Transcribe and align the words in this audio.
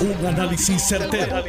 Un 0.00 0.26
análisis 0.26 0.80
certero, 0.82 1.44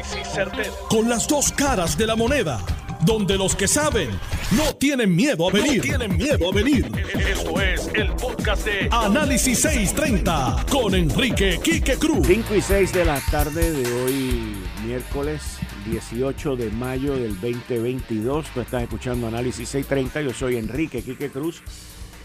Con 0.90 1.08
las 1.08 1.26
dos 1.26 1.54
caras 1.54 1.98
de 1.98 2.06
la 2.06 2.18
moneda. 2.18 2.60
Donde 3.06 3.38
los 3.38 3.56
que 3.56 3.66
saben 3.66 4.10
no 4.58 4.76
tienen 4.76 5.16
miedo 5.16 5.48
a 5.48 5.54
venir. 5.54 5.82
tienen 5.82 6.18
miedo 6.18 6.52
a 6.52 6.54
venir. 6.54 6.86
Esto 7.30 7.62
es 7.62 7.90
el 7.94 8.12
podcast 8.12 8.66
de 8.66 8.90
Análisis 8.92 9.58
630 9.60 10.66
con 10.70 10.94
Enrique 10.96 11.62
Quique 11.64 11.96
Cruz. 11.96 12.28
5 12.28 12.56
y 12.56 12.62
6 12.62 12.92
de 12.92 13.06
la 13.06 13.22
tarde 13.32 13.72
de 13.72 14.04
hoy, 14.04 14.56
miércoles 14.86 15.42
18 15.90 16.58
de 16.58 16.72
mayo 16.72 17.16
del 17.16 17.40
2022. 17.40 18.48
Tú 18.54 18.60
estás 18.60 18.84
escuchando 18.84 19.28
Análisis 19.28 19.70
630. 19.70 20.24
Yo 20.24 20.34
soy 20.34 20.58
Enrique 20.58 21.02
Quique 21.02 21.30
Cruz 21.30 21.64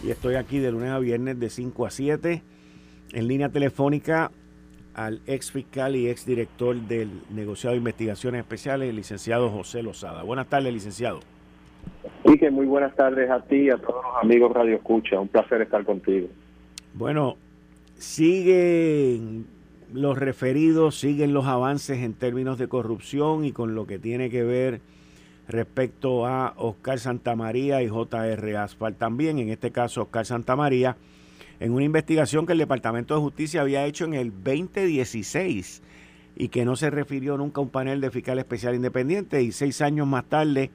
y 0.03 0.11
estoy 0.11 0.35
aquí 0.35 0.59
de 0.59 0.73
lunes 0.73 0.91
a 0.91 0.99
viernes 0.99 1.39
de 1.39 1.51
5 1.51 1.87
a 1.87 1.91
7 1.91 2.43
en 3.13 3.29
línea 3.29 3.49
telefónica 3.49 4.33
al 4.97 5.21
ex 5.27 5.53
fiscal 5.53 5.95
y 5.95 6.09
ex 6.09 6.25
director 6.25 6.75
del 6.75 7.11
negociado 7.29 7.73
de 7.73 7.79
investigaciones 7.79 8.41
especiales, 8.41 8.89
el 8.89 8.97
licenciado 8.97 9.51
José 9.51 9.83
Lozada. 9.83 10.23
Buenas 10.23 10.49
tardes, 10.49 10.73
licenciado. 10.73 11.21
Y 12.25 12.39
que 12.39 12.51
muy 12.51 12.65
buenas 12.65 12.97
tardes 12.97 13.31
a 13.31 13.43
ti 13.43 13.57
y 13.57 13.71
a 13.71 13.77
todos 13.77 14.03
los 14.03 14.23
amigos 14.23 14.53
Radio 14.55 14.77
Escucha. 14.77 15.21
Un 15.21 15.29
placer 15.29 15.61
estar 15.61 15.85
contigo. 15.85 16.29
Bueno, 16.95 17.37
siguen 17.99 19.47
los 19.93 20.17
referidos, 20.17 20.99
siguen 20.99 21.35
los 21.35 21.45
avances 21.45 21.99
en 21.99 22.15
términos 22.15 22.57
de 22.57 22.67
corrupción 22.67 23.45
y 23.45 23.53
con 23.53 23.75
lo 23.75 23.87
que 23.87 23.99
tiene 23.99 24.31
que 24.31 24.45
ver 24.45 24.81
respecto 25.47 26.27
a 26.27 26.55
Oscar 26.57 26.99
Santamaría 26.99 27.83
y 27.83 27.89
JR 27.89 28.57
Asfalt 28.57 28.97
también, 28.97 29.39
en 29.41 29.51
este 29.51 29.73
caso 29.73 30.03
Oscar 30.03 30.25
Santamaría 30.25 30.97
en 31.61 31.73
una 31.73 31.85
investigación 31.85 32.47
que 32.47 32.53
el 32.53 32.59
Departamento 32.59 33.15
de 33.15 33.21
Justicia 33.21 33.61
había 33.61 33.85
hecho 33.85 34.05
en 34.05 34.15
el 34.15 34.31
2016 34.31 35.83
y 36.37 36.49
que 36.49 36.65
no 36.65 36.77
se 36.77 36.91
refirió 36.91 37.37
nunca 37.37 37.61
a 37.61 37.65
un 37.65 37.71
panel 37.71 38.01
de 38.01 38.11
fiscal 38.11 38.39
especial 38.39 38.75
independiente 38.75 39.43
y 39.43 39.53
seis 39.53 39.81
años 39.81 40.07
más 40.07 40.25
tarde 40.27 40.71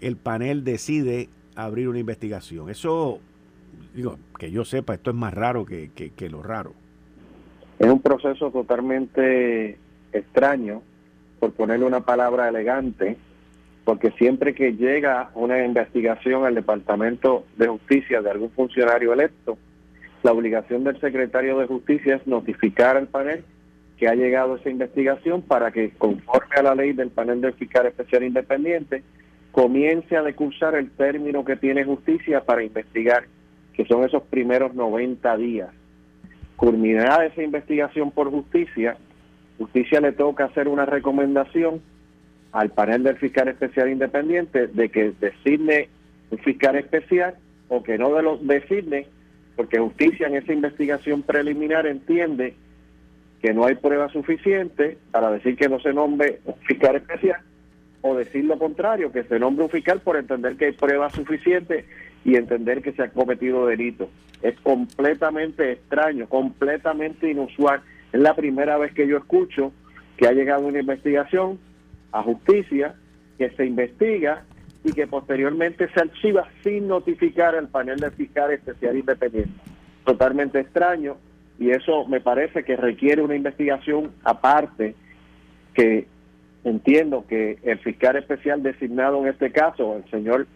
el 0.00 0.16
panel 0.16 0.64
decide 0.64 1.28
abrir 1.54 1.88
una 1.88 1.98
investigación. 1.98 2.70
Eso, 2.70 3.20
digo, 3.94 4.18
que 4.38 4.50
yo 4.50 4.64
sepa, 4.64 4.94
esto 4.94 5.10
es 5.10 5.16
más 5.16 5.34
raro 5.34 5.66
que, 5.66 5.90
que 5.90 6.30
lo 6.30 6.42
raro. 6.42 6.72
Es 7.78 7.88
un 7.88 8.00
proceso 8.00 8.50
totalmente 8.50 9.78
extraño, 10.12 10.82
por 11.38 11.52
ponerle 11.52 11.86
una 11.86 12.00
palabra 12.00 12.48
elegante, 12.48 13.16
porque 13.90 14.12
siempre 14.12 14.54
que 14.54 14.74
llega 14.74 15.32
una 15.34 15.64
investigación 15.64 16.44
al 16.44 16.54
Departamento 16.54 17.44
de 17.56 17.66
Justicia 17.66 18.22
de 18.22 18.30
algún 18.30 18.52
funcionario 18.52 19.12
electo, 19.12 19.58
la 20.22 20.30
obligación 20.30 20.84
del 20.84 21.00
secretario 21.00 21.58
de 21.58 21.66
Justicia 21.66 22.14
es 22.14 22.24
notificar 22.24 22.96
al 22.96 23.08
panel 23.08 23.42
que 23.98 24.06
ha 24.06 24.14
llegado 24.14 24.54
esa 24.54 24.70
investigación 24.70 25.42
para 25.42 25.72
que, 25.72 25.90
conforme 25.98 26.54
a 26.54 26.62
la 26.62 26.76
ley 26.76 26.92
del 26.92 27.10
panel 27.10 27.40
de 27.40 27.50
fiscal 27.50 27.86
especial 27.86 28.22
independiente, 28.22 29.02
comience 29.50 30.16
a 30.16 30.22
decursar 30.22 30.76
el 30.76 30.92
término 30.92 31.44
que 31.44 31.56
tiene 31.56 31.82
justicia 31.82 32.42
para 32.44 32.62
investigar, 32.62 33.24
que 33.74 33.86
son 33.86 34.04
esos 34.04 34.22
primeros 34.22 34.72
90 34.72 35.36
días. 35.36 35.70
Culminada 36.54 37.26
esa 37.26 37.42
investigación 37.42 38.12
por 38.12 38.30
justicia, 38.30 38.96
justicia 39.58 40.00
le 40.00 40.12
toca 40.12 40.44
hacer 40.44 40.68
una 40.68 40.86
recomendación 40.86 41.82
al 42.52 42.70
panel 42.70 43.02
del 43.02 43.16
fiscal 43.16 43.48
especial 43.48 43.90
independiente 43.90 44.66
de 44.66 44.88
que 44.88 45.12
designe 45.20 45.88
un 46.30 46.38
fiscal 46.38 46.76
especial 46.76 47.34
o 47.68 47.82
que 47.82 47.98
no 47.98 48.14
de 48.14 48.22
lo 48.22 48.36
designe, 48.38 49.06
porque 49.56 49.78
justicia 49.78 50.26
en 50.26 50.36
esa 50.36 50.52
investigación 50.52 51.22
preliminar 51.22 51.86
entiende 51.86 52.54
que 53.40 53.54
no 53.54 53.64
hay 53.64 53.76
prueba 53.76 54.08
suficiente 54.08 54.98
para 55.10 55.30
decir 55.30 55.56
que 55.56 55.68
no 55.68 55.80
se 55.80 55.92
nombre 55.92 56.40
un 56.44 56.56
fiscal 56.56 56.96
especial 56.96 57.40
o 58.02 58.16
decir 58.16 58.44
lo 58.44 58.58
contrario, 58.58 59.12
que 59.12 59.24
se 59.24 59.38
nombre 59.38 59.64
un 59.64 59.70
fiscal 59.70 60.00
por 60.00 60.16
entender 60.16 60.56
que 60.56 60.66
hay 60.66 60.72
prueba 60.72 61.10
suficiente 61.10 61.84
y 62.24 62.36
entender 62.36 62.82
que 62.82 62.92
se 62.92 63.02
ha 63.02 63.10
cometido 63.10 63.66
delito. 63.66 64.08
Es 64.42 64.58
completamente 64.60 65.72
extraño, 65.72 66.26
completamente 66.28 67.30
inusual. 67.30 67.82
Es 68.12 68.20
la 68.20 68.34
primera 68.34 68.78
vez 68.78 68.92
que 68.92 69.06
yo 69.06 69.18
escucho 69.18 69.72
que 70.16 70.26
ha 70.26 70.32
llegado 70.32 70.66
una 70.66 70.80
investigación 70.80 71.58
a 72.12 72.22
justicia, 72.22 72.94
que 73.38 73.50
se 73.50 73.64
investiga 73.64 74.44
y 74.84 74.92
que 74.92 75.06
posteriormente 75.06 75.88
se 75.92 76.00
archiva 76.00 76.48
sin 76.62 76.88
notificar 76.88 77.54
al 77.54 77.68
panel 77.68 77.98
de 77.98 78.10
fiscal 78.10 78.50
especial 78.52 78.96
independiente. 78.96 79.52
Totalmente 80.04 80.60
extraño 80.60 81.16
y 81.58 81.70
eso 81.70 82.06
me 82.06 82.20
parece 82.20 82.64
que 82.64 82.76
requiere 82.76 83.22
una 83.22 83.36
investigación 83.36 84.12
aparte 84.24 84.94
que 85.74 86.06
entiendo 86.64 87.26
que 87.28 87.58
el 87.62 87.78
fiscal 87.78 88.16
especial 88.16 88.62
designado 88.62 89.20
en 89.20 89.28
este 89.28 89.52
caso, 89.52 89.96
el 89.96 90.10
señor 90.10 90.46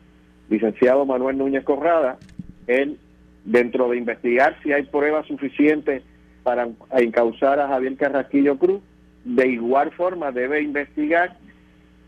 licenciado 0.48 1.04
Manuel 1.04 1.38
Núñez 1.38 1.64
Corrada, 1.64 2.18
él 2.66 2.98
dentro 3.44 3.90
de 3.90 3.98
investigar 3.98 4.56
si 4.62 4.72
hay 4.72 4.84
pruebas 4.84 5.26
suficientes 5.26 6.02
para 6.42 6.68
encauzar 6.92 7.60
a 7.60 7.68
Javier 7.68 7.96
Carrasquillo 7.96 8.58
Cruz, 8.58 8.82
de 9.24 9.48
igual 9.48 9.90
forma 9.92 10.32
debe 10.32 10.62
investigar 10.62 11.36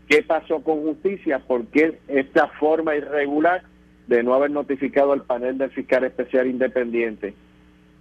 qué 0.07 0.23
pasó 0.23 0.61
con 0.61 0.81
justicia, 0.81 1.39
por 1.39 1.65
qué 1.67 1.99
esta 2.07 2.47
forma 2.59 2.95
irregular 2.95 3.63
de 4.07 4.23
no 4.23 4.33
haber 4.33 4.51
notificado 4.51 5.11
al 5.11 5.23
panel 5.23 5.57
del 5.57 5.71
fiscal 5.71 6.05
especial 6.05 6.47
independiente. 6.47 7.33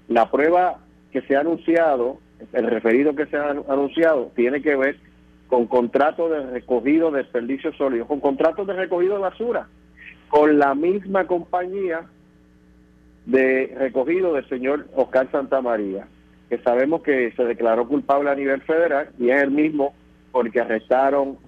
La 0.08 0.30
prueba 0.30 0.78
que 1.10 1.22
se 1.22 1.36
ha 1.36 1.40
anunciado, 1.40 2.18
el 2.52 2.66
referido 2.66 3.14
que 3.16 3.26
se 3.26 3.36
ha 3.36 3.50
anunciado, 3.50 4.30
tiene 4.36 4.62
que 4.62 4.76
ver 4.76 4.96
con 5.48 5.66
contratos 5.66 6.30
de 6.30 6.50
recogido 6.50 7.10
de 7.10 7.22
desperdicios 7.22 7.76
sólidos, 7.76 8.06
con 8.06 8.20
contratos 8.20 8.66
de 8.66 8.74
recogido 8.74 9.14
de 9.14 9.22
basura, 9.22 9.68
con 10.28 10.58
la 10.58 10.74
misma 10.74 11.26
compañía 11.26 12.02
de 13.26 13.74
recogido 13.78 14.34
del 14.34 14.48
señor 14.48 14.86
Oscar 14.94 15.28
Santamaría, 15.32 16.06
que 16.48 16.58
sabemos 16.58 17.02
que 17.02 17.32
se 17.32 17.44
declaró 17.44 17.88
culpable 17.88 18.30
a 18.30 18.34
nivel 18.36 18.60
federal 18.62 19.10
y 19.18 19.30
es 19.30 19.42
el 19.42 19.50
mismo 19.50 19.94
porque 20.30 20.60
arrestaron 20.60 21.38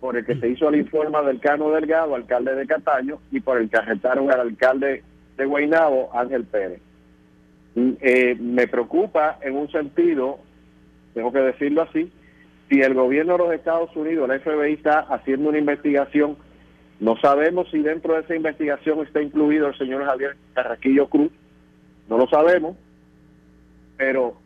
por 0.00 0.16
el 0.16 0.24
que 0.24 0.36
se 0.36 0.48
hizo 0.48 0.68
el 0.68 0.76
informe 0.76 1.22
del 1.24 1.40
Cano 1.40 1.70
Delgado, 1.70 2.14
alcalde 2.14 2.54
de 2.54 2.66
Cataño, 2.66 3.18
y 3.30 3.40
por 3.40 3.58
el 3.58 3.68
que 3.68 3.76
arrestaron 3.76 4.30
al 4.30 4.40
alcalde 4.40 5.02
de 5.36 5.46
Guaynabo, 5.46 6.10
Ángel 6.14 6.44
Pérez. 6.44 6.80
Mm, 7.74 7.92
eh, 8.00 8.36
me 8.38 8.68
preocupa 8.68 9.38
en 9.42 9.56
un 9.56 9.70
sentido, 9.70 10.38
tengo 11.12 11.32
que 11.32 11.40
decirlo 11.40 11.82
así, 11.82 12.10
si 12.68 12.80
el 12.80 12.94
gobierno 12.94 13.32
de 13.32 13.38
los 13.38 13.52
Estados 13.52 13.94
Unidos, 13.96 14.28
la 14.28 14.38
FBI, 14.38 14.74
está 14.74 15.00
haciendo 15.00 15.48
una 15.48 15.58
investigación, 15.58 16.36
no 17.00 17.16
sabemos 17.18 17.68
si 17.70 17.80
dentro 17.80 18.14
de 18.14 18.20
esa 18.20 18.36
investigación 18.36 19.00
está 19.00 19.20
incluido 19.20 19.68
el 19.68 19.76
señor 19.76 20.04
Javier 20.04 20.36
Carraquillo 20.54 21.08
Cruz, 21.08 21.32
no 22.08 22.16
lo 22.16 22.28
sabemos, 22.28 22.76
pero 23.96 24.36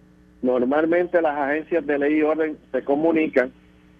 normalmente 0.43 1.21
las 1.21 1.37
agencias 1.37 1.87
de 1.87 1.99
ley 1.99 2.19
y 2.19 2.23
orden 2.23 2.57
se 2.73 2.83
comunican 2.83 3.53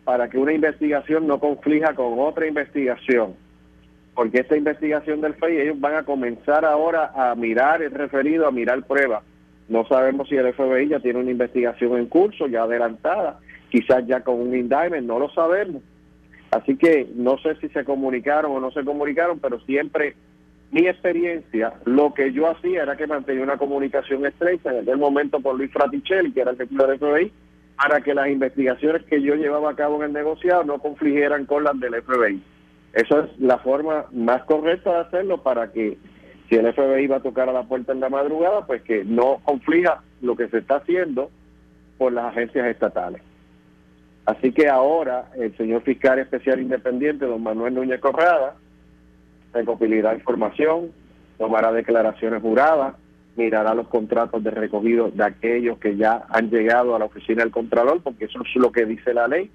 para 0.09 0.31
que 0.31 0.39
una 0.39 0.55
investigación 0.55 1.27
no 1.27 1.39
conflija 1.39 1.95
con 1.95 2.19
otra 2.19 2.47
investigación. 2.47 3.35
Porque 4.15 4.39
esta 4.39 4.57
investigación 4.57 5.21
del 5.21 5.35
FEI, 5.35 5.61
ellos 5.61 5.79
van 5.79 5.97
a 5.97 6.03
comenzar 6.03 6.65
ahora 6.65 7.13
a 7.15 7.35
mirar 7.35 7.83
el 7.83 7.91
referido, 7.91 8.49
a 8.49 8.51
mirar 8.51 8.83
pruebas. 8.85 9.23
No 9.69 9.87
sabemos 9.87 10.27
si 10.31 10.37
el 10.37 10.51
FBI 10.55 10.89
ya 10.89 11.01
tiene 11.01 11.19
una 11.19 11.31
investigación 11.31 11.99
en 11.99 12.07
curso, 12.07 12.47
ya 12.47 12.63
adelantada, 12.63 13.39
quizás 13.69 14.07
ya 14.07 14.23
con 14.23 14.41
un 14.41 14.57
indictment, 14.57 15.07
no 15.07 15.19
lo 15.19 15.29
sabemos. 15.29 15.83
Así 16.53 16.77
que 16.77 17.07
no 17.15 17.37
sé 17.37 17.57
si 17.57 17.69
se 17.69 17.85
comunicaron 17.85 18.53
o 18.53 18.61
no 18.61 18.71
se 18.71 18.85
comunicaron, 18.85 19.39
pero 19.41 19.61
siempre 19.61 20.15
mi 20.71 20.87
experiencia, 20.87 21.75
lo 21.85 22.15
que 22.15 22.33
yo 22.33 22.49
hacía 22.49 22.85
era 22.85 22.97
que 22.97 23.07
mantenía 23.07 23.43
una 23.43 23.59
comunicación 23.59 24.25
estrecha 24.25 24.71
en 24.71 24.85
aquel 24.85 24.97
momento 24.97 25.43
con 25.43 25.59
Luis 25.59 25.71
Fraticelli, 25.71 26.33
que 26.33 26.41
era 26.41 26.53
el 26.53 26.57
director 26.57 26.89
del 26.89 26.99
FBI, 26.99 27.33
para 27.79 28.01
que 28.01 28.13
las 28.13 28.29
investigaciones 28.29 29.05
que 29.05 29.23
yo 29.23 29.37
llevaba 29.37 29.71
a 29.71 29.77
cabo 29.77 29.97
en 29.97 30.09
el 30.09 30.13
negociado 30.13 30.65
no 30.65 30.81
confligieran 30.81 31.47
con 31.47 31.63
las 31.63 31.79
del 31.79 32.03
FBI. 32.03 32.43
Esa 32.93 33.21
es 33.21 33.39
la 33.39 33.59
forma 33.59 34.07
más 34.13 34.43
correcta 34.45 34.91
de 34.91 35.01
hacerlo 35.01 35.43
para 35.43 35.71
que 35.71 35.97
si 36.49 36.57
el 36.57 36.73
FBI 36.73 37.07
va 37.07 37.17
a 37.17 37.23
tocar 37.23 37.49
a 37.49 37.53
la 37.53 37.63
puerta 37.63 37.93
en 37.93 38.01
la 38.01 38.09
madrugada, 38.09 38.67
pues 38.67 38.83
que 38.83 39.05
no 39.05 39.41
conflija 39.45 40.03
lo 40.23 40.35
que 40.35 40.49
se 40.49 40.59
está 40.59 40.77
haciendo 40.77 41.31
por 41.99 42.13
las 42.13 42.27
agencias 42.27 42.67
estatales. 42.67 43.23
Así 44.27 44.53
que 44.53 44.69
ahora 44.69 45.31
el 45.37 45.57
señor 45.57 45.83
fiscal 45.83 46.19
especial 46.19 46.61
independiente, 46.61 47.27
don 47.27 47.43
Manuel 47.43 47.75
Núñez 47.75 48.01
Corrada, 48.01 48.57
recopilirá 49.53 50.15
información, 50.15 50.91
tomará 51.39 51.71
declaraciones 51.71 52.43
juradas, 52.43 52.95
mirará 53.39 53.73
los 53.73 53.87
contratos 53.87 54.43
de 54.43 54.51
recogido 54.51 55.11
de 55.11 55.25
aquellos 55.25 55.79
que 55.79 55.97
ya 55.97 56.27
han 56.29 56.51
llegado 56.51 56.97
a 56.97 56.99
la 56.99 57.05
oficina 57.05 57.45
del 57.45 57.53
Contralor, 57.53 58.03
porque 58.03 58.25
eso 58.25 58.41
es 58.43 58.57
lo 58.57 58.73
que 58.73 58.85
dice 58.85 59.15
la 59.15 59.29
ley. 59.29 59.49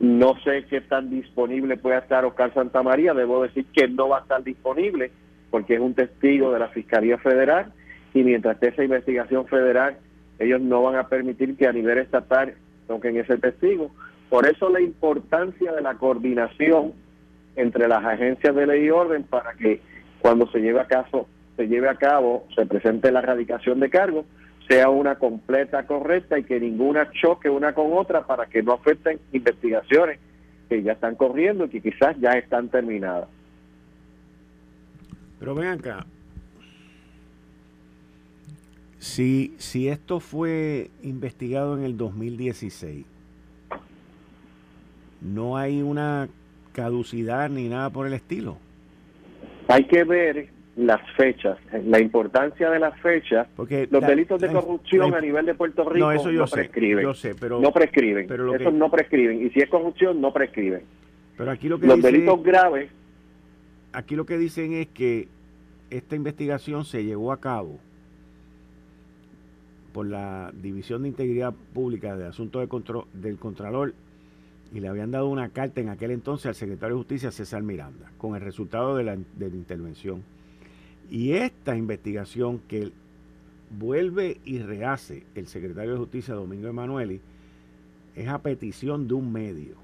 No 0.00 0.34
sé 0.42 0.64
qué 0.64 0.80
tan 0.80 1.10
disponible 1.10 1.76
puede 1.76 1.98
estar 1.98 2.24
Oscar 2.24 2.52
Santamaría, 2.54 3.12
debo 3.12 3.42
decir 3.42 3.66
que 3.74 3.86
no 3.88 4.08
va 4.08 4.18
a 4.18 4.20
estar 4.22 4.42
disponible 4.42 5.10
porque 5.50 5.74
es 5.74 5.80
un 5.80 5.94
testigo 5.94 6.50
de 6.52 6.60
la 6.60 6.68
Fiscalía 6.68 7.18
Federal 7.18 7.72
y 8.14 8.22
mientras 8.22 8.54
esté 8.54 8.68
esa 8.68 8.84
investigación 8.84 9.46
federal 9.46 9.98
ellos 10.38 10.62
no 10.62 10.82
van 10.82 10.96
a 10.96 11.08
permitir 11.08 11.56
que 11.56 11.66
a 11.66 11.72
nivel 11.72 11.98
estatal 11.98 12.54
toquen 12.86 13.18
ese 13.18 13.36
testigo. 13.36 13.90
Por 14.30 14.46
eso 14.46 14.70
la 14.70 14.80
importancia 14.80 15.72
de 15.72 15.82
la 15.82 15.96
coordinación 15.96 16.94
entre 17.56 17.86
las 17.86 18.02
agencias 18.02 18.54
de 18.54 18.66
ley 18.66 18.86
y 18.86 18.90
orden 18.90 19.24
para 19.24 19.52
que 19.52 19.82
cuando 20.20 20.50
se 20.50 20.60
lleve 20.60 20.80
a 20.80 20.86
caso 20.86 21.28
se 21.60 21.68
lleve 21.68 21.90
a 21.90 21.96
cabo, 21.96 22.46
se 22.54 22.64
presente 22.64 23.12
la 23.12 23.18
erradicación 23.18 23.80
de 23.80 23.90
cargos, 23.90 24.24
sea 24.66 24.88
una 24.88 25.16
completa, 25.16 25.86
correcta 25.86 26.38
y 26.38 26.44
que 26.44 26.58
ninguna 26.58 27.10
choque 27.10 27.50
una 27.50 27.74
con 27.74 27.92
otra 27.92 28.26
para 28.26 28.46
que 28.46 28.62
no 28.62 28.72
afecten 28.72 29.20
investigaciones 29.30 30.18
que 30.70 30.82
ya 30.82 30.92
están 30.92 31.16
corriendo 31.16 31.66
y 31.66 31.68
que 31.68 31.82
quizás 31.82 32.16
ya 32.18 32.30
están 32.30 32.70
terminadas. 32.70 33.28
Pero 35.38 35.54
ven 35.54 35.66
acá, 35.66 36.06
si, 38.98 39.54
si 39.58 39.88
esto 39.88 40.18
fue 40.18 40.88
investigado 41.02 41.76
en 41.76 41.84
el 41.84 41.98
2016, 41.98 43.04
no 45.20 45.58
hay 45.58 45.82
una 45.82 46.26
caducidad 46.72 47.50
ni 47.50 47.68
nada 47.68 47.90
por 47.90 48.06
el 48.06 48.14
estilo. 48.14 48.56
Hay 49.68 49.84
que 49.84 50.04
ver 50.04 50.59
las 50.80 51.00
fechas, 51.16 51.58
la 51.84 52.00
importancia 52.00 52.70
de 52.70 52.78
las 52.78 52.98
fechas, 53.00 53.46
porque 53.54 53.86
los 53.90 54.00
delitos 54.00 54.40
de 54.40 54.48
corrupción 54.48 55.14
a 55.14 55.20
nivel 55.20 55.46
de 55.46 55.54
Puerto 55.54 55.88
Rico 55.88 56.06
no, 56.06 56.12
eso 56.12 56.30
yo 56.30 56.46
prescriben. 56.46 57.02
Yo 57.02 57.14
sé, 57.14 57.34
pero 57.34 57.60
no 57.60 57.72
prescriben. 57.72 58.26
Pero 58.26 58.54
Esos 58.54 58.72
no 58.72 58.90
prescriben 58.90 59.44
y 59.44 59.50
si 59.50 59.60
es 59.60 59.68
corrupción 59.68 60.20
no 60.20 60.32
prescriben. 60.32 60.82
Pero 61.36 61.50
aquí 61.50 61.68
lo 61.68 61.78
que 61.78 61.86
los 61.86 62.00
delitos 62.00 62.42
graves. 62.42 62.90
Aquí 63.92 64.14
lo 64.14 64.24
que 64.24 64.38
dicen 64.38 64.72
es 64.72 64.88
que 64.88 65.28
esta 65.90 66.14
investigación 66.14 66.84
se 66.84 67.04
llevó 67.04 67.32
a 67.32 67.40
cabo 67.40 67.78
por 69.92 70.06
la 70.06 70.52
División 70.54 71.02
de 71.02 71.08
Integridad 71.08 71.52
Pública 71.74 72.16
de 72.16 72.26
Asuntos 72.26 72.62
de 72.62 72.68
Control, 72.68 73.04
del 73.12 73.36
Contralor 73.36 73.92
y 74.72 74.78
le 74.78 74.88
habían 74.88 75.10
dado 75.10 75.28
una 75.28 75.48
carta 75.48 75.80
en 75.80 75.88
aquel 75.88 76.12
entonces 76.12 76.46
al 76.46 76.54
secretario 76.54 76.94
de 76.94 77.00
Justicia 77.00 77.32
César 77.32 77.62
Miranda 77.62 78.12
con 78.18 78.36
el 78.36 78.40
resultado 78.40 78.96
de 78.96 79.04
la, 79.04 79.16
de 79.16 79.50
la 79.50 79.56
intervención. 79.56 80.22
Y 81.10 81.32
esta 81.32 81.76
investigación 81.76 82.60
que 82.68 82.92
vuelve 83.70 84.38
y 84.44 84.60
rehace 84.60 85.24
el 85.34 85.48
secretario 85.48 85.92
de 85.92 85.98
Justicia 85.98 86.34
Domingo 86.34 86.68
Emanueli 86.68 87.20
es 88.14 88.28
a 88.28 88.38
petición 88.38 89.08
de 89.08 89.14
un 89.14 89.32
medio 89.32 89.74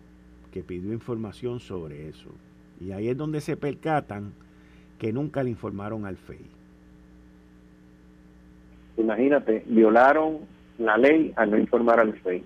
que 0.53 0.63
pidió 0.63 0.93
información 0.93 1.59
sobre 1.59 2.09
eso. 2.09 2.31
Y 2.81 2.93
ahí 2.93 3.09
es 3.09 3.17
donde 3.17 3.41
se 3.41 3.57
percatan 3.57 4.33
que 4.99 5.13
nunca 5.13 5.43
le 5.43 5.51
informaron 5.51 6.07
al 6.07 6.17
FEI. 6.17 6.47
Imagínate, 8.97 9.65
violaron 9.67 10.39
la 10.79 10.97
ley 10.97 11.33
al 11.37 11.51
no 11.51 11.59
informar 11.59 12.01
al 12.01 12.15
FEI. 12.15 12.45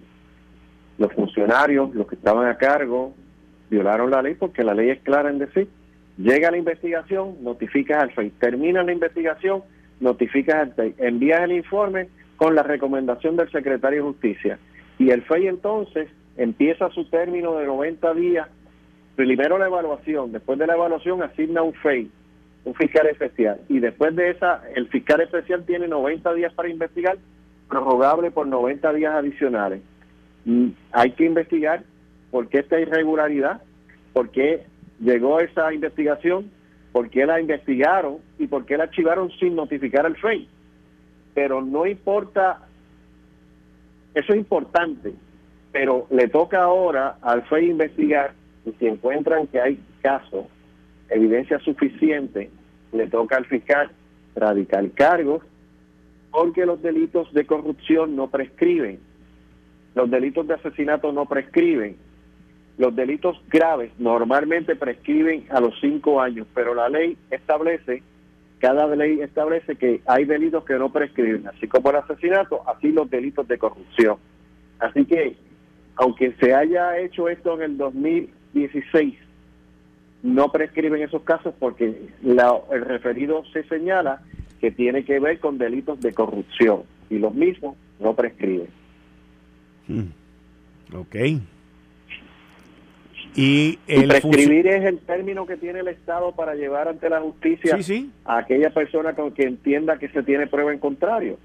Los 0.98 1.12
funcionarios, 1.12 1.94
los 1.94 2.06
que 2.06 2.14
estaban 2.14 2.48
a 2.48 2.56
cargo, 2.56 3.14
violaron 3.70 4.10
la 4.10 4.22
ley 4.22 4.34
porque 4.34 4.64
la 4.64 4.74
ley 4.74 4.90
es 4.90 5.00
clara 5.00 5.30
en 5.30 5.38
decir, 5.38 5.68
llega 6.16 6.50
la 6.50 6.58
investigación, 6.58 7.36
notificas 7.42 8.02
al 8.02 8.12
FEI, 8.12 8.30
termina 8.38 8.82
la 8.82 8.92
investigación, 8.92 9.62
notificas 10.00 10.56
al 10.56 10.74
FEI, 10.74 10.94
envías 10.98 11.42
el 11.42 11.52
informe 11.52 12.08
con 12.36 12.54
la 12.54 12.62
recomendación 12.62 13.36
del 13.36 13.50
secretario 13.50 14.04
de 14.04 14.10
Justicia. 14.10 14.58
Y 14.98 15.10
el 15.10 15.22
FEI 15.22 15.48
entonces 15.48 16.08
empieza 16.36 16.90
su 16.90 17.08
término 17.10 17.56
de 17.56 17.66
90 17.66 18.14
días, 18.14 18.48
primero 19.16 19.58
la 19.58 19.66
evaluación, 19.66 20.32
después 20.32 20.58
de 20.58 20.66
la 20.66 20.74
evaluación 20.74 21.22
asigna 21.22 21.62
un 21.62 21.74
FEI 21.74 22.10
un 22.64 22.74
fiscal 22.74 23.06
especial. 23.06 23.60
Y 23.68 23.80
después 23.80 24.14
de 24.16 24.30
esa, 24.30 24.62
el 24.74 24.88
fiscal 24.88 25.20
especial 25.20 25.64
tiene 25.64 25.88
90 25.88 26.34
días 26.34 26.52
para 26.54 26.68
investigar, 26.68 27.18
prorrogable 27.68 28.30
por 28.30 28.46
90 28.46 28.92
días 28.92 29.14
adicionales. 29.14 29.80
Mm, 30.44 30.68
hay 30.92 31.12
que 31.12 31.24
investigar 31.24 31.84
por 32.30 32.48
qué 32.48 32.58
esta 32.58 32.80
irregularidad, 32.80 33.62
por 34.12 34.30
qué 34.30 34.64
llegó 35.00 35.40
esa 35.40 35.72
investigación, 35.72 36.50
por 36.92 37.08
qué 37.10 37.26
la 37.26 37.40
investigaron 37.40 38.18
y 38.38 38.46
por 38.46 38.64
qué 38.66 38.76
la 38.76 38.84
archivaron 38.84 39.30
sin 39.32 39.56
notificar 39.56 40.06
al 40.06 40.16
FEI. 40.16 40.48
Pero 41.34 41.62
no 41.62 41.86
importa, 41.86 42.60
eso 44.14 44.32
es 44.32 44.38
importante, 44.38 45.14
pero 45.72 46.06
le 46.10 46.28
toca 46.28 46.62
ahora 46.62 47.16
al 47.22 47.42
FEI 47.42 47.70
investigar 47.70 48.34
y 48.66 48.72
si 48.72 48.86
encuentran 48.86 49.46
que 49.46 49.60
hay 49.60 49.78
casos 50.02 50.46
evidencia 51.08 51.58
suficiente, 51.58 52.50
le 52.92 53.06
toca 53.08 53.36
al 53.36 53.46
fiscal 53.46 53.90
radicar 54.34 54.88
cargos 54.92 55.42
porque 56.30 56.64
los 56.64 56.80
delitos 56.80 57.32
de 57.32 57.44
corrupción 57.44 58.14
no 58.14 58.28
prescriben, 58.28 59.00
los 59.94 60.08
delitos 60.08 60.46
de 60.46 60.54
asesinato 60.54 61.12
no 61.12 61.26
prescriben, 61.26 61.96
los 62.80 62.96
delitos 62.96 63.38
graves 63.50 63.92
normalmente 63.98 64.74
prescriben 64.74 65.44
a 65.50 65.60
los 65.60 65.78
cinco 65.82 66.18
años, 66.18 66.46
pero 66.54 66.74
la 66.74 66.88
ley 66.88 67.14
establece, 67.30 68.02
cada 68.58 68.86
ley 68.96 69.20
establece 69.20 69.76
que 69.76 70.00
hay 70.06 70.24
delitos 70.24 70.64
que 70.64 70.78
no 70.78 70.90
prescriben, 70.90 71.46
así 71.46 71.68
como 71.68 71.90
el 71.90 71.96
asesinato, 71.96 72.62
así 72.66 72.90
los 72.90 73.10
delitos 73.10 73.46
de 73.46 73.58
corrupción. 73.58 74.16
Así 74.78 75.04
que, 75.04 75.36
aunque 75.96 76.32
se 76.40 76.54
haya 76.54 76.96
hecho 76.98 77.28
esto 77.28 77.54
en 77.56 77.72
el 77.72 77.76
2016, 77.76 79.14
no 80.22 80.50
prescriben 80.50 81.02
esos 81.02 81.20
casos 81.20 81.52
porque 81.58 82.08
el 82.24 82.84
referido 82.86 83.44
se 83.52 83.62
señala 83.64 84.22
que 84.58 84.70
tiene 84.70 85.04
que 85.04 85.20
ver 85.20 85.38
con 85.38 85.58
delitos 85.58 86.00
de 86.00 86.14
corrupción 86.14 86.84
y 87.10 87.18
los 87.18 87.34
mismos 87.34 87.76
no 87.98 88.14
prescriben. 88.14 88.68
Hmm. 89.86 90.94
Ok. 90.94 91.16
Y, 93.34 93.78
el 93.86 94.08
prescribir 94.08 94.66
es 94.66 94.84
el 94.84 94.98
término 94.98 95.46
que 95.46 95.56
tiene 95.56 95.80
el 95.80 95.88
Estado 95.88 96.32
para 96.32 96.54
llevar 96.54 96.88
ante 96.88 97.08
la 97.08 97.20
justicia 97.20 97.78
a 98.24 98.38
aquella 98.38 98.70
persona 98.70 99.14
con 99.14 99.32
que 99.32 99.44
entienda 99.44 99.98
que 99.98 100.08
se 100.08 100.22
tiene 100.22 100.46
prueba 100.46 100.72
en 100.72 100.78
contrario. 100.78 101.38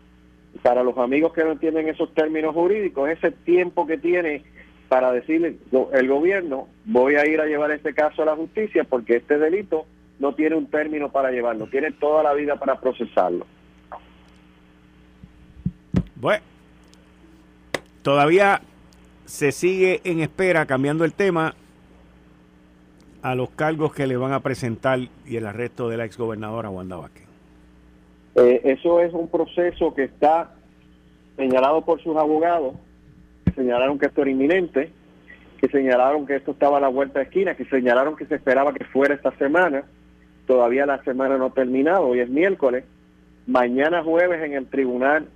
Para 0.63 0.83
los 0.83 0.97
amigos 0.97 1.33
que 1.33 1.43
no 1.43 1.51
entienden 1.51 1.87
esos 1.87 2.13
términos 2.13 2.53
jurídicos, 2.53 3.09
ese 3.09 3.31
tiempo 3.31 3.85
que 3.85 3.97
tiene 3.97 4.43
para 4.87 5.11
decirle, 5.11 5.57
el 5.93 6.07
gobierno, 6.07 6.67
voy 6.85 7.15
a 7.15 7.27
ir 7.27 7.41
a 7.41 7.45
llevar 7.45 7.71
este 7.71 7.93
caso 7.93 8.21
a 8.21 8.25
la 8.25 8.35
justicia 8.35 8.83
porque 8.83 9.17
este 9.17 9.37
delito 9.37 9.85
no 10.19 10.33
tiene 10.33 10.55
un 10.55 10.67
término 10.67 11.11
para 11.11 11.31
llevarlo, 11.31 11.67
tiene 11.67 11.91
toda 11.91 12.23
la 12.23 12.33
vida 12.33 12.55
para 12.57 12.79
procesarlo. 12.79 13.45
Bueno, 16.15 16.43
todavía 18.01 18.61
se 19.25 19.51
sigue 19.51 20.01
en 20.03 20.21
espera, 20.21 20.65
cambiando 20.65 21.03
el 21.03 21.13
tema, 21.13 21.55
a 23.25 23.33
los 23.33 23.49
cargos 23.49 23.91
que 23.93 24.05
le 24.05 24.17
van 24.17 24.33
a 24.33 24.39
presentar 24.41 24.99
y 25.25 25.35
el 25.35 25.47
arresto 25.47 25.89
de 25.89 25.97
la 25.97 26.05
exgobernadora 26.05 26.69
Wanda 26.69 26.95
Vázquez. 26.97 27.25
Eh, 28.35 28.61
eso 28.63 28.99
es 28.99 29.13
un 29.13 29.29
proceso 29.29 29.93
que 29.95 30.03
está 30.03 30.51
señalado 31.35 31.81
por 31.83 32.01
sus 32.03 32.15
abogados 32.17 32.75
señalaron 33.55 33.97
que 33.97 34.07
esto 34.07 34.21
era 34.21 34.29
inminente, 34.29 34.91
que 35.59 35.67
señalaron 35.69 36.27
que 36.27 36.35
esto 36.35 36.51
estaba 36.51 36.77
a 36.77 36.81
la 36.81 36.89
vuelta 36.89 37.19
de 37.19 37.25
esquina, 37.25 37.55
que 37.55 37.65
señalaron 37.65 38.15
que 38.15 38.25
se 38.25 38.35
esperaba 38.35 38.73
que 38.73 38.83
fuera 38.85 39.15
esta 39.15 39.35
semana. 39.37 39.85
Todavía 40.45 40.85
la 40.85 41.03
semana 41.03 41.37
no 41.37 41.45
ha 41.45 41.53
terminado, 41.53 42.07
hoy 42.07 42.19
es 42.19 42.29
miércoles. 42.29 42.83
Mañana 43.47 44.03
jueves 44.03 44.43
en 44.43 44.53
el 44.53 44.67
Tribunal 44.67 45.27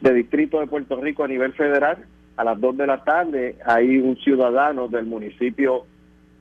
de 0.00 0.12
Distrito 0.12 0.60
de 0.60 0.66
Puerto 0.66 1.00
Rico 1.00 1.24
a 1.24 1.28
nivel 1.28 1.52
federal, 1.54 2.04
a 2.36 2.44
las 2.44 2.60
2 2.60 2.76
de 2.76 2.86
la 2.86 3.02
tarde, 3.04 3.56
hay 3.64 3.96
un 3.96 4.16
ciudadano 4.16 4.88
del 4.88 5.06
municipio 5.06 5.86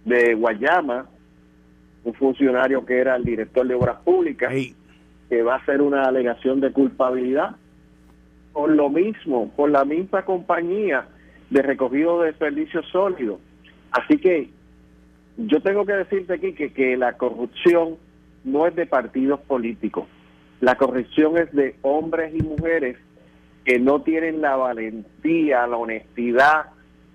de 0.06 0.36
Guayama, 0.36 1.08
un 2.04 2.14
funcionario 2.14 2.86
que 2.86 3.00
era 3.00 3.16
el 3.16 3.26
director 3.26 3.68
de 3.68 3.76
Obras 3.76 3.98
Públicas, 4.04 4.54
que 5.30 5.42
va 5.42 5.56
a 5.56 5.58
hacer 5.58 5.82
una 5.82 6.04
alegación 6.04 6.62
de 6.62 6.72
culpabilidad 6.72 7.56
por 8.54 8.70
lo 8.70 8.90
mismo, 8.90 9.52
por 9.56 9.70
la 9.70 9.84
misma 9.84 10.24
compañía 10.24 11.08
de 11.50 11.62
recogido 11.62 12.22
de 12.22 12.28
desperdicios 12.28 12.86
sólidos. 12.90 13.40
Así 13.92 14.18
que 14.18 14.50
yo 15.38 15.62
tengo 15.62 15.86
que 15.86 15.94
decirte 15.94 16.36
aquí 16.36 16.54
que, 16.54 16.72
que 16.72 16.96
la 16.96 17.18
corrupción 17.18 17.98
no 18.46 18.66
es 18.66 18.76
de 18.76 18.86
partidos 18.86 19.42
políticos. 19.42 20.06
La 20.62 20.76
corrupción 20.76 21.38
es 21.38 21.52
de 21.52 21.76
hombres 21.82 22.34
y 22.34 22.42
mujeres 22.44 22.98
que 23.66 23.80
no 23.80 24.02
tienen 24.04 24.42
la 24.42 24.56
valentía, 24.56 25.68
la 25.68 25.76
honestidad 25.76 26.68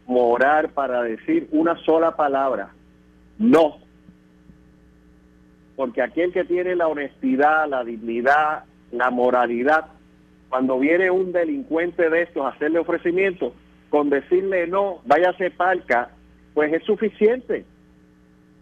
moral 0.06 0.70
para 0.70 1.02
decir 1.02 1.48
una 1.52 1.76
sola 1.84 2.16
palabra, 2.16 2.70
no. 3.40 3.78
Porque 5.74 6.02
aquel 6.02 6.32
que 6.32 6.44
tiene 6.44 6.76
la 6.76 6.86
honestidad, 6.86 7.68
la 7.68 7.82
dignidad, 7.82 8.64
la 8.92 9.10
moralidad, 9.10 9.86
cuando 10.50 10.78
viene 10.78 11.10
un 11.10 11.32
delincuente 11.32 12.10
de 12.10 12.22
estos 12.22 12.44
a 12.44 12.50
hacerle 12.50 12.78
ofrecimiento, 12.78 13.54
con 13.88 14.10
decirle 14.10 14.66
no, 14.66 15.00
váyase 15.06 15.50
palca, 15.50 16.10
pues 16.52 16.72
es 16.72 16.84
suficiente. 16.84 17.64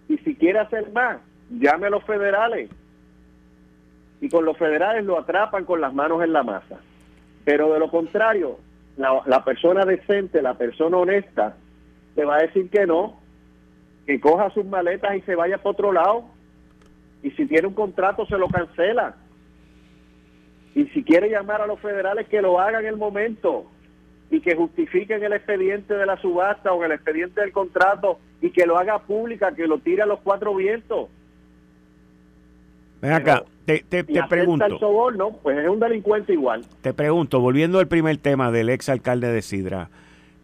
Y 0.08 0.16
si 0.18 0.36
quiere 0.36 0.60
hacer 0.60 0.92
más, 0.92 1.18
llame 1.50 1.88
a 1.88 1.90
los 1.90 2.04
federales. 2.04 2.70
Y 4.20 4.28
con 4.28 4.44
los 4.44 4.56
federales 4.56 5.04
lo 5.04 5.18
atrapan 5.18 5.64
con 5.64 5.80
las 5.80 5.92
manos 5.92 6.22
en 6.22 6.32
la 6.32 6.44
masa. 6.44 6.78
Pero 7.44 7.72
de 7.72 7.80
lo 7.80 7.90
contrario, 7.90 8.58
la, 8.96 9.22
la 9.26 9.44
persona 9.44 9.84
decente, 9.84 10.40
la 10.40 10.54
persona 10.54 10.98
honesta, 10.98 11.56
te 12.14 12.24
va 12.24 12.36
a 12.36 12.42
decir 12.42 12.70
que 12.70 12.86
no, 12.86 13.18
que 14.08 14.18
coja 14.20 14.48
sus 14.54 14.64
maletas 14.64 15.14
y 15.16 15.20
se 15.20 15.34
vaya 15.34 15.58
para 15.58 15.70
otro 15.70 15.92
lado. 15.92 16.24
Y 17.22 17.30
si 17.32 17.44
tiene 17.44 17.68
un 17.68 17.74
contrato, 17.74 18.24
se 18.24 18.38
lo 18.38 18.48
cancela. 18.48 19.16
Y 20.74 20.86
si 20.86 21.04
quiere 21.04 21.28
llamar 21.28 21.60
a 21.60 21.66
los 21.66 21.78
federales, 21.78 22.26
que 22.26 22.40
lo 22.40 22.58
haga 22.58 22.80
en 22.80 22.86
el 22.86 22.96
momento 22.96 23.66
y 24.30 24.40
que 24.40 24.56
justifiquen 24.56 25.22
el 25.22 25.34
expediente 25.34 25.92
de 25.92 26.06
la 26.06 26.16
subasta 26.22 26.72
o 26.72 26.82
el 26.86 26.92
expediente 26.92 27.42
del 27.42 27.52
contrato 27.52 28.18
y 28.40 28.48
que 28.48 28.64
lo 28.64 28.78
haga 28.78 28.98
pública, 29.00 29.54
que 29.54 29.66
lo 29.66 29.78
tire 29.78 30.00
a 30.00 30.06
los 30.06 30.20
cuatro 30.20 30.54
vientos. 30.54 31.10
Ven 33.02 33.12
acá, 33.12 33.44
te, 33.66 33.84
te, 33.86 34.04
te 34.04 34.22
pregunto. 34.22 34.64
El 34.64 34.78
soborno, 34.78 35.32
pues 35.42 35.58
es 35.58 35.68
un 35.68 35.80
delincuente 35.80 36.32
igual. 36.32 36.64
Te 36.80 36.94
pregunto, 36.94 37.40
volviendo 37.40 37.78
al 37.78 37.88
primer 37.88 38.16
tema 38.16 38.50
del 38.52 38.70
ex 38.70 38.88
alcalde 38.88 39.30
de 39.30 39.42
Sidra, 39.42 39.90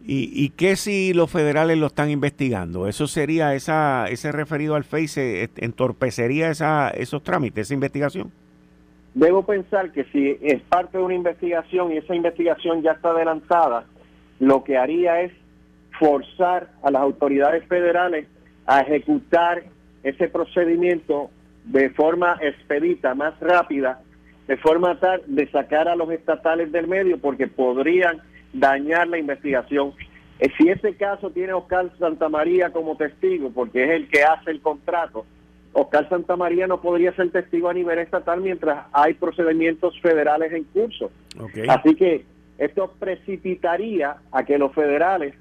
¿y, 0.05 0.29
y 0.33 0.49
qué 0.49 0.75
si 0.75 1.13
los 1.13 1.31
federales 1.31 1.77
lo 1.77 1.87
están 1.87 2.09
investigando? 2.09 2.87
¿Eso 2.87 3.07
sería, 3.07 3.55
esa, 3.55 4.05
ese 4.07 4.31
referido 4.31 4.75
al 4.75 4.83
FACE, 4.83 5.43
eh, 5.43 5.49
entorpecería 5.57 6.49
esa, 6.49 6.89
esos 6.89 7.23
trámites, 7.23 7.67
esa 7.67 7.73
investigación? 7.73 8.31
Debo 9.13 9.45
pensar 9.45 9.91
que 9.91 10.03
si 10.05 10.37
es 10.41 10.61
parte 10.63 10.97
de 10.97 11.03
una 11.03 11.15
investigación 11.15 11.91
y 11.91 11.97
esa 11.97 12.13
investigación 12.13 12.81
ya 12.81 12.91
está 12.91 13.09
adelantada, 13.09 13.85
lo 14.39 14.63
que 14.63 14.77
haría 14.77 15.21
es 15.21 15.31
forzar 15.97 16.69
a 16.83 16.91
las 16.91 17.01
autoridades 17.01 17.65
federales 17.67 18.27
a 18.65 18.81
ejecutar 18.81 19.63
ese 20.03 20.27
procedimiento 20.27 21.29
de 21.63 21.89
forma 21.91 22.37
expedita, 22.41 23.15
más 23.15 23.39
rápida, 23.39 24.01
de 24.47 24.57
forma 24.57 24.99
tal 24.99 25.21
de 25.25 25.49
sacar 25.49 25.87
a 25.87 25.95
los 25.95 26.11
estatales 26.11 26.71
del 26.71 26.87
medio 26.87 27.17
porque 27.17 27.47
podrían 27.47 28.21
dañar 28.59 29.07
la 29.07 29.17
investigación. 29.17 29.93
Eh, 30.39 30.49
si 30.57 30.69
ese 30.69 30.95
caso 30.95 31.29
tiene 31.31 31.53
Oscar 31.53 31.91
Santamaría 31.99 32.71
como 32.71 32.97
testigo, 32.97 33.51
porque 33.51 33.83
es 33.83 33.89
el 33.91 34.09
que 34.09 34.23
hace 34.23 34.51
el 34.51 34.61
contrato, 34.61 35.25
Oscar 35.73 36.07
Santamaría 36.07 36.67
no 36.67 36.81
podría 36.81 37.13
ser 37.15 37.31
testigo 37.31 37.69
a 37.69 37.73
nivel 37.73 37.99
estatal 37.99 38.39
mientras 38.41 38.85
hay 38.93 39.13
procedimientos 39.13 39.99
federales 40.01 40.53
en 40.53 40.63
curso. 40.63 41.11
Así 41.67 41.95
que 41.95 42.25
esto 42.57 42.93
precipitaría 42.97 44.15
a 44.31 44.43
que 44.45 44.57
los 44.57 44.73
federales, 44.73 45.35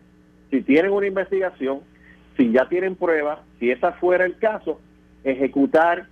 si 0.51 0.63
tienen 0.63 0.91
una 0.91 1.07
investigación, 1.07 1.81
si 2.37 2.51
ya 2.51 2.69
tienen 2.69 2.97
pruebas, 2.97 3.39
si 3.61 3.71
esa 3.71 3.93
fuera 3.93 4.25
el 4.25 4.37
caso, 4.39 4.81
ejecutar 5.23 6.09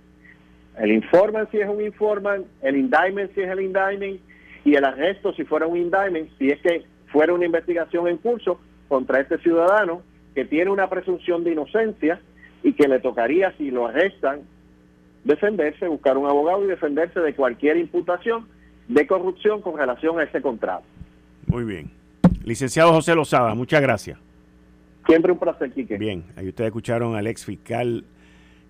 el 0.79 0.91
informe 0.91 1.45
si 1.51 1.59
es 1.59 1.67
un 1.67 1.81
informe, 1.81 2.29
el 2.61 2.77
indictment 2.77 3.33
si 3.35 3.41
es 3.41 3.49
el 3.49 3.61
indictment 3.61 4.21
y 4.65 4.75
el 4.75 4.85
arresto 4.85 5.33
si 5.33 5.43
fuera 5.43 5.67
un 5.67 5.77
indictment, 5.77 6.29
si 6.39 6.49
es 6.49 6.59
que 6.61 6.83
fuera 7.13 7.33
una 7.33 7.45
investigación 7.45 8.07
en 8.07 8.17
curso 8.17 8.59
contra 8.89 9.21
este 9.21 9.37
ciudadano 9.37 10.01
que 10.33 10.45
tiene 10.45 10.71
una 10.71 10.89
presunción 10.89 11.43
de 11.43 11.51
inocencia 11.51 12.19
y 12.63 12.73
que 12.73 12.87
le 12.87 12.99
tocaría, 12.99 13.55
si 13.57 13.69
lo 13.69 13.87
arrestan, 13.87 14.41
defenderse, 15.23 15.87
buscar 15.87 16.17
un 16.17 16.25
abogado 16.25 16.65
y 16.65 16.67
defenderse 16.67 17.19
de 17.19 17.35
cualquier 17.35 17.77
imputación 17.77 18.47
de 18.87 19.05
corrupción 19.05 19.61
con 19.61 19.77
relación 19.77 20.19
a 20.19 20.23
ese 20.23 20.41
contrato. 20.41 20.83
Muy 21.45 21.63
bien. 21.63 21.91
Licenciado 22.43 22.91
José 22.91 23.13
Lozada, 23.15 23.53
muchas 23.53 23.81
gracias. 23.81 24.17
Siempre 25.05 25.31
un 25.31 25.39
placer, 25.39 25.71
Quique. 25.71 25.97
Bien, 25.97 26.23
ahí 26.35 26.47
ustedes 26.47 26.69
escucharon 26.69 27.15
al 27.15 27.27
ex 27.27 27.45
fiscal 27.45 28.05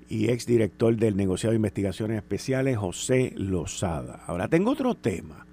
y 0.10 0.30
ex 0.30 0.46
director 0.46 0.96
del 0.96 1.16
negociado 1.16 1.52
de 1.52 1.58
investigaciones 1.58 2.18
especiales, 2.18 2.78
José 2.78 3.34
Lozada. 3.38 4.22
Ahora 4.28 4.50
tengo 4.50 4.72
otro 4.72 4.96
tema. 4.96 5.46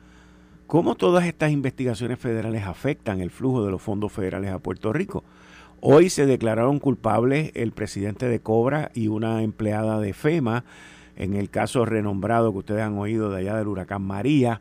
¿Cómo 0.70 0.94
todas 0.94 1.26
estas 1.26 1.50
investigaciones 1.50 2.20
federales 2.20 2.62
afectan 2.62 3.20
el 3.20 3.32
flujo 3.32 3.64
de 3.64 3.72
los 3.72 3.82
fondos 3.82 4.12
federales 4.12 4.52
a 4.52 4.60
Puerto 4.60 4.92
Rico? 4.92 5.24
Hoy 5.80 6.10
se 6.10 6.26
declararon 6.26 6.78
culpables 6.78 7.50
el 7.54 7.72
presidente 7.72 8.28
de 8.28 8.38
Cobra 8.38 8.92
y 8.94 9.08
una 9.08 9.42
empleada 9.42 9.98
de 9.98 10.12
FEMA 10.12 10.62
en 11.16 11.34
el 11.34 11.50
caso 11.50 11.84
renombrado 11.86 12.52
que 12.52 12.58
ustedes 12.58 12.82
han 12.82 12.96
oído 12.98 13.32
de 13.32 13.40
allá 13.40 13.56
del 13.56 13.66
huracán 13.66 14.02
María. 14.02 14.60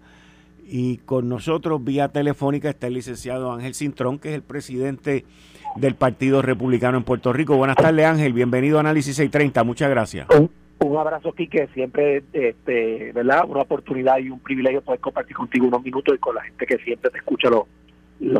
Y 0.67 0.97
con 0.97 1.29
nosotros 1.29 1.83
vía 1.83 2.07
telefónica 2.07 2.71
está 2.71 2.87
el 2.87 2.95
licenciado 2.95 3.53
Ángel 3.53 3.75
Cintrón, 3.75 4.17
que 4.17 4.29
es 4.29 4.35
el 4.35 4.41
presidente 4.41 5.25
del 5.75 5.93
Partido 5.93 6.41
Republicano 6.41 6.97
en 6.97 7.03
Puerto 7.03 7.33
Rico. 7.33 7.55
Buenas 7.55 7.77
tardes 7.77 8.07
Ángel, 8.07 8.33
bienvenido 8.33 8.77
a 8.77 8.79
Análisis 8.79 9.15
630, 9.15 9.63
muchas 9.63 9.91
gracias. 9.91 10.25
Un, 10.79 10.97
abrazo, 10.97 11.33
Quique, 11.33 11.67
siempre, 11.73 12.23
este, 12.31 13.11
¿verdad? 13.11 13.43
Una 13.47 13.61
oportunidad 13.61 14.17
y 14.19 14.29
un 14.29 14.39
privilegio 14.39 14.81
poder 14.81 14.99
compartir 14.99 15.35
contigo 15.35 15.67
unos 15.67 15.83
minutos 15.83 16.15
y 16.15 16.17
con 16.19 16.35
la 16.35 16.41
gente 16.41 16.65
que 16.65 16.77
siempre 16.77 17.09
te 17.11 17.17
escucha 17.17 17.49
los 17.49 17.65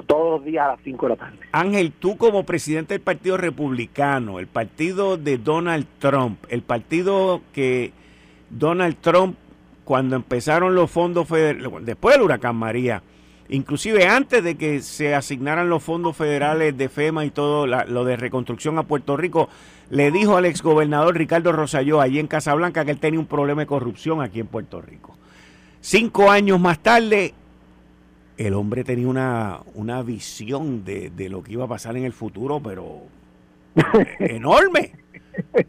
todos 0.07 0.39
los 0.39 0.45
días 0.45 0.65
a 0.65 0.71
las 0.73 0.79
5 0.83 1.05
de 1.05 1.09
la 1.09 1.15
tarde. 1.15 1.37
Ángel, 1.51 1.93
tú 1.93 2.17
como 2.17 2.43
presidente 2.43 2.93
del 2.93 3.01
Partido 3.01 3.37
Republicano, 3.37 4.39
el 4.39 4.47
partido 4.47 5.17
de 5.17 5.37
Donald 5.37 5.87
Trump, 5.99 6.43
el 6.49 6.61
partido 6.63 7.41
que 7.53 7.93
Donald 8.49 8.97
Trump, 8.99 9.37
cuando 9.85 10.15
empezaron 10.15 10.75
los 10.75 10.91
fondos 10.91 11.27
federales, 11.27 11.71
después 11.85 12.15
del 12.15 12.25
huracán 12.25 12.57
María, 12.57 13.01
inclusive 13.47 14.05
antes 14.05 14.43
de 14.43 14.55
que 14.55 14.81
se 14.81 15.15
asignaran 15.15 15.69
los 15.69 15.81
fondos 15.81 16.15
federales 16.15 16.77
de 16.77 16.89
FEMA 16.89 17.25
y 17.25 17.31
todo 17.31 17.65
lo 17.65 18.03
de 18.03 18.17
reconstrucción 18.17 18.77
a 18.77 18.83
Puerto 18.83 19.15
Rico, 19.15 19.49
le 19.89 20.11
dijo 20.11 20.37
al 20.37 20.45
exgobernador 20.45 21.17
Ricardo 21.17 21.51
Rosselló 21.51 22.01
allí 22.01 22.19
en 22.19 22.27
Casablanca 22.27 22.85
que 22.85 22.91
él 22.91 22.99
tenía 22.99 23.19
un 23.19 23.25
problema 23.25 23.61
de 23.61 23.67
corrupción 23.67 24.21
aquí 24.21 24.39
en 24.39 24.47
Puerto 24.47 24.81
Rico. 24.81 25.15
Cinco 25.81 26.29
años 26.29 26.59
más 26.59 26.79
tarde, 26.79 27.33
el 28.37 28.53
hombre 28.53 28.83
tenía 28.83 29.07
una, 29.07 29.59
una 29.73 30.01
visión 30.03 30.83
de, 30.83 31.09
de 31.09 31.29
lo 31.29 31.41
que 31.41 31.53
iba 31.53 31.65
a 31.65 31.67
pasar 31.67 31.97
en 31.97 32.05
el 32.05 32.13
futuro, 32.13 32.59
pero 32.59 33.03
enorme. 34.19 34.93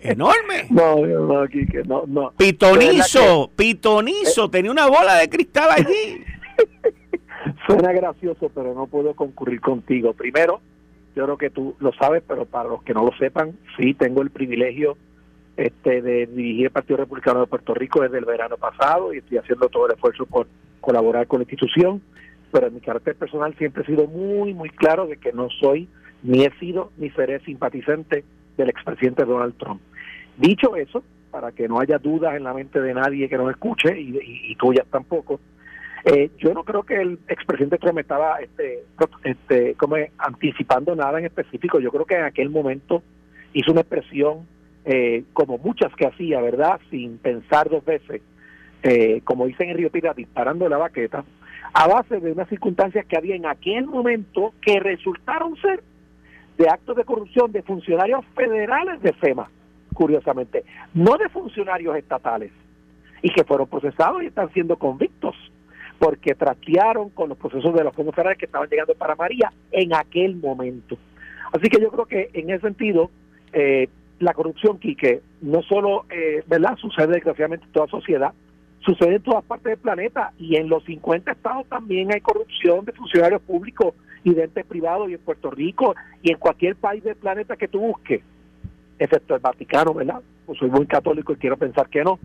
Enorme. 0.01 0.67
No, 0.71 0.97
no, 1.07 1.47
no, 1.87 2.05
no. 2.07 2.33
Pitonizo, 2.37 3.51
pitonizo, 3.55 4.51
tenía 4.51 4.71
una 4.71 4.89
bola 4.89 5.17
de 5.17 5.29
cristal 5.29 5.69
allí. 5.71 6.25
Suena 7.67 7.93
gracioso, 7.93 8.51
pero 8.55 8.75
no 8.75 8.87
puedo 8.87 9.15
concurrir 9.15 9.61
contigo. 9.61 10.13
Primero, 10.13 10.61
yo 11.15 11.25
creo 11.25 11.37
que 11.37 11.51
tú 11.51 11.75
lo 11.81 11.93
sabes, 11.93 12.23
pero 12.27 12.45
para 12.45 12.69
los 12.69 12.83
que 12.83 12.95
no 12.95 13.05
lo 13.05 13.13
sepan, 13.19 13.53
sí 13.77 13.95
tengo 13.95 14.23
el 14.23 14.31
privilegio 14.31 14.97
este 15.57 16.01
de 16.01 16.27
dirigir 16.27 16.67
el 16.67 16.73
Partido 16.73 16.99
Republicano 16.99 17.41
de 17.41 17.47
Puerto 17.47 17.75
Rico 17.75 18.01
desde 18.01 18.19
el 18.19 18.25
verano 18.25 18.57
pasado 18.57 19.13
y 19.13 19.19
estoy 19.19 19.39
haciendo 19.39 19.69
todo 19.69 19.87
el 19.87 19.93
esfuerzo 19.93 20.25
por 20.25 20.47
colaborar 20.81 21.27
con 21.27 21.41
la 21.41 21.43
institución 21.43 22.01
pero 22.51 22.67
en 22.67 22.75
mi 22.75 22.81
carácter 22.81 23.15
personal 23.15 23.55
siempre 23.57 23.83
he 23.83 23.87
sido 23.87 24.07
muy, 24.07 24.55
muy 24.55 24.71
claro 24.71 25.07
de 25.07 25.17
que 25.17 25.33
no 25.33 25.49
soy, 25.61 25.89
ni 26.23 26.45
he 26.45 26.51
sido, 26.59 26.93
ni 26.97 27.11
seré 27.11 27.41
simpatizante 27.41 28.25
del 28.57 28.69
expresidente 28.69 29.25
Donald 29.25 29.57
Trump. 29.57 29.81
Dicho 30.37 30.77
eso, 30.77 31.03
para 31.31 31.53
que 31.53 31.69
no 31.69 31.81
haya 31.81 31.99
dudas 31.99 32.35
en 32.37 32.45
la 32.45 32.55
mente 32.55 32.81
de 32.81 32.95
nadie 32.95 33.29
que 33.29 33.37
nos 33.37 33.51
escuche, 33.51 33.99
y, 34.01 34.19
y, 34.51 34.57
tuyas 34.57 34.87
tampoco, 34.91 35.41
eh, 36.05 36.31
yo 36.39 36.55
no 36.55 36.65
creo 36.65 36.83
que 36.83 37.01
el 37.01 37.19
expresidente 37.29 37.79
Trump 37.79 37.99
estaba 37.99 38.41
este, 38.41 38.85
este, 39.25 39.75
como 39.75 39.97
anticipando 40.19 40.95
nada 40.95 41.19
en 41.19 41.27
específico. 41.27 41.79
Yo 41.81 41.91
creo 41.91 42.07
que 42.07 42.17
en 42.17 42.25
aquel 42.25 42.51
momento 42.51 43.03
hizo 43.53 43.73
una 43.73 43.83
expresión, 43.83 44.47
eh, 44.85 45.25
como 45.33 45.59
muchas 45.59 45.95
que 45.95 46.07
hacía, 46.07 46.41
¿verdad? 46.41 46.81
Sin 46.91 47.19
pensar 47.19 47.69
dos 47.69 47.85
veces, 47.85 48.23
eh, 48.83 49.21
como 49.25 49.47
dicen 49.47 49.69
en 49.71 49.77
Río 49.77 49.91
Pira, 49.91 50.15
disparando 50.15 50.69
la 50.69 50.79
baqueta, 50.79 51.25
a 51.73 51.87
base 51.87 52.19
de 52.19 52.33
unas 52.33 52.49
circunstancias 52.49 53.05
que 53.07 53.17
había 53.17 53.37
en 53.37 53.47
aquel 53.47 53.87
momento 53.87 54.55
que 54.63 54.81
resultaron 54.81 55.57
ser 55.57 55.83
de 56.57 56.69
actos 56.69 56.97
de 56.97 57.05
corrupción 57.05 57.53
de 57.53 57.63
funcionarios 57.63 58.25
federales 58.35 59.01
de 59.03 59.13
FEMA, 59.13 59.51
curiosamente, 59.95 60.65
no 60.95 61.17
de 61.17 61.29
funcionarios 61.29 61.97
estatales, 61.97 62.53
y 63.23 63.31
que 63.31 63.45
fueron 63.45 63.69
procesados 63.69 64.23
y 64.23 64.27
están 64.27 64.51
siendo 64.53 64.77
convictos, 64.77 65.37
porque 66.01 66.35
traquearon 66.35 67.11
con 67.11 67.29
los 67.29 67.37
procesos 67.37 67.75
de 67.75 67.85
los 67.85 67.95
fondos 67.95 68.15
federales 68.15 68.39
que 68.39 68.47
estaban 68.47 68.71
llegando 68.71 68.95
para 68.95 69.15
María 69.17 69.53
en 69.71 69.95
aquel 69.95 70.35
momento. 70.35 70.97
Así 71.53 71.69
que 71.69 71.79
yo 71.79 71.91
creo 71.91 72.07
que 72.07 72.31
en 72.33 72.49
ese 72.49 72.63
sentido, 72.63 73.11
eh, 73.53 73.87
la 74.19 74.33
corrupción, 74.33 74.79
Quique, 74.79 75.21
no 75.43 75.61
solo 75.61 76.07
eh, 76.09 76.43
¿verdad? 76.47 76.77
sucede 76.77 77.09
desgraciadamente 77.09 77.67
en 77.67 77.73
toda 77.73 77.87
sociedad, 77.89 78.33
sucede 78.81 79.17
en 79.17 79.23
todas 79.23 79.45
partes 79.45 79.73
del 79.73 79.79
planeta 79.79 80.33
y 80.39 80.57
en 80.57 80.71
los 80.71 80.83
50 80.85 81.33
estados 81.33 81.67
también 81.69 82.11
hay 82.15 82.23
corrupción 82.23 82.83
de 82.87 82.93
funcionarios 82.93 83.43
públicos 83.43 83.95
y 84.25 84.33
de 84.33 84.45
entes 84.45 84.65
privados 84.65 85.11
y 85.11 85.15
en 85.15 85.21
Puerto 85.21 85.51
Rico 85.51 85.95
y 86.23 86.33
en 86.33 86.39
cualquier 86.39 86.77
país 86.77 87.05
del 87.05 87.17
planeta 87.17 87.57
que 87.57 87.69
tú 87.69 87.79
busques, 87.79 88.23
excepto 88.99 89.35
el 89.35 89.41
Vaticano, 89.41 89.93
¿verdad? 89.93 90.23
Pues 90.47 90.59
soy 90.59 90.71
muy 90.71 90.87
católico 90.87 91.35
y 91.35 91.37
quiero 91.37 91.59
pensar 91.59 91.91
que 91.91 92.03
no. 92.03 92.19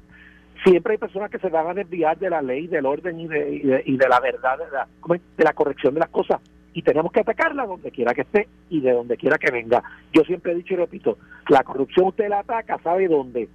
Siempre 0.65 0.93
hay 0.93 0.98
personas 0.98 1.31
que 1.31 1.39
se 1.39 1.50
van 1.50 1.67
a 1.67 1.74
desviar 1.74 2.17
de 2.17 2.29
la 2.29 2.41
ley, 2.41 2.67
del 2.67 2.86
orden 2.86 3.19
y 3.19 3.27
de, 3.27 3.84
y 3.86 3.98
de, 3.98 4.10
la 4.10 4.19
verdad, 4.19 4.57
de 4.57 4.65
la, 4.72 4.88
de 5.38 5.43
la 5.43 5.53
corrección 5.53 5.93
de 5.93 6.01
las 6.01 6.10
cosas 6.10 6.41
y 6.74 6.81
tenemos 6.81 7.13
que 7.13 7.22
atacarla 7.22 7.65
donde 7.65 7.89
quiera 7.89 8.13
que 8.13 8.22
esté 8.22 8.50
y 8.69 8.81
de 8.81 8.91
donde 8.91 9.15
quiera 9.15 9.38
que 9.38 9.50
venga. 9.50 9.81
Yo 10.12 10.24
siempre 10.24 10.51
he 10.51 10.55
dicho 10.55 10.74
y 10.74 10.77
repito, 10.77 11.17
la 11.48 11.63
corrupción 11.63 12.07
usted 12.07 12.27
la 12.27 12.39
ataca, 12.39 12.77
¿sabe 12.84 13.07
dónde? 13.07 13.48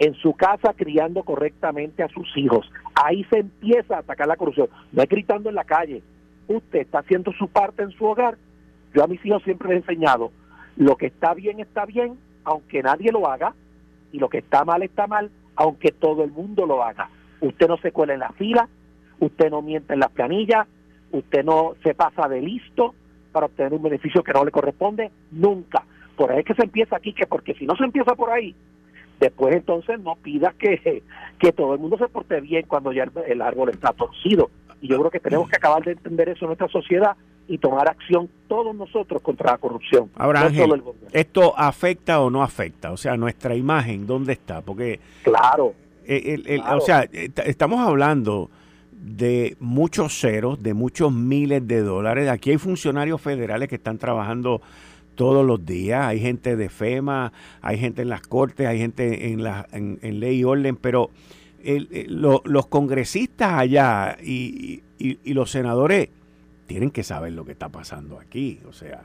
en 0.00 0.14
su 0.14 0.32
casa 0.32 0.72
criando 0.72 1.22
correctamente 1.22 2.02
a 2.02 2.08
sus 2.08 2.26
hijos. 2.36 2.68
Ahí 2.94 3.22
se 3.24 3.40
empieza 3.40 3.96
a 3.96 3.98
atacar 4.00 4.26
la 4.26 4.36
corrupción. 4.36 4.68
No 4.92 5.02
es 5.02 5.08
gritando 5.08 5.50
en 5.50 5.54
la 5.54 5.64
calle, 5.64 6.02
usted 6.48 6.80
está 6.80 7.00
haciendo 7.00 7.32
su 7.34 7.48
parte 7.48 7.82
en 7.82 7.90
su 7.90 8.06
hogar. 8.06 8.38
Yo 8.94 9.04
a 9.04 9.06
mis 9.06 9.24
hijos 9.24 9.42
siempre 9.44 9.68
les 9.68 9.76
he 9.76 9.92
enseñado, 9.92 10.32
lo 10.76 10.96
que 10.96 11.06
está 11.06 11.34
bien 11.34 11.60
está 11.60 11.84
bien, 11.84 12.18
aunque 12.44 12.82
nadie 12.82 13.12
lo 13.12 13.28
haga, 13.28 13.54
y 14.10 14.18
lo 14.18 14.30
que 14.30 14.38
está 14.38 14.64
mal 14.64 14.82
está 14.82 15.06
mal, 15.06 15.30
aunque 15.60 15.92
todo 15.92 16.24
el 16.24 16.30
mundo 16.30 16.64
lo 16.64 16.82
haga. 16.82 17.10
Usted 17.42 17.68
no 17.68 17.76
se 17.76 17.92
cuela 17.92 18.14
en 18.14 18.20
la 18.20 18.30
fila, 18.30 18.66
usted 19.18 19.50
no 19.50 19.60
miente 19.60 19.92
en 19.92 20.00
las 20.00 20.10
planillas, 20.10 20.66
usted 21.12 21.44
no 21.44 21.74
se 21.82 21.94
pasa 21.94 22.28
de 22.28 22.40
listo 22.40 22.94
para 23.30 23.44
obtener 23.44 23.74
un 23.74 23.82
beneficio 23.82 24.22
que 24.22 24.32
no 24.32 24.42
le 24.42 24.52
corresponde, 24.52 25.10
nunca. 25.30 25.84
Por 26.16 26.32
ahí 26.32 26.38
es 26.38 26.46
que 26.46 26.54
se 26.54 26.64
empieza 26.64 26.96
aquí, 26.96 27.12
que 27.12 27.26
porque 27.26 27.52
si 27.52 27.66
no 27.66 27.76
se 27.76 27.84
empieza 27.84 28.14
por 28.14 28.30
ahí, 28.30 28.54
después 29.20 29.54
entonces 29.54 30.00
no 30.00 30.16
pidas 30.16 30.54
que, 30.54 31.02
que 31.38 31.52
todo 31.52 31.74
el 31.74 31.80
mundo 31.80 31.98
se 31.98 32.08
porte 32.08 32.40
bien 32.40 32.64
cuando 32.66 32.90
ya 32.90 33.06
el, 33.26 33.42
árbol 33.42 33.68
está 33.68 33.92
torcido. 33.92 34.48
Y 34.80 34.88
yo 34.88 34.98
creo 34.98 35.10
que 35.10 35.20
tenemos 35.20 35.50
que 35.50 35.56
acabar 35.56 35.84
de 35.84 35.92
entender 35.92 36.30
eso 36.30 36.46
en 36.46 36.48
nuestra 36.48 36.68
sociedad 36.68 37.18
y 37.50 37.58
tomar 37.58 37.88
acción 37.88 38.28
todos 38.46 38.72
nosotros 38.76 39.20
contra 39.22 39.50
la 39.50 39.58
corrupción. 39.58 40.08
Ahora, 40.14 40.48
¿esto 41.12 41.52
afecta 41.58 42.20
o 42.20 42.30
no 42.30 42.44
afecta? 42.44 42.92
O 42.92 42.96
sea, 42.96 43.16
nuestra 43.16 43.56
imagen, 43.56 44.06
¿dónde 44.06 44.34
está? 44.34 44.60
Porque... 44.60 45.00
Claro. 45.24 45.74
O 46.72 46.80
sea, 46.80 47.08
estamos 47.44 47.80
hablando 47.80 48.50
de 48.92 49.56
muchos 49.58 50.16
ceros, 50.20 50.62
de 50.62 50.74
muchos 50.74 51.12
miles 51.12 51.66
de 51.66 51.82
dólares. 51.82 52.28
Aquí 52.28 52.50
hay 52.50 52.58
funcionarios 52.58 53.20
federales 53.20 53.68
que 53.68 53.74
están 53.74 53.98
trabajando 53.98 54.62
todos 55.16 55.44
los 55.44 55.66
días. 55.66 56.06
Hay 56.06 56.20
gente 56.20 56.54
de 56.54 56.68
FEMA, 56.68 57.32
hay 57.62 57.78
gente 57.78 58.02
en 58.02 58.10
las 58.10 58.20
cortes, 58.20 58.68
hay 58.68 58.78
gente 58.78 59.32
en, 59.32 59.42
la, 59.42 59.66
en, 59.72 60.20
ley 60.20 60.38
y 60.38 60.44
orden, 60.44 60.76
pero 60.76 61.10
los 61.64 62.66
congresistas 62.68 63.54
allá 63.54 64.16
y, 64.22 64.82
los 65.24 65.50
senadores 65.50 66.10
tienen 66.70 66.92
que 66.92 67.02
saber 67.02 67.32
lo 67.32 67.44
que 67.44 67.50
está 67.50 67.68
pasando 67.68 68.20
aquí. 68.20 68.60
O 68.68 68.72
sea. 68.72 69.00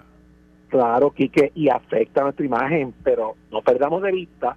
Claro, 0.69 1.09
Quique, 1.09 1.51
y 1.55 1.67
afecta 1.69 2.21
nuestra 2.21 2.45
imagen, 2.45 2.93
pero 3.03 3.33
no 3.51 3.63
perdamos 3.63 4.03
de 4.03 4.11
vista 4.11 4.55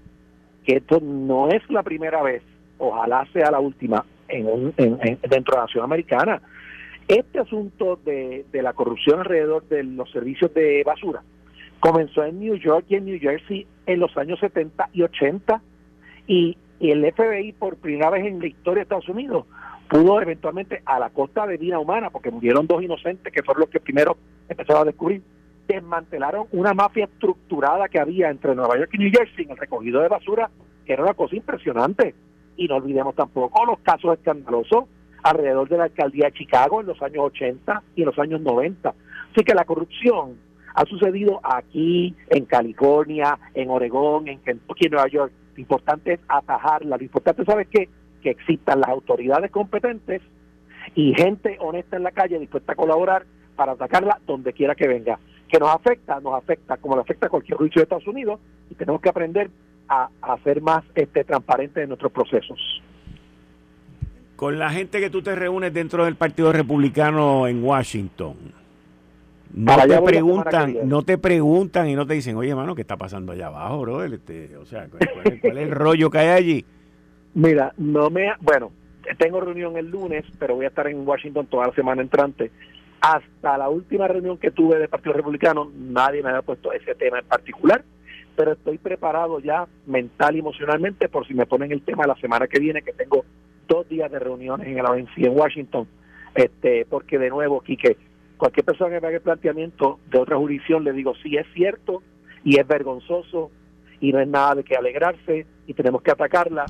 que 0.63 0.77
esto 0.77 1.01
no 1.01 1.49
es 1.49 1.63
la 1.71 1.83
primera 1.83 2.23
vez, 2.23 2.43
ojalá 2.77 3.27
sea 3.33 3.51
la 3.51 3.61
última, 3.61 4.05
en, 4.29 4.75
dentro 4.77 5.23
de 5.31 5.57
la 5.57 5.63
nación 5.63 5.85
americana. 5.85 6.43
Este 7.09 7.39
asunto 7.39 7.99
de, 8.05 8.45
la 8.53 8.75
corrupción 8.75 9.21
alrededor 9.21 9.67
de 9.69 9.85
los 9.85 10.11
servicios 10.11 10.53
de 10.53 10.83
basura 10.85 11.23
comenzó 11.81 12.25
en 12.25 12.41
New 12.41 12.57
York 12.57 12.85
y 12.91 12.97
en 12.97 13.07
New 13.07 13.19
Jersey 13.19 13.67
en 13.87 14.01
los 14.01 14.15
años 14.19 14.39
70 14.41 14.91
y 14.93 15.03
80 15.03 15.63
y, 16.27 16.59
el 16.81 17.11
FBI 17.13 17.53
por 17.53 17.77
primera 17.77 18.11
vez 18.11 18.27
en 18.27 18.39
la 18.39 18.47
historia 18.47 18.81
de 18.81 18.83
Estados 18.83 19.09
Unidos 19.09 19.47
pudo 19.89 20.21
eventualmente 20.21 20.83
a 20.85 20.99
la 20.99 21.11
costa 21.11 21.47
de 21.47 21.57
vida 21.57 21.79
humana, 21.79 22.11
porque 22.11 22.31
murieron 22.31 22.67
dos 22.67 22.83
inocentes 22.83 23.33
que 23.33 23.43
fueron 23.43 23.63
los 23.63 23.71
que 23.71 23.81
primero 23.81 24.17
empezaron 24.49 24.83
a 24.83 24.85
descubrir, 24.87 25.23
desmantelaron 25.67 26.47
una 26.53 26.75
mafia 26.75 27.05
estructurada 27.05 27.89
que 27.89 28.01
había 28.01 28.31
entre 28.31 28.55
Nueva 28.55 28.77
York 28.77 28.91
y 28.95 28.99
New 28.99 29.11
Jersey 29.13 29.45
en 29.45 29.53
el 29.53 29.57
recogido 29.57 30.01
de 30.01 30.09
basura, 30.09 30.51
que 30.87 30.93
era 30.93 31.03
una 31.03 31.15
cosa 31.15 31.37
impresionante. 31.37 32.15
Y 32.57 32.67
no 32.67 32.77
olvidemos 32.77 33.15
tampoco 33.15 33.65
los 33.65 33.79
casos 33.81 34.19
escandalosos 34.19 34.85
alrededor 35.23 35.69
de 35.69 35.79
la 35.79 35.85
alcaldía 35.85 36.27
de 36.27 36.33
Chicago 36.33 36.81
en 36.81 36.87
los 36.87 37.01
años 37.03 37.25
80 37.27 37.83
y 37.97 38.03
en 38.03 38.07
los 38.07 38.19
años 38.19 38.41
90. 38.41 38.89
Así 39.33 39.45
que 39.45 39.55
la 39.55 39.65
corrupción 39.65 40.37
ha 40.75 40.85
sucedido 40.85 41.41
aquí, 41.43 42.15
en 42.29 42.45
California, 42.45 43.39
en 43.55 43.71
Oregón, 43.71 44.29
en 44.29 44.39
Kentucky, 44.39 44.87
en 44.87 44.93
Nueva 44.93 45.09
York. 45.09 45.33
Lo 45.57 45.61
importante 45.61 46.15
es 46.15 46.21
atajarla. 46.29 46.97
Lo 46.97 47.03
importante, 47.03 47.45
¿sabes 47.45 47.69
qué? 47.69 47.89
Que 48.23 48.31
existan 48.31 48.81
las 48.81 48.91
autoridades 48.91 49.51
competentes 49.51 50.23
y 50.95 51.15
gente 51.15 51.57
honesta 51.61 51.97
en 51.97 52.03
la 52.03 52.13
calle 52.13 52.39
dispuesta 52.39 52.73
a 52.73 52.77
colaborar 52.77 53.25
para 53.57 53.73
atacarla 53.73 54.21
donde 54.27 54.53
quiera 54.53 54.75
que 54.75 54.89
venga. 54.89 55.19
Que 55.49 55.59
nos 55.59 55.71
afecta, 55.71 56.21
nos 56.21 56.35
afecta 56.35 56.77
como 56.77 56.97
le 56.97 57.03
afecta 57.03 57.27
a 57.27 57.31
cualquier 57.31 57.59
juicio 57.59 57.81
de 57.81 57.85
Estados 57.85 58.07
Unidos 58.07 58.41
y 58.71 58.75
tenemos 58.75 59.01
que 59.01 59.09
aprender 59.09 59.51
a, 59.89 60.09
a 60.21 60.39
ser 60.39 60.61
más 60.61 60.85
este, 60.95 61.25
transparentes 61.25 61.83
en 61.83 61.89
nuestros 61.89 62.13
procesos. 62.13 62.83
Con 64.37 64.59
la 64.59 64.71
gente 64.71 65.01
que 65.01 65.11
tú 65.11 65.23
te 65.23 65.35
reúnes 65.35 65.73
dentro 65.73 66.05
del 66.05 66.15
Partido 66.15 66.53
Republicano 66.53 67.49
en 67.49 67.65
Washington, 67.65 68.37
no 69.55 69.77
te 69.77 70.03
preguntan, 70.03 70.77
no 70.85 71.03
te 71.03 71.19
preguntan 71.19 71.89
y 71.89 71.95
no 71.95 72.07
te 72.07 72.15
dicen, 72.15 72.37
oye, 72.37 72.51
hermano, 72.51 72.75
¿qué 72.75 72.83
está 72.83 72.97
pasando 72.97 73.33
allá 73.33 73.47
abajo, 73.47 73.81
bro? 73.81 74.05
Este, 74.05 74.57
o 74.57 74.67
sea, 74.67 74.89
¿cuál, 74.89 75.03
es, 75.25 75.43
el 75.43 75.71
rollo 75.71 76.11
que 76.11 76.19
hay 76.19 76.29
allí? 76.29 76.65
Mira, 77.35 77.73
no 77.77 78.11
me, 78.11 78.33
bueno, 78.41 78.73
tengo 79.17 79.41
reunión 79.41 79.77
el 79.77 79.91
lunes, 79.91 80.25
pero 80.39 80.57
voy 80.57 80.65
a 80.65 80.69
estar 80.69 80.87
en 80.89 81.07
Washington 81.07 81.47
toda 81.47 81.69
la 81.69 81.75
semana 81.75 82.03
entrante. 82.03 82.51
Hasta 83.01 83.57
la 83.57 83.69
última 83.69 84.09
reunión 84.09 84.39
que 84.39 84.51
tuve 84.51 84.79
del 84.79 84.89
Partido 84.89 85.15
Republicano, 85.15 85.71
nadie 85.75 86.23
me 86.23 86.31
había 86.31 86.43
puesto 86.43 86.73
ese 86.73 86.95
tema 86.95 87.21
en 87.21 87.27
particular, 87.27 87.85
pero 88.37 88.53
estoy 88.53 88.79
preparado 88.79 89.41
ya 89.41 89.67
mental 89.87 90.37
y 90.37 90.41
emocionalmente 90.41 91.09
por 91.09 91.27
si 91.27 91.35
me 91.35 91.47
ponen 91.47 91.73
el 91.73 91.83
tema 91.83 92.07
la 92.07 92.17
semana 92.17 92.49
que 92.49 92.59
viene, 92.59 92.83
que 92.83 92.93
tengo 92.93 93.25
dos 93.69 93.89
días 93.89 94.11
de 94.11 94.19
reuniones 94.19 94.67
en 94.67 94.79
el 94.79 94.87
ONC 94.87 95.19
en 95.19 95.39
Washington, 95.39 95.87
este, 96.35 96.87
porque 96.87 97.19
de 97.19 97.31
nuevo, 97.31 97.61
Quique, 97.61 97.97
cualquier 98.37 98.65
persona 98.65 98.95
que 98.95 99.01
me 99.01 99.07
haga 99.09 99.17
el 99.17 99.23
planteamiento 99.23 100.01
de 100.11 100.19
otra 100.19 100.37
jurisdicción, 100.37 100.85
le 100.85 100.93
digo, 100.93 101.15
sí 101.23 101.37
es 101.37 101.47
cierto 101.55 102.03
y 102.43 102.59
es 102.59 102.67
vergonzoso 102.67 103.51
y 104.01 104.13
no 104.13 104.21
es 104.21 104.29
nada 104.29 104.57
de 104.57 104.65
que 104.65 104.77
alegrarse 104.77 105.47
y 105.67 105.75
tenemos 105.75 106.03
que 106.03 106.11
atacarla, 106.11 106.67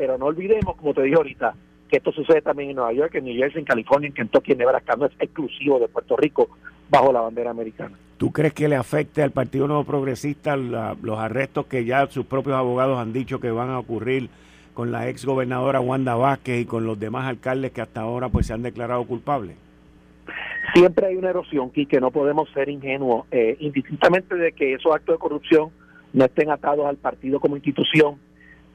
pero 0.00 0.16
no 0.16 0.24
olvidemos, 0.24 0.76
como 0.76 0.94
te 0.94 1.02
dije 1.02 1.16
ahorita, 1.16 1.54
que 1.86 1.98
esto 1.98 2.10
sucede 2.10 2.40
también 2.40 2.70
en 2.70 2.76
Nueva 2.76 2.94
York, 2.94 3.16
en 3.16 3.24
New 3.26 3.36
Jersey, 3.36 3.58
en 3.58 3.66
California, 3.66 4.06
en 4.06 4.14
Kentucky, 4.14 4.52
en 4.52 4.58
Nebraska, 4.58 4.96
no 4.96 5.04
es 5.04 5.12
exclusivo 5.20 5.78
de 5.78 5.88
Puerto 5.88 6.16
Rico 6.16 6.48
bajo 6.88 7.12
la 7.12 7.20
bandera 7.20 7.50
americana. 7.50 7.98
¿Tú 8.16 8.32
crees 8.32 8.54
que 8.54 8.66
le 8.66 8.76
afecte 8.76 9.22
al 9.22 9.30
Partido 9.30 9.66
Nuevo 9.66 9.84
Progresista 9.84 10.56
los 10.56 11.18
arrestos 11.18 11.66
que 11.66 11.84
ya 11.84 12.06
sus 12.06 12.24
propios 12.24 12.56
abogados 12.56 12.98
han 12.98 13.12
dicho 13.12 13.40
que 13.40 13.50
van 13.50 13.68
a 13.68 13.78
ocurrir 13.78 14.30
con 14.72 14.90
la 14.90 15.06
ex 15.06 15.26
gobernadora 15.26 15.80
Wanda 15.80 16.14
Vázquez 16.14 16.62
y 16.62 16.64
con 16.64 16.86
los 16.86 16.98
demás 16.98 17.26
alcaldes 17.26 17.72
que 17.72 17.82
hasta 17.82 18.00
ahora 18.00 18.30
pues 18.30 18.46
se 18.46 18.54
han 18.54 18.62
declarado 18.62 19.04
culpables? 19.04 19.54
Siempre 20.72 21.08
hay 21.08 21.16
una 21.16 21.28
erosión, 21.28 21.70
que 21.72 22.00
no 22.00 22.10
podemos 22.10 22.48
ser 22.54 22.70
ingenuos, 22.70 23.26
eh, 23.32 23.58
indistintamente 23.60 24.34
de 24.34 24.52
que 24.52 24.72
esos 24.72 24.94
actos 24.94 25.16
de 25.16 25.18
corrupción 25.18 25.68
no 26.14 26.24
estén 26.24 26.50
atados 26.50 26.86
al 26.86 26.96
partido 26.96 27.38
como 27.38 27.56
institución. 27.56 28.16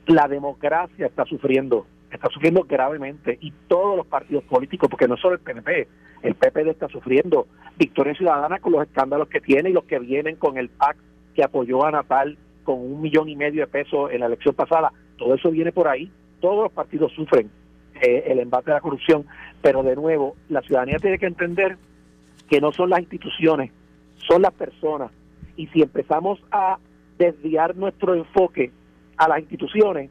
La 0.07 0.27
democracia 0.27 1.07
está 1.07 1.25
sufriendo, 1.25 1.87
está 2.11 2.29
sufriendo 2.29 2.63
gravemente, 2.63 3.37
y 3.41 3.51
todos 3.67 3.97
los 3.97 4.05
partidos 4.05 4.43
políticos, 4.43 4.89
porque 4.89 5.07
no 5.07 5.17
solo 5.17 5.35
el 5.35 5.41
PNP, 5.41 5.87
el 6.21 6.35
PPD 6.35 6.69
está 6.69 6.87
sufriendo. 6.87 7.47
Victoria 7.77 8.13
Ciudadana 8.13 8.59
con 8.59 8.73
los 8.73 8.83
escándalos 8.83 9.27
que 9.29 9.41
tiene 9.41 9.69
y 9.69 9.73
los 9.73 9.85
que 9.85 9.99
vienen 9.99 10.35
con 10.35 10.57
el 10.57 10.69
PAC 10.69 10.97
que 11.33 11.43
apoyó 11.43 11.85
a 11.85 11.91
Natal 11.91 12.37
con 12.63 12.79
un 12.79 13.01
millón 13.01 13.29
y 13.29 13.35
medio 13.35 13.61
de 13.61 13.67
pesos 13.67 14.11
en 14.11 14.21
la 14.21 14.25
elección 14.25 14.55
pasada, 14.55 14.91
todo 15.17 15.35
eso 15.35 15.51
viene 15.51 15.71
por 15.71 15.87
ahí, 15.87 16.11
todos 16.39 16.63
los 16.63 16.71
partidos 16.71 17.11
sufren 17.13 17.49
eh, 18.01 18.23
el 18.27 18.39
embate 18.39 18.71
de 18.71 18.75
la 18.75 18.81
corrupción. 18.81 19.25
Pero 19.61 19.83
de 19.83 19.95
nuevo, 19.95 20.35
la 20.49 20.61
ciudadanía 20.61 20.97
tiene 20.99 21.17
que 21.17 21.27
entender 21.27 21.77
que 22.49 22.61
no 22.61 22.71
son 22.71 22.89
las 22.89 22.99
instituciones, 22.99 23.71
son 24.27 24.41
las 24.41 24.53
personas. 24.53 25.11
Y 25.55 25.67
si 25.67 25.81
empezamos 25.81 26.39
a 26.51 26.77
desviar 27.17 27.75
nuestro 27.75 28.13
enfoque 28.13 28.71
a 29.17 29.27
las 29.27 29.39
instituciones, 29.39 30.09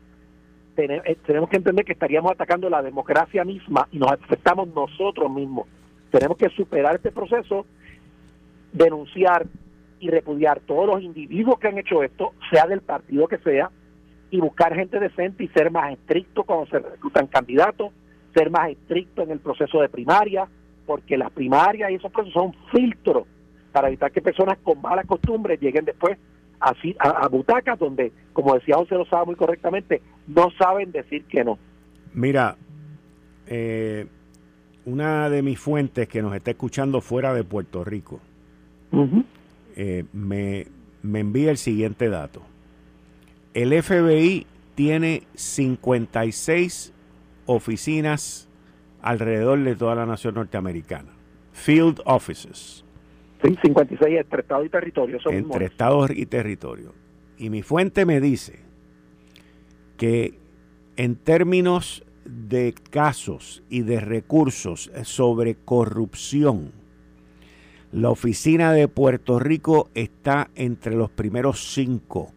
eh, 0.76 1.16
tenemos 1.24 1.48
que 1.48 1.56
entender 1.56 1.84
que 1.84 1.92
estaríamos 1.92 2.32
atacando 2.32 2.68
la 2.68 2.82
democracia 2.82 3.44
misma 3.44 3.88
y 3.92 3.98
nos 3.98 4.12
afectamos 4.12 4.68
nosotros 4.74 5.30
mismos. 5.30 5.66
Tenemos 6.10 6.36
que 6.36 6.48
superar 6.50 6.96
este 6.96 7.12
proceso, 7.12 7.64
denunciar 8.72 9.46
y 10.00 10.10
repudiar 10.10 10.60
todos 10.60 10.86
los 10.86 11.02
individuos 11.02 11.58
que 11.58 11.68
han 11.68 11.78
hecho 11.78 12.02
esto, 12.02 12.32
sea 12.50 12.66
del 12.66 12.80
partido 12.80 13.28
que 13.28 13.38
sea, 13.38 13.70
y 14.30 14.40
buscar 14.40 14.74
gente 14.74 14.98
decente 14.98 15.44
y 15.44 15.48
ser 15.48 15.70
más 15.70 15.92
estricto 15.92 16.42
cuando 16.42 16.66
se 16.66 16.80
reclutan 16.80 17.28
candidatos, 17.28 17.92
ser 18.34 18.50
más 18.50 18.70
estricto 18.70 19.22
en 19.22 19.30
el 19.30 19.38
proceso 19.38 19.80
de 19.80 19.88
primaria, 19.88 20.48
porque 20.86 21.16
las 21.16 21.30
primarias 21.30 21.90
y 21.90 21.94
esos 21.94 22.10
procesos 22.10 22.34
son 22.34 22.52
filtros 22.72 23.26
para 23.72 23.88
evitar 23.88 24.10
que 24.10 24.20
personas 24.20 24.58
con 24.58 24.80
malas 24.80 25.06
costumbres 25.06 25.60
lleguen 25.60 25.84
después 25.84 26.18
así 26.60 26.96
a, 26.98 27.28
butacas 27.28 27.78
donde, 27.78 28.12
como 28.32 28.54
decía 28.54 28.76
José 28.76 28.94
lo 28.94 29.06
sabe 29.06 29.26
muy 29.26 29.36
correctamente, 29.36 30.02
no 30.26 30.50
saben 30.58 30.92
decir 30.92 31.24
que 31.24 31.44
no. 31.44 31.58
Mira, 32.12 32.56
eh, 33.46 34.06
una 34.84 35.28
de 35.30 35.42
mis 35.42 35.58
fuentes 35.58 36.08
que 36.08 36.22
nos 36.22 36.34
está 36.34 36.52
escuchando 36.52 37.00
fuera 37.00 37.34
de 37.34 37.44
Puerto 37.44 37.84
Rico 37.84 38.20
eh, 39.76 40.04
me, 40.12 40.66
me 41.02 41.20
envía 41.20 41.50
el 41.50 41.58
siguiente 41.58 42.08
dato. 42.08 42.42
El 43.54 43.82
FBI 43.82 44.46
tiene 44.74 45.22
56 45.34 46.92
oficinas 47.46 48.48
alrededor 49.02 49.62
de 49.62 49.76
toda 49.76 49.94
la 49.94 50.06
nación 50.06 50.34
norteamericana. 50.34 51.10
Field 51.52 52.00
offices. 52.04 52.83
Sí, 53.44 53.58
56 53.62 54.20
entre 54.20 54.40
Estado 54.40 54.64
y 54.64 54.68
territorio. 54.70 55.18
entre 55.26 55.66
Estados 55.66 56.10
y 56.10 56.24
territorio. 56.24 56.94
Y 57.36 57.50
mi 57.50 57.62
fuente 57.62 58.06
me 58.06 58.20
dice 58.20 58.60
que 59.98 60.38
en 60.96 61.16
términos 61.16 62.04
de 62.24 62.74
casos 62.90 63.62
y 63.68 63.82
de 63.82 64.00
recursos 64.00 64.90
sobre 65.02 65.56
corrupción, 65.56 66.72
la 67.92 68.10
oficina 68.10 68.72
de 68.72 68.88
Puerto 68.88 69.38
Rico 69.38 69.90
está 69.94 70.50
entre 70.54 70.96
los 70.96 71.10
primeros 71.10 71.74
cinco. 71.74 72.32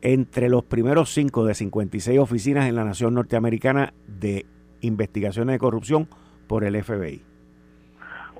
Entre 0.00 0.48
los 0.48 0.64
primeros 0.64 1.12
cinco 1.12 1.44
de 1.44 1.54
56 1.54 2.18
oficinas 2.18 2.66
en 2.66 2.76
la 2.76 2.84
nación 2.84 3.12
norteamericana 3.12 3.92
de 4.06 4.46
investigaciones 4.80 5.54
de 5.54 5.58
corrupción 5.58 6.08
por 6.46 6.64
el 6.64 6.82
FBI. 6.82 7.22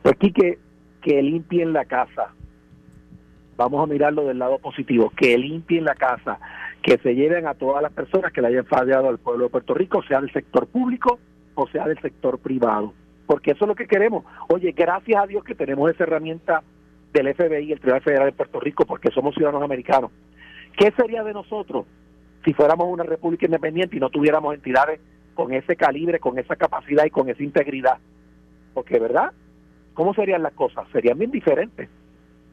Pues 0.02 0.14
aquí 0.14 0.32
que, 1.00 1.22
limpien 1.22 1.72
la 1.72 1.84
casa. 1.84 2.32
Vamos 3.56 3.82
a 3.82 3.92
mirarlo 3.92 4.24
del 4.24 4.38
lado 4.38 4.58
positivo. 4.58 5.10
Que 5.16 5.36
limpien 5.36 5.84
la 5.84 5.94
casa. 5.94 6.38
Que 6.82 6.98
se 6.98 7.14
lleven 7.14 7.46
a 7.46 7.54
todas 7.54 7.82
las 7.82 7.92
personas 7.92 8.32
que 8.32 8.40
le 8.40 8.48
hayan 8.48 8.66
fallado 8.66 9.08
al 9.08 9.18
pueblo 9.18 9.44
de 9.44 9.50
Puerto 9.50 9.74
Rico, 9.74 10.02
sea 10.02 10.20
del 10.20 10.32
sector 10.32 10.66
público 10.66 11.18
o 11.54 11.68
sea 11.68 11.86
del 11.86 12.00
sector 12.00 12.38
privado. 12.38 12.92
Porque 13.26 13.52
eso 13.52 13.64
es 13.64 13.68
lo 13.68 13.74
que 13.74 13.86
queremos. 13.86 14.24
Oye, 14.48 14.72
gracias 14.72 15.22
a 15.22 15.26
Dios 15.26 15.44
que 15.44 15.54
tenemos 15.54 15.90
esa 15.90 16.04
herramienta 16.04 16.62
del 17.12 17.34
FBI, 17.34 17.72
el 17.72 17.80
Tribunal 17.80 18.02
Federal 18.02 18.26
de 18.26 18.32
Puerto 18.32 18.60
Rico, 18.60 18.84
porque 18.84 19.10
somos 19.10 19.34
ciudadanos 19.34 19.62
americanos. 19.62 20.10
¿Qué 20.76 20.92
sería 20.96 21.22
de 21.22 21.32
nosotros 21.32 21.86
si 22.44 22.54
fuéramos 22.54 22.86
una 22.88 23.04
república 23.04 23.46
independiente 23.46 23.96
y 23.96 24.00
no 24.00 24.10
tuviéramos 24.10 24.54
entidades 24.54 25.00
con 25.34 25.52
ese 25.52 25.76
calibre, 25.76 26.18
con 26.18 26.38
esa 26.38 26.56
capacidad 26.56 27.04
y 27.04 27.10
con 27.10 27.28
esa 27.28 27.42
integridad? 27.42 27.98
Porque, 28.74 28.98
¿verdad? 28.98 29.32
¿Cómo 29.94 30.14
serían 30.14 30.42
las 30.42 30.52
cosas? 30.52 30.86
Serían 30.92 31.18
bien 31.18 31.30
diferentes. 31.30 31.88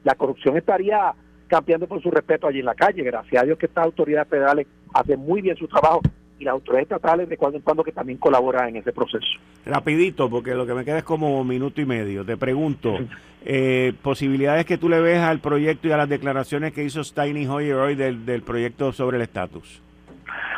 La 0.03 0.15
corrupción 0.15 0.57
estaría 0.57 1.13
cambiando 1.47 1.87
por 1.87 2.01
su 2.01 2.11
respeto 2.11 2.47
allí 2.47 2.59
en 2.59 2.65
la 2.65 2.75
calle. 2.75 3.03
Gracias 3.03 3.41
a 3.41 3.45
Dios 3.45 3.57
que 3.57 3.67
estas 3.67 3.85
autoridades 3.85 4.29
federales 4.29 4.67
hacen 4.93 5.19
muy 5.19 5.41
bien 5.41 5.55
su 5.55 5.67
trabajo 5.67 6.01
y 6.39 6.43
las 6.43 6.53
autoridades 6.53 6.83
estatales 6.83 7.29
de 7.29 7.37
cuando 7.37 7.57
en 7.57 7.63
cuando 7.63 7.83
que 7.83 7.91
también 7.91 8.17
colaboran 8.19 8.69
en 8.69 8.77
ese 8.77 8.91
proceso. 8.91 9.27
Rapidito, 9.65 10.29
porque 10.29 10.53
lo 10.53 10.65
que 10.65 10.73
me 10.73 10.85
queda 10.85 10.99
es 10.99 11.03
como 11.03 11.39
un 11.39 11.47
minuto 11.47 11.81
y 11.81 11.85
medio. 11.85 12.23
Te 12.23 12.37
pregunto, 12.37 12.95
eh, 13.43 13.93
posibilidades 14.01 14.65
que 14.65 14.77
tú 14.77 14.87
le 14.89 14.99
ves 14.99 15.19
al 15.19 15.39
proyecto 15.39 15.87
y 15.87 15.91
a 15.91 15.97
las 15.97 16.09
declaraciones 16.09 16.73
que 16.73 16.83
hizo 16.83 17.03
Steiny 17.03 17.47
Hoyer 17.47 17.75
hoy 17.75 17.95
del, 17.95 18.25
del 18.25 18.43
proyecto 18.43 18.91
sobre 18.91 19.17
el 19.17 19.23
estatus. 19.23 19.81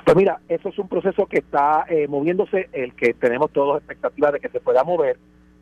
Pues 0.03 0.17
mira, 0.17 0.39
eso 0.49 0.69
es 0.69 0.79
un 0.79 0.89
proceso 0.89 1.27
que 1.27 1.37
está 1.39 1.85
eh, 1.87 2.07
moviéndose, 2.07 2.69
el 2.73 2.93
que 2.93 3.13
tenemos 3.13 3.51
todos 3.51 3.77
expectativas 3.77 4.33
de 4.33 4.39
que 4.39 4.49
se 4.49 4.59
pueda 4.59 4.83
mover. 4.83 5.17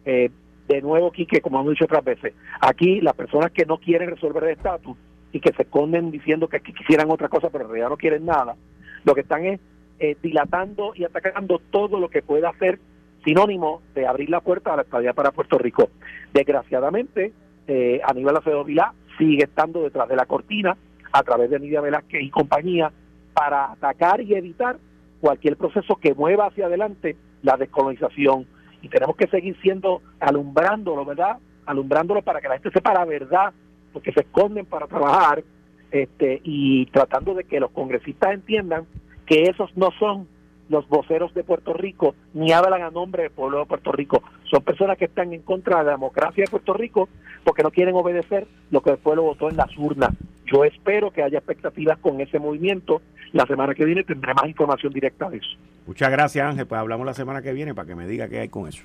Eh, 0.06 0.32
de 0.68 0.82
nuevo, 0.82 1.12
Quique, 1.12 1.42
como 1.42 1.60
hemos 1.60 1.72
dicho 1.72 1.86
otras 1.86 2.04
veces, 2.04 2.34
aquí 2.60 3.02
las 3.02 3.16
personas 3.16 3.52
que 3.52 3.66
no 3.66 3.78
quieren 3.78 4.10
resolver 4.10 4.44
el 4.44 4.50
estatus 4.52 4.98
y 5.32 5.40
que 5.40 5.54
se 5.54 5.64
esconden 5.64 6.12
diciendo 6.12 6.48
que 6.48 6.60
quisieran 6.60 7.10
otra 7.10 7.30
cosa, 7.30 7.50
pero 7.50 7.66
en 7.66 7.72
realidad 7.72 7.90
no 7.90 7.98
quieren 7.98 8.26
nada, 8.26 8.56
lo 9.04 9.16
que 9.16 9.22
están 9.22 9.46
es 9.46 9.60
eh, 10.00 10.16
dilatando 10.22 10.94
y 10.96 11.06
atacando 11.06 11.60
todo 11.72 12.00
lo 12.00 12.10
que 12.10 12.22
pueda 12.22 12.52
ser 12.60 12.80
sinónimo 13.24 13.82
de 13.96 14.08
abrir 14.08 14.30
la 14.30 14.42
puerta 14.42 14.74
a 14.74 14.76
la 14.76 14.84
estadía 14.84 15.14
para 15.14 15.32
Puerto 15.32 15.58
Rico. 15.58 15.90
Desgraciadamente, 16.34 17.34
eh, 17.68 18.00
Aníbal 18.06 18.38
Acevedo 18.38 18.64
Vilá 18.64 18.94
sigue 19.18 19.44
estando 19.44 19.84
detrás 19.84 20.08
de 20.08 20.16
la 20.16 20.26
cortina 20.26 20.78
a 21.12 21.24
través 21.24 21.50
de 21.50 21.60
Nidia 21.60 21.82
Velázquez 21.82 22.22
y 22.22 22.30
compañía 22.30 22.92
para 23.34 23.72
atacar 23.72 24.22
y 24.22 24.34
evitar 24.36 24.78
cualquier 25.20 25.58
proceso 25.58 25.96
que 25.96 26.14
mueva 26.14 26.48
hacia 26.48 26.68
adelante 26.68 27.16
la 27.42 27.58
descolonización, 27.58 28.46
y 28.82 28.90
tenemos 28.90 29.16
que 29.16 29.28
seguir 29.28 29.58
siendo 29.62 30.02
alumbrándolo, 30.20 31.06
¿verdad? 31.06 31.38
Alumbrándolo 31.66 32.22
para 32.22 32.42
que 32.42 32.48
la 32.48 32.56
gente 32.56 32.72
sepa 32.72 32.94
la 32.94 33.06
verdad, 33.06 33.54
porque 33.94 34.12
se 34.12 34.22
esconden 34.22 34.66
para 34.66 34.88
trabajar 34.88 35.44
este 35.92 36.42
y 36.44 36.86
tratando 36.88 37.34
de 37.34 37.46
que 37.46 37.60
los 37.60 37.72
congresistas 37.72 38.34
entiendan 38.34 38.86
que 39.26 39.44
esos 39.44 39.76
no 39.78 39.92
son 40.00 40.28
los 40.70 40.88
voceros 40.90 41.34
de 41.34 41.44
Puerto 41.44 41.74
Rico 41.74 42.16
ni 42.34 42.52
hablan 42.52 42.82
a 42.82 42.92
nombre 42.92 43.24
del 43.24 43.32
pueblo 43.32 43.60
de 43.60 43.66
Puerto 43.66 43.92
Rico. 43.92 44.22
Son 44.50 44.62
personas 44.62 44.98
que 44.98 45.06
están 45.06 45.34
en 45.34 45.42
contra 45.42 45.80
de 45.80 45.86
la 45.86 45.92
democracia 45.92 46.44
de 46.44 46.52
Puerto 46.52 46.74
Rico 46.74 47.08
porque 47.44 47.64
no 47.64 47.72
quieren 47.72 47.96
obedecer 47.96 48.48
lo 48.72 48.82
que 48.82 48.92
el 48.92 48.98
pueblo 48.98 49.24
votó 49.24 49.50
en 49.50 49.58
las 49.58 49.76
urnas. 49.78 50.12
Yo 50.52 50.64
espero 50.64 51.12
que 51.12 51.24
haya 51.24 51.38
expectativas 51.38 51.98
con 52.00 52.20
ese 52.22 52.40
movimiento. 52.40 53.02
La 53.34 53.46
semana 53.46 53.76
que 53.76 53.86
viene 53.86 54.04
tendré 54.04 54.34
más 54.34 54.48
información 54.48 54.94
directa 54.94 55.30
de 55.30 55.38
eso. 55.38 55.58
Muchas 55.86 56.10
gracias, 56.10 56.46
Ángel. 56.46 56.66
Pues 56.66 56.80
hablamos 56.80 57.06
la 57.06 57.14
semana 57.14 57.42
que 57.42 57.54
viene 57.54 57.74
para 57.74 57.88
que 57.88 57.96
me 57.96 58.08
diga 58.08 58.28
qué 58.28 58.40
hay 58.40 58.50
con 58.50 58.68
eso. 58.68 58.84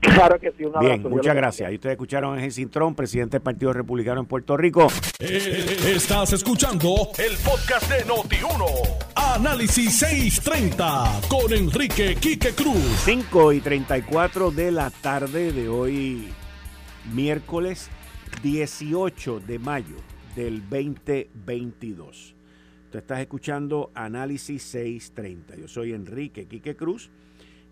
Claro 0.00 0.38
que 0.38 0.52
sí, 0.52 0.64
un 0.64 0.78
Bien, 0.80 1.02
muchas 1.02 1.34
gracias. 1.34 1.68
Ahí 1.68 1.76
ustedes 1.76 1.94
escucharon 1.94 2.32
a 2.32 2.34
Ángel 2.34 2.52
Cintrón, 2.52 2.94
presidente 2.94 3.36
del 3.36 3.42
Partido 3.42 3.72
Republicano 3.72 4.20
en 4.20 4.26
Puerto 4.26 4.56
Rico. 4.56 4.88
Eh, 5.18 5.76
estás 5.94 6.32
escuchando 6.32 7.10
el 7.18 7.36
podcast 7.44 7.90
de 7.90 8.04
Noti1. 8.04 8.64
Análisis 9.36 9.98
630 9.98 11.20
con 11.28 11.52
Enrique 11.52 12.16
Quique 12.16 12.50
Cruz. 12.50 13.02
5 13.04 13.52
y 13.52 13.60
34 13.60 14.50
de 14.50 14.70
la 14.70 14.90
tarde 14.90 15.52
de 15.52 15.68
hoy, 15.68 16.28
miércoles 17.12 17.90
18 18.42 19.40
de 19.40 19.58
mayo 19.58 19.96
del 20.36 20.60
2022. 20.68 22.34
Tú 22.92 22.98
estás 22.98 23.20
escuchando 23.20 23.90
Análisis 23.94 24.62
630. 24.64 25.56
Yo 25.56 25.66
soy 25.66 25.94
Enrique 25.94 26.46
Quique 26.46 26.76
Cruz 26.76 27.10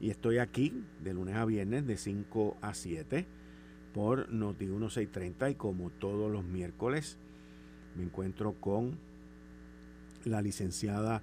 y 0.00 0.08
estoy 0.08 0.38
aquí 0.38 0.72
de 1.02 1.12
lunes 1.12 1.36
a 1.36 1.44
viernes 1.44 1.86
de 1.86 1.98
5 1.98 2.56
a 2.62 2.72
7 2.72 3.26
por 3.92 4.32
Noti 4.32 4.64
1630 4.64 5.50
y 5.50 5.54
como 5.56 5.90
todos 5.90 6.32
los 6.32 6.42
miércoles 6.42 7.18
me 7.96 8.04
encuentro 8.04 8.54
con 8.54 8.98
la 10.24 10.40
licenciada 10.40 11.22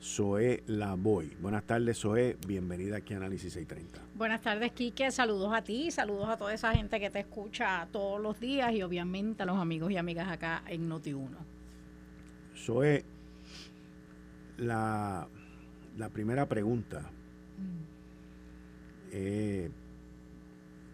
Zoe 0.00 0.62
Lavoy. 0.66 1.36
Buenas 1.40 1.64
tardes, 1.64 1.98
Zoe. 1.98 2.36
Bienvenida 2.46 2.98
aquí 2.98 3.14
a 3.14 3.16
Análisis 3.16 3.52
630. 3.52 4.00
Buenas 4.14 4.40
tardes, 4.40 4.72
Quique. 4.72 5.10
Saludos 5.10 5.52
a 5.52 5.62
ti, 5.62 5.90
saludos 5.90 6.28
a 6.28 6.36
toda 6.36 6.54
esa 6.54 6.72
gente 6.74 7.00
que 7.00 7.10
te 7.10 7.20
escucha 7.20 7.88
todos 7.90 8.20
los 8.20 8.38
días 8.38 8.72
y 8.72 8.82
obviamente 8.82 9.42
a 9.42 9.46
los 9.46 9.58
amigos 9.58 9.90
y 9.90 9.96
amigas 9.96 10.28
acá 10.28 10.62
en 10.68 10.88
Noti1. 10.88 11.36
Zoe, 12.56 13.04
la, 14.58 15.26
la 15.96 16.08
primera 16.10 16.46
pregunta. 16.48 17.10
Eh, 19.10 19.70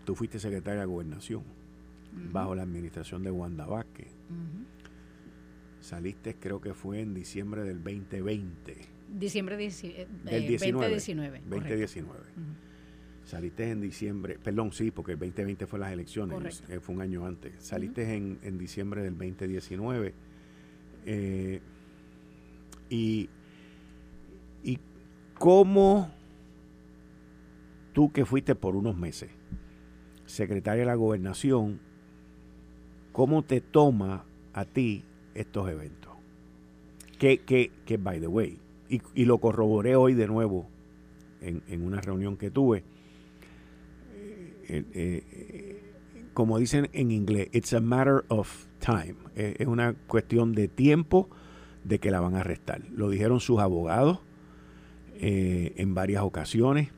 tú 0.04 0.14
fuiste 0.14 0.38
secretaria 0.38 0.80
de 0.80 0.86
Gobernación 0.86 1.42
bajo 2.32 2.54
la 2.54 2.62
administración 2.62 3.22
de 3.22 3.30
Wanda 3.30 3.66
Vázquez. 3.66 4.12
Saliste, 5.80 6.36
creo 6.36 6.60
que 6.62 6.72
fue 6.72 7.00
en 7.00 7.12
diciembre 7.12 7.62
del 7.64 7.82
2020. 7.82 8.93
Diciembre 9.08 9.56
eh, 9.56 10.06
del 10.24 10.58
2019. 10.58 11.42
2019. 11.46 12.20
Saliste 13.24 13.70
en 13.70 13.80
diciembre, 13.80 14.38
perdón, 14.42 14.72
sí, 14.72 14.90
porque 14.90 15.12
el 15.12 15.18
2020 15.18 15.66
fue 15.66 15.78
las 15.78 15.92
elecciones, 15.92 16.62
eh, 16.68 16.78
fue 16.80 16.94
un 16.94 17.00
año 17.00 17.24
antes. 17.24 17.54
Saliste 17.58 18.14
en, 18.14 18.38
en, 18.42 18.58
diciembre 18.58 19.02
del 19.02 19.16
2019. 19.16 20.14
y, 22.90 23.30
y 24.62 24.78
cómo 25.38 26.12
tú 27.94 28.12
que 28.12 28.26
fuiste 28.26 28.54
por 28.54 28.76
unos 28.76 28.96
meses 28.96 29.30
secretaria 30.26 30.80
de 30.80 30.86
la 30.86 30.94
gobernación, 30.94 31.80
¿cómo 33.12 33.42
te 33.42 33.60
toma 33.60 34.24
a 34.52 34.64
ti 34.64 35.04
estos 35.34 35.68
eventos? 35.68 36.12
Que, 37.18 37.38
que, 37.38 37.70
que 37.86 37.96
by 37.96 38.20
the 38.20 38.26
way, 38.26 38.58
y, 39.14 39.24
lo 39.24 39.38
corroboré 39.38 39.96
hoy 39.96 40.14
de 40.14 40.26
nuevo 40.26 40.68
en, 41.40 41.62
en 41.68 41.83
una 41.83 42.00
reunión 42.00 42.37
que 42.37 42.50
tuve, 42.50 42.85
eh, 44.68 44.85
eh, 44.94 45.92
como 46.33 46.59
dicen 46.59 46.88
en 46.92 47.11
inglés, 47.11 47.48
it's 47.52 47.72
a 47.74 47.80
matter 47.80 48.24
of 48.28 48.66
time, 48.78 49.16
es, 49.35 49.66
una 49.66 49.94
cuestión 50.07 50.52
de 50.52 50.68
tiempo 50.68 51.28
de 51.85 51.98
que 51.98 52.11
la 52.11 52.20
van 52.20 52.35
a 52.35 52.40
arrestar. 52.40 52.83
Lo 52.90 53.11
dijeron 53.11 53.40
sus 53.40 53.61
abogados 53.61 54.20
eh, 55.16 55.74
en 55.76 55.94
varias 55.94 56.22
ocasiones 56.22 56.88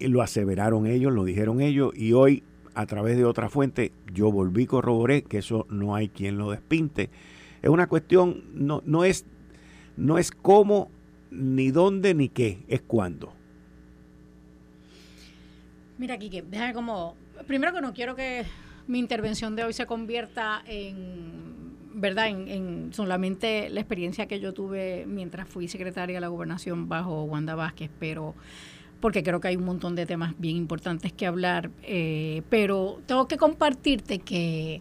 lo 0.00 0.22
aseveraron 0.22 0.86
ellos, 0.86 1.12
lo 1.12 1.24
dijeron 1.24 1.60
ellos, 1.60 1.92
y 1.96 2.12
hoy 2.12 2.44
a 2.74 2.86
través 2.86 3.16
de 3.16 3.24
otra 3.24 3.48
fuente 3.48 3.90
yo 4.12 4.30
volví 4.30 4.66
corroboré 4.66 5.22
que 5.22 5.38
eso 5.38 5.66
no 5.68 5.96
hay 5.96 6.08
quien 6.08 6.38
lo 6.38 6.52
despinte. 6.52 7.10
Es 7.60 7.70
una 7.70 7.88
cuestión, 7.88 8.44
no, 8.54 8.82
no, 8.86 9.04
es, 9.04 9.26
no 9.98 10.16
es 10.16 10.30
cómo, 10.30 10.90
ni 11.30 11.70
dónde, 11.70 12.14
ni 12.14 12.28
qué, 12.28 12.62
es 12.68 12.80
cuándo. 12.80 13.32
Mira, 15.98 16.16
Kike, 16.16 16.42
déjame 16.42 16.72
como. 16.72 17.16
Primero 17.46 17.72
que 17.72 17.80
no 17.80 17.92
quiero 17.92 18.14
que 18.14 18.44
mi 18.86 19.00
intervención 19.00 19.56
de 19.56 19.64
hoy 19.64 19.72
se 19.72 19.86
convierta 19.86 20.62
en. 20.66 21.58
¿Verdad? 21.94 22.28
En, 22.28 22.46
en 22.48 22.92
solamente 22.92 23.68
la 23.70 23.80
experiencia 23.80 24.26
que 24.26 24.38
yo 24.38 24.54
tuve 24.54 25.04
mientras 25.08 25.48
fui 25.48 25.66
secretaria 25.66 26.14
de 26.14 26.20
la 26.20 26.28
gobernación 26.28 26.88
bajo 26.88 27.24
Wanda 27.24 27.56
Vázquez, 27.56 27.90
pero 27.98 28.36
porque 29.00 29.24
creo 29.24 29.40
que 29.40 29.48
hay 29.48 29.56
un 29.56 29.64
montón 29.64 29.96
de 29.96 30.06
temas 30.06 30.34
bien 30.38 30.56
importantes 30.56 31.12
que 31.12 31.26
hablar, 31.26 31.70
eh, 31.82 32.42
pero 32.50 33.00
tengo 33.06 33.26
que 33.26 33.36
compartirte 33.36 34.20
que 34.20 34.80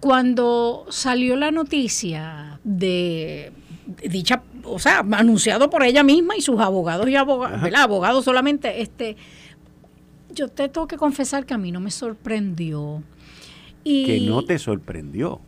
cuando 0.00 0.86
salió 0.88 1.36
la 1.36 1.50
noticia 1.50 2.60
de 2.64 3.52
dicha, 3.86 4.42
o 4.64 4.78
sea, 4.78 5.00
anunciado 5.12 5.70
por 5.70 5.82
ella 5.82 6.02
misma 6.02 6.36
y 6.36 6.40
sus 6.40 6.60
abogados 6.60 7.08
y 7.08 7.16
abogados, 7.16 7.72
Abogados 7.74 8.24
solamente, 8.24 8.80
este, 8.80 9.16
yo 10.30 10.48
te 10.48 10.68
tengo 10.68 10.86
que 10.86 10.96
confesar 10.96 11.44
que 11.46 11.54
a 11.54 11.58
mí 11.58 11.72
no 11.72 11.80
me 11.80 11.90
sorprendió. 11.90 13.02
Y, 13.82 14.06
que 14.06 14.20
no 14.20 14.44
te 14.44 14.58
sorprendió. 14.58 15.40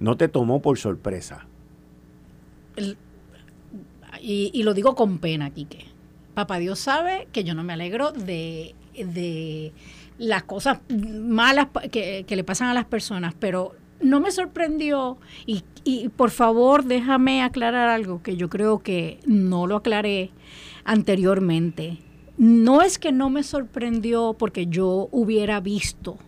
No 0.00 0.16
te 0.16 0.28
tomó 0.28 0.60
por 0.60 0.78
sorpresa. 0.78 1.46
y, 4.20 4.62
lo 4.62 4.74
digo 4.74 4.94
con 4.94 5.18
pena, 5.18 5.50
Quique. 5.50 5.86
Papá 6.34 6.58
Dios 6.58 6.78
sabe 6.78 7.28
que 7.32 7.44
yo 7.44 7.54
no 7.54 7.64
me 7.64 7.72
alegro 7.72 8.12
de, 8.12 8.74
de 8.94 9.72
las 10.18 10.42
cosas 10.42 10.80
malas 10.88 11.68
que, 11.90 12.24
que, 12.26 12.36
le 12.36 12.44
pasan 12.44 12.68
a 12.68 12.74
las 12.74 12.84
personas, 12.84 13.34
pero 13.38 13.74
no 14.00 14.20
me 14.20 14.30
sorprendió 14.30 15.18
y, 15.46 15.62
y 15.84 16.08
por 16.08 16.30
favor 16.30 16.84
déjame 16.84 17.42
aclarar 17.42 17.88
algo 17.88 18.22
que 18.22 18.36
yo 18.36 18.48
creo 18.48 18.80
que 18.80 19.20
no 19.26 19.66
lo 19.66 19.76
aclaré 19.76 20.30
anteriormente. 20.84 21.98
No 22.38 22.82
es 22.82 22.98
que 22.98 23.12
no 23.12 23.30
me 23.30 23.42
sorprendió 23.42 24.34
porque 24.38 24.66
yo 24.66 25.08
hubiera 25.10 25.60
visto 25.60 26.18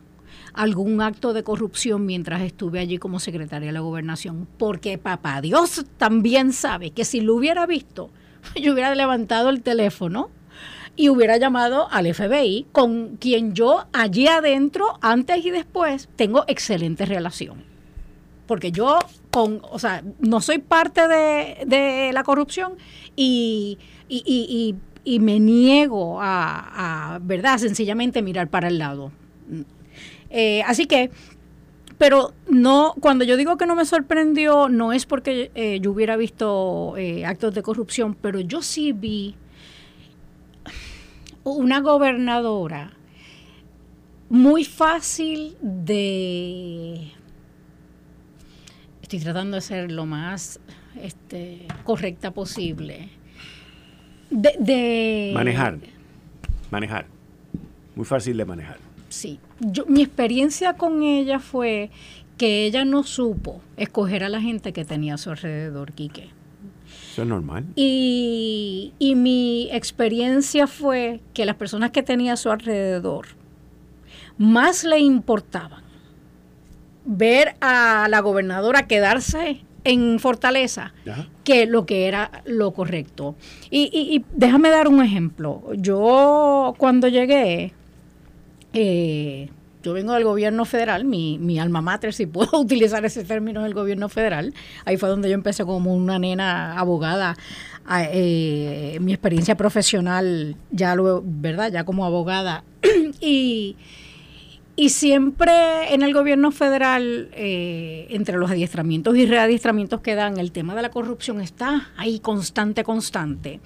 algún 0.55 1.01
acto 1.03 1.33
de 1.33 1.45
corrupción 1.45 2.05
mientras 2.07 2.43
estuve 2.43 2.81
allí 2.81 2.99
como 2.99 3.21
secretaria 3.21 3.69
de 3.69 3.73
la 3.73 3.81
gobernación, 3.81 4.49
porque 4.59 4.99
papá 4.99 5.41
Dios 5.41 5.85
también 5.97 6.53
sabe 6.53 6.91
que 6.91 7.05
si 7.05 7.21
lo 7.21 7.37
hubiera 7.37 7.67
visto, 7.67 8.11
yo 8.61 8.73
hubiera 8.73 8.95
levantado 8.95 9.51
el 9.51 9.63
teléfono 9.63 10.31
y 10.99 11.11
hubiera 11.11 11.37
llamado 11.37 11.87
al 11.93 12.13
FBI, 12.13 12.67
con 12.73 13.19
quien 13.19 13.55
yo 13.55 13.87
allí 13.93 14.27
adentro, 14.27 14.99
antes 15.01 15.47
y 15.47 15.51
después, 15.51 16.09
tengo 16.17 16.43
excelente 16.49 17.07
relación. 17.07 17.63
Porque 18.49 18.73
yo, 18.73 18.99
con, 19.31 19.63
o 19.71 19.79
sea, 19.79 20.03
no 20.19 20.41
soy 20.41 20.59
parte 20.59 21.07
de, 21.07 22.11
la 22.13 22.25
corrupción 22.25 22.73
y, 23.15 23.79
y, 24.09 24.75
y, 25.05 25.21
me 25.21 25.39
niego 25.39 26.21
a, 26.21 27.15
a, 27.15 27.19
¿verdad?, 27.21 27.59
sencillamente 27.59 28.21
mirar 28.21 28.49
para 28.49 28.67
el 28.67 28.79
lado. 28.79 29.13
Eh, 30.31 30.65
así 30.67 30.87
que, 30.87 31.11
pero 31.97 32.33
no, 32.49 32.95
cuando 32.99 33.25
yo 33.25 33.37
digo 33.37 33.57
que 33.57 33.67
no 33.67 33.77
me 33.77 33.85
sorprendió, 33.85 34.69
no 34.69 34.93
es 34.93 35.07
porque 35.07 35.53
eh, 35.55 35.79
yo 35.81 35.93
hubiera 35.93 36.17
visto 36.17 36.95
eh, 36.97 37.25
actos 37.25 37.55
de 37.55 37.63
corrupción, 37.63 38.17
pero 38.21 38.41
yo 38.41 38.63
sí 38.63 38.91
vi 38.91 39.37
una 41.51 41.81
gobernadora 41.81 42.93
muy 44.29 44.65
fácil 44.65 45.57
de 45.63 47.13
estoy 49.03 49.21
tratando 49.21 49.57
de 49.57 49.61
ser 49.63 49.91
lo 49.91 50.07
más 50.07 50.61
este, 51.01 51.67
correcta 51.85 52.31
posible 52.31 53.09
de, 54.31 55.31
manejar 55.35 55.79
manejar 56.71 57.07
muy 57.95 58.05
fácil 58.05 58.37
de 58.37 58.45
manejar. 58.45 58.77
Sí 59.09 59.41
yo 59.61 59.87
mi 59.87 60.03
experiencia 60.03 60.75
con 60.75 61.03
ella 61.03 61.39
fue 61.39 61.91
que 62.37 62.67
ella 62.67 62.85
no 62.85 63.03
supo 63.03 63.61
escoger 63.77 64.23
a 64.25 64.29
la 64.29 64.41
gente 64.41 64.73
que 64.73 64.85
tenía 64.85 65.15
a 65.15 65.19
su 65.19 65.31
alrededor 65.31 65.93
Quique 65.93 66.31
eso 67.19 67.23
es 67.25 67.29
normal. 67.29 67.65
Y, 67.75 68.93
mi 69.17 69.69
experiencia 69.73 70.69
fue 70.69 71.21
que 71.35 71.45
las 71.45 71.57
personas 71.57 71.91
que 71.91 72.05
tenía 72.05 72.35
a 72.35 72.37
su 72.37 72.51
alrededor 72.51 73.27
más 74.37 74.85
le 74.85 75.01
importaban 75.01 75.83
ver 77.05 77.57
a 77.61 78.07
la 78.09 78.21
gobernadora 78.21 78.87
quedarse 78.87 79.65
en 79.83 80.21
Fortaleza 80.21 80.93
que 81.43 81.67
lo 81.67 81.87
que 81.87 82.07
era 82.07 82.43
lo 82.45 82.73
correcto. 82.73 83.35
Y, 83.69 83.91
y, 83.93 84.25
déjame 84.35 84.71
dar 84.71 84.87
un 84.87 85.03
ejemplo. 85.03 85.63
Yo 85.75 86.75
cuando 86.79 87.09
llegué, 87.09 87.73
eh, 88.75 89.49
yo 89.89 89.95
vengo 89.95 90.13
del 90.13 90.25
gobierno 90.25 90.67
federal, 90.67 91.07
mi, 91.07 91.59
alma 91.59 91.81
mater, 91.81 92.13
si 92.13 92.27
puedo 92.27 92.61
utilizar 92.61 93.05
ese 93.07 93.25
término 93.25 93.63
del 93.63 93.73
gobierno 93.73 94.11
federal, 94.11 94.53
ahí 94.85 94.99
fue 94.99 95.09
donde 95.09 95.31
yo 95.31 95.35
empecé 95.35 95.65
como 95.65 95.95
una 95.95 96.19
nena 96.19 96.79
abogada, 96.79 97.37
eh, 97.91 98.99
mi 99.01 99.15
experiencia 99.15 99.57
profesional 99.57 100.57
ya 100.71 100.95
luego, 100.95 101.23
¿verdad? 101.25 101.73
Ya 101.73 101.85
como 101.85 102.05
abogada. 102.05 102.65
y, 103.21 103.77
y 104.77 104.91
siempre 104.91 105.95
en 105.95 106.03
el 106.03 106.13
gobierno 106.13 106.51
federal, 106.51 107.31
eh, 107.33 108.09
entre 108.11 108.37
los 108.37 108.51
adiestramientos 108.51 109.17
y 109.17 109.25
readiestramientos 109.25 110.03
que 110.03 110.15
dan, 110.15 110.37
el 110.37 110.53
tema 110.53 110.75
de 110.75 110.83
la 110.83 110.91
corrupción 110.91 111.41
está 111.41 111.89
ahí 111.97 112.21
constante, 112.21 112.85
constante. 112.85 113.61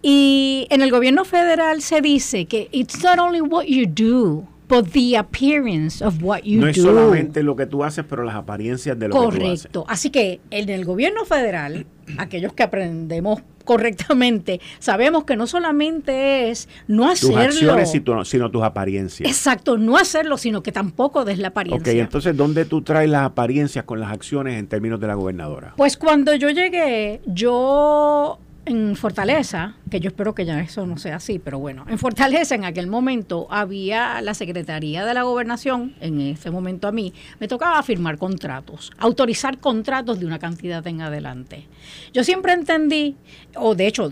Y 0.00 0.68
en 0.70 0.80
el 0.80 0.92
gobierno 0.92 1.24
federal 1.24 1.82
se 1.82 2.00
dice 2.02 2.44
que 2.44 2.68
it's 2.70 3.02
not 3.02 3.18
only 3.18 3.40
what 3.40 3.64
you 3.64 3.86
do, 3.86 4.46
but 4.68 4.90
the 4.92 5.16
appearance 5.16 6.04
of 6.04 6.22
what 6.22 6.42
you 6.42 6.60
no 6.60 6.68
es 6.68 6.76
solamente 6.76 7.42
lo 7.42 7.56
que 7.56 7.66
tú 7.66 7.84
haces, 7.84 8.04
pero 8.08 8.24
las 8.24 8.34
apariencias 8.34 8.98
de 8.98 9.08
lo 9.08 9.14
que 9.14 9.20
tú 9.20 9.26
haces. 9.28 9.62
Correcto. 9.62 9.84
Así 9.88 10.10
que 10.10 10.40
en 10.50 10.68
el 10.68 10.84
gobierno 10.84 11.24
federal, 11.24 11.86
aquellos 12.18 12.52
que 12.52 12.62
aprendemos 12.62 13.42
correctamente, 13.64 14.60
sabemos 14.78 15.24
que 15.24 15.36
no 15.36 15.46
solamente 15.46 16.50
es 16.50 16.68
no 16.86 17.08
hacerlo. 17.08 17.36
Tus 17.36 17.46
acciones, 17.46 18.28
sino 18.28 18.50
tus 18.50 18.62
apariencias. 18.62 19.28
Exacto, 19.28 19.78
no 19.78 19.96
hacerlo, 19.96 20.36
sino 20.36 20.62
que 20.62 20.70
tampoco 20.70 21.24
des 21.24 21.38
la 21.38 21.48
apariencia. 21.48 21.92
Ok, 21.92 21.98
entonces, 21.98 22.36
¿dónde 22.36 22.66
tú 22.66 22.82
traes 22.82 23.08
las 23.08 23.22
apariencias 23.22 23.84
con 23.84 24.00
las 24.00 24.12
acciones 24.12 24.58
en 24.58 24.66
términos 24.66 25.00
de 25.00 25.06
la 25.06 25.14
gobernadora? 25.14 25.74
Pues 25.76 25.96
cuando 25.96 26.34
yo 26.34 26.50
llegué, 26.50 27.22
yo 27.26 28.38
en 28.66 28.96
Fortaleza, 28.96 29.76
que 29.90 30.00
yo 30.00 30.08
espero 30.08 30.34
que 30.34 30.44
ya 30.44 30.60
eso 30.60 30.86
no 30.86 30.96
sea 30.96 31.16
así, 31.16 31.38
pero 31.38 31.58
bueno, 31.58 31.84
en 31.88 31.98
Fortaleza 31.98 32.54
en 32.54 32.64
aquel 32.64 32.86
momento 32.86 33.46
había 33.50 34.20
la 34.22 34.34
Secretaría 34.34 35.04
de 35.04 35.14
la 35.14 35.22
Gobernación, 35.22 35.94
en 36.00 36.20
ese 36.20 36.50
momento 36.50 36.88
a 36.88 36.92
mí, 36.92 37.12
me 37.40 37.48
tocaba 37.48 37.82
firmar 37.82 38.18
contratos, 38.18 38.92
autorizar 38.98 39.58
contratos 39.58 40.18
de 40.20 40.26
una 40.26 40.38
cantidad 40.38 40.86
en 40.86 41.02
adelante. 41.02 41.68
Yo 42.12 42.24
siempre 42.24 42.52
entendí, 42.52 43.16
o 43.56 43.74
de 43.74 43.86
hecho, 43.86 44.10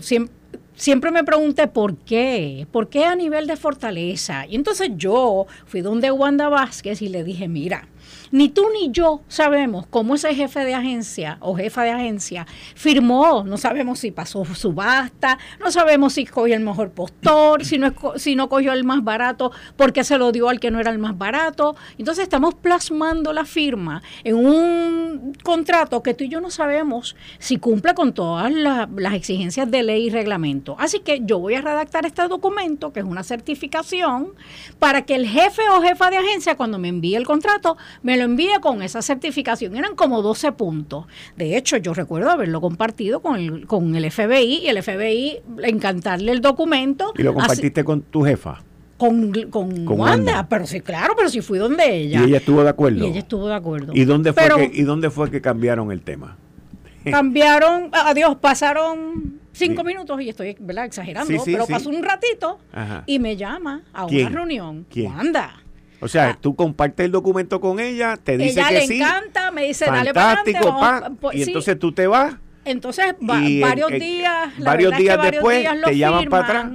siempre, 0.75 1.11
me 1.11 1.23
pregunté 1.23 1.67
por 1.67 1.97
qué, 1.97 2.67
por 2.71 2.89
qué 2.89 3.05
a 3.05 3.15
nivel 3.15 3.47
de 3.47 3.57
Fortaleza. 3.57 4.45
Y 4.47 4.55
entonces 4.55 4.91
yo 4.95 5.47
fui 5.65 5.81
donde 5.81 6.11
Wanda 6.11 6.49
Vázquez 6.49 7.01
y 7.01 7.09
le 7.09 7.23
dije, 7.23 7.47
mira, 7.47 7.87
ni 8.33 8.49
tú 8.49 8.65
ni 8.73 8.89
yo 8.89 9.21
sabemos 9.27 9.85
cómo 9.85 10.15
ese 10.15 10.33
jefe 10.33 10.65
de 10.65 10.73
agencia 10.73 11.37
o 11.39 11.55
jefa 11.55 11.83
de 11.83 11.91
agencia 11.91 12.47
firmó, 12.73 13.43
no 13.43 13.57
sabemos 13.57 13.99
si 13.99 14.09
pasó 14.09 14.43
subasta, 14.43 15.37
no 15.59 15.71
sabemos 15.71 16.13
si 16.13 16.25
cogió 16.25 16.55
el 16.55 16.63
mejor 16.63 16.89
postor, 16.89 17.63
si 17.63 17.77
no, 17.77 17.93
si 18.15 18.35
no 18.35 18.49
cogió 18.49 18.73
el 18.73 18.85
más 18.85 19.03
barato 19.03 19.51
porque 19.77 20.03
se 20.03 20.17
lo 20.17 20.31
dio 20.31 20.49
al 20.49 20.59
que 20.59 20.71
no 20.71 20.79
era 20.79 20.89
el 20.89 20.97
más 20.97 21.15
barato. 21.15 21.75
Entonces 21.99 22.23
estamos 22.23 22.55
plasmando 22.55 23.33
la 23.33 23.45
firma 23.45 24.01
en 24.23 24.35
un 24.35 25.33
contrato 25.43 26.01
que 26.01 26.15
tú 26.15 26.23
y 26.23 26.29
yo 26.29 26.41
no 26.41 26.49
sabemos 26.49 27.15
si 27.37 27.57
cumple 27.57 27.93
con 27.93 28.13
todas 28.15 28.51
las 28.51 29.13
exigencias 29.13 29.69
de 29.69 29.83
ley 29.83 30.07
y 30.07 30.09
reglamento. 30.09 30.75
Así 30.79 31.01
que 31.01 31.21
yo 31.23 31.37
voy 31.37 31.53
a 31.53 31.61
redactar 31.61 32.07
este 32.07 32.27
documento, 32.27 32.91
que 32.93 33.01
es 33.01 33.05
una 33.05 33.23
certificación, 33.23 34.33
para 34.79 35.03
que 35.03 35.13
el 35.13 35.27
jefe 35.27 35.61
o 35.69 35.83
jefa 35.83 36.09
de 36.09 36.17
agencia, 36.17 36.57
cuando 36.57 36.79
me 36.79 36.87
envíe 36.87 37.13
el 37.13 37.27
contrato, 37.27 37.77
me 38.01 38.17
lo 38.17 38.22
envía 38.23 38.59
con 38.59 38.81
esa 38.81 39.01
certificación. 39.01 39.75
Eran 39.75 39.95
como 39.95 40.21
12 40.21 40.51
puntos. 40.53 41.05
De 41.37 41.57
hecho, 41.57 41.77
yo 41.77 41.93
recuerdo 41.93 42.31
haberlo 42.31 42.61
compartido 42.61 43.21
con 43.21 43.35
el, 43.35 43.67
con 43.67 43.95
el 43.95 44.11
FBI 44.11 44.61
y 44.63 44.67
el 44.67 44.81
FBI 44.81 45.41
encantarle 45.63 46.31
el 46.31 46.41
documento. 46.41 47.13
¿Y 47.17 47.23
lo 47.23 47.33
compartiste 47.33 47.83
con 47.83 48.01
tu 48.01 48.23
jefa? 48.23 48.61
Con, 48.97 49.33
con, 49.49 49.87
Wanda, 49.87 50.47
pero 50.47 50.65
sí, 50.65 50.79
claro, 50.79 51.13
pero 51.17 51.27
sí 51.27 51.41
fui 51.41 51.59
donde 51.59 51.93
ella. 51.93 52.21
¿Y 52.21 52.23
ella 52.25 52.37
estuvo 52.37 52.63
de 52.63 52.69
acuerdo? 52.69 53.05
Y 53.05 53.09
ella 53.09 53.19
estuvo 53.19 53.47
de 53.47 53.55
acuerdo. 53.55 53.91
¿Y 53.93 54.05
dónde 54.05 54.31
fue, 54.31 54.47
que, 54.47 54.71
¿y 54.73 54.83
dónde 54.83 55.09
fue 55.09 55.29
que 55.29 55.41
cambiaron 55.41 55.91
el 55.91 56.01
tema? 56.01 56.37
Cambiaron, 57.03 57.89
adiós, 57.91 58.37
pasaron 58.37 59.41
cinco 59.51 59.83
minutos 59.83 60.21
y 60.21 60.29
estoy 60.29 60.55
¿verdad? 60.59 60.85
exagerando, 60.85 61.43
pero 61.43 61.67
pasó 61.67 61.89
un 61.89 62.03
ratito 62.03 62.59
y 63.05 63.19
me 63.19 63.35
llama 63.35 63.83
a 63.93 64.05
una 64.05 64.29
reunión. 64.29 64.85
¿Quién? 64.89 65.11
Wanda. 65.11 65.62
O 66.03 66.07
sea, 66.09 66.31
ah. 66.31 66.37
tú 66.39 66.55
compartes 66.55 67.05
el 67.05 67.11
documento 67.11 67.61
con 67.61 67.79
ella, 67.79 68.17
te 68.17 68.37
dice 68.37 68.59
ella 68.59 68.67
que 68.67 68.87
le 68.87 68.95
encanta, 68.97 69.51
me 69.51 69.63
dice, 69.63 69.85
dale 69.85 70.13
para 70.13 70.41
adelante. 70.41 71.17
y 71.33 71.43
entonces 71.43 71.79
tú 71.79 71.93
te 71.93 72.07
vas. 72.07 72.35
Entonces, 72.65 73.15
varios 73.19 73.91
días, 73.91 74.49
varios 74.59 74.97
días 74.97 75.21
después 75.21 75.67
te 75.85 75.97
llaman 75.97 76.25
para 76.25 76.59
atrás. 76.59 76.71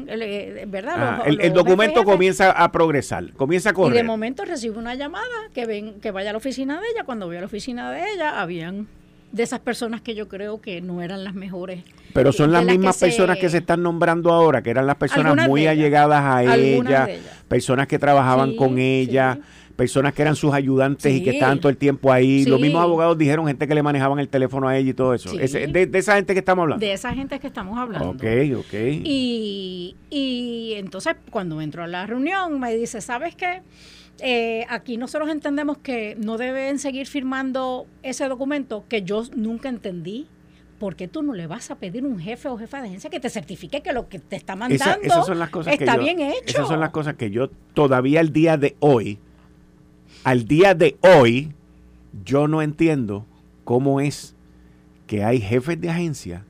¿verdad? 0.66 1.22
el, 1.26 1.52
documento 1.52 2.04
comienza 2.04 2.50
a 2.50 2.72
progresar, 2.72 3.32
comienza 3.34 3.70
a 3.70 3.72
correr. 3.72 3.94
Y 3.94 3.96
de 3.98 4.04
momento 4.04 4.44
recibo 4.44 4.78
una 4.78 4.94
llamada 4.94 5.24
que 5.54 5.66
ven 5.66 6.00
que 6.00 6.10
vaya 6.10 6.30
a 6.30 6.32
la 6.32 6.38
oficina 6.38 6.80
de 6.80 6.86
ella. 6.88 7.04
Cuando 7.04 7.26
voy 7.26 7.36
a 7.36 7.40
la 7.40 7.46
oficina 7.46 7.90
de 7.90 8.12
ella, 8.12 8.40
habían 8.40 8.86
de 9.32 9.42
esas 9.42 9.60
personas 9.60 10.00
que 10.00 10.14
yo 10.14 10.28
creo 10.28 10.60
que 10.60 10.80
no 10.80 11.02
eran 11.02 11.24
las 11.24 11.34
mejores. 11.34 11.82
Pero 12.14 12.32
son 12.32 12.52
las 12.52 12.64
mismas 12.64 12.98
personas 12.98 13.38
que 13.38 13.48
se 13.48 13.58
están 13.58 13.82
nombrando 13.82 14.32
ahora, 14.32 14.62
que 14.62 14.70
eran 14.70 14.86
las 14.86 14.96
personas 14.96 15.46
muy 15.46 15.66
allegadas 15.66 16.22
a 16.24 16.44
ella, 16.56 17.08
personas 17.48 17.86
que 17.86 17.98
trabajaban 17.98 18.56
con 18.56 18.78
ella, 18.78 19.38
personas 19.76 20.12
que 20.12 20.22
eran 20.22 20.34
sus 20.34 20.52
ayudantes 20.52 21.14
y 21.14 21.22
que 21.22 21.30
estaban 21.30 21.60
todo 21.60 21.68
el 21.68 21.76
tiempo 21.76 22.12
ahí. 22.12 22.44
Los 22.46 22.60
mismos 22.60 22.82
abogados 22.82 23.16
dijeron 23.16 23.46
gente 23.46 23.68
que 23.68 23.74
le 23.74 23.82
manejaban 23.82 24.18
el 24.18 24.28
teléfono 24.28 24.66
a 24.66 24.76
ella 24.76 24.90
y 24.90 24.94
todo 24.94 25.14
eso. 25.14 25.30
de, 25.32 25.90
esa 25.92 26.16
gente 26.16 26.32
que 26.32 26.40
estamos 26.40 26.64
hablando. 26.64 26.84
De 26.84 26.92
esa 26.92 27.14
gente 27.14 27.38
que 27.38 27.46
estamos 27.46 27.78
hablando. 27.78 28.10
Ok, 28.10 28.24
ok. 28.56 28.74
Y, 29.04 29.94
y 30.10 30.72
entonces 30.76 31.14
cuando 31.30 31.60
entró 31.60 31.84
a 31.84 31.86
la 31.86 32.06
reunión 32.06 32.58
me 32.58 32.74
dice, 32.74 33.00
¿sabes 33.00 33.36
qué? 33.36 33.62
Eh, 34.20 34.66
aquí 34.68 34.96
nosotros 34.96 35.30
entendemos 35.30 35.78
que 35.78 36.16
no 36.18 36.38
deben 36.38 36.78
seguir 36.78 37.06
firmando 37.06 37.86
ese 38.02 38.28
documento 38.28 38.84
que 38.88 39.02
yo 39.02 39.22
nunca 39.34 39.68
entendí. 39.68 40.26
¿Por 40.78 40.94
qué 40.94 41.08
tú 41.08 41.22
no 41.22 41.34
le 41.34 41.48
vas 41.48 41.72
a 41.72 41.76
pedir 41.76 42.04
un 42.04 42.20
jefe 42.20 42.48
o 42.48 42.56
jefa 42.56 42.80
de 42.80 42.88
agencia 42.88 43.10
que 43.10 43.18
te 43.18 43.28
certifique 43.30 43.80
que 43.80 43.92
lo 43.92 44.08
que 44.08 44.20
te 44.20 44.36
está 44.36 44.54
mandando 44.54 45.02
está 45.66 45.96
bien 45.96 46.20
hecho? 46.20 46.38
Esas 46.46 46.68
son 46.68 46.78
las 46.78 46.90
cosas 46.90 47.16
que 47.16 47.30
yo 47.30 47.50
todavía 47.74 48.20
al 48.20 48.32
día 48.32 48.56
de 48.56 48.76
hoy, 48.78 49.18
al 50.22 50.46
día 50.46 50.74
de 50.74 50.96
hoy, 51.00 51.52
yo 52.24 52.46
no 52.46 52.62
entiendo 52.62 53.26
cómo 53.64 54.00
es 54.00 54.36
que 55.08 55.24
hay 55.24 55.40
jefes 55.40 55.80
de 55.80 55.90
agencia 55.90 56.44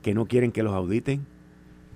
que 0.00 0.14
no 0.14 0.26
quieren 0.26 0.50
que 0.50 0.62
los 0.62 0.72
auditen, 0.72 1.26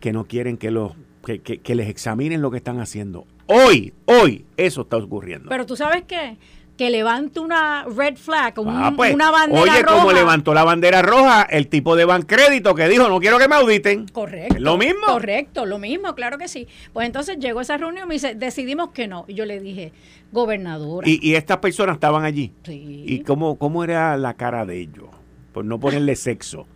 que 0.00 0.12
no 0.12 0.26
quieren 0.26 0.58
que 0.58 0.70
los 0.70 0.92
que 1.22 1.74
les 1.74 1.88
examinen 1.88 2.42
lo 2.42 2.50
que 2.50 2.58
están 2.58 2.80
haciendo. 2.80 3.26
Hoy, 3.46 3.92
hoy, 4.06 4.44
eso 4.56 4.82
está 4.82 4.96
ocurriendo. 4.96 5.48
Pero 5.48 5.66
tú 5.66 5.76
sabes 5.76 6.04
qué? 6.06 6.36
que 6.76 6.90
levante 6.90 7.40
una 7.40 7.84
red 7.84 8.16
flag, 8.16 8.54
ah, 8.66 8.92
pues, 8.94 9.14
una 9.14 9.30
bandera 9.30 9.64
roja. 9.64 9.74
Oye, 9.76 9.84
como 9.84 10.12
levantó 10.12 10.52
la 10.52 10.62
bandera 10.62 11.02
roja 11.02 11.42
el 11.42 11.68
tipo 11.68 11.96
de 11.96 12.04
bancrédito 12.04 12.74
que 12.74 12.88
dijo, 12.88 13.08
no 13.08 13.18
quiero 13.18 13.38
que 13.38 13.48
me 13.48 13.54
auditen. 13.54 14.06
Correcto. 14.08 14.56
lo 14.58 14.76
mismo? 14.76 15.06
Correcto, 15.06 15.64
lo 15.64 15.78
mismo, 15.78 16.14
claro 16.14 16.36
que 16.38 16.48
sí. 16.48 16.68
Pues 16.92 17.06
entonces 17.06 17.38
llegó 17.38 17.62
esa 17.62 17.78
reunión 17.78 18.04
y 18.04 18.08
me 18.08 18.14
dice, 18.14 18.34
decidimos 18.34 18.90
que 18.90 19.08
no. 19.08 19.24
Y 19.26 19.34
yo 19.34 19.46
le 19.46 19.58
dije, 19.58 19.92
gobernadora. 20.32 21.08
¿Y, 21.08 21.34
estas 21.34 21.58
personas 21.58 21.94
estaban 21.94 22.24
allí? 22.24 22.52
Sí. 22.64 23.04
¿Y 23.06 23.20
cómo, 23.20 23.56
cómo 23.56 23.82
era 23.82 24.16
la 24.18 24.34
cara 24.34 24.66
de 24.66 24.80
ellos? 24.80 25.08
Por 25.52 25.64
no 25.64 25.80
ponerle 25.80 26.14
sexo 26.14 26.66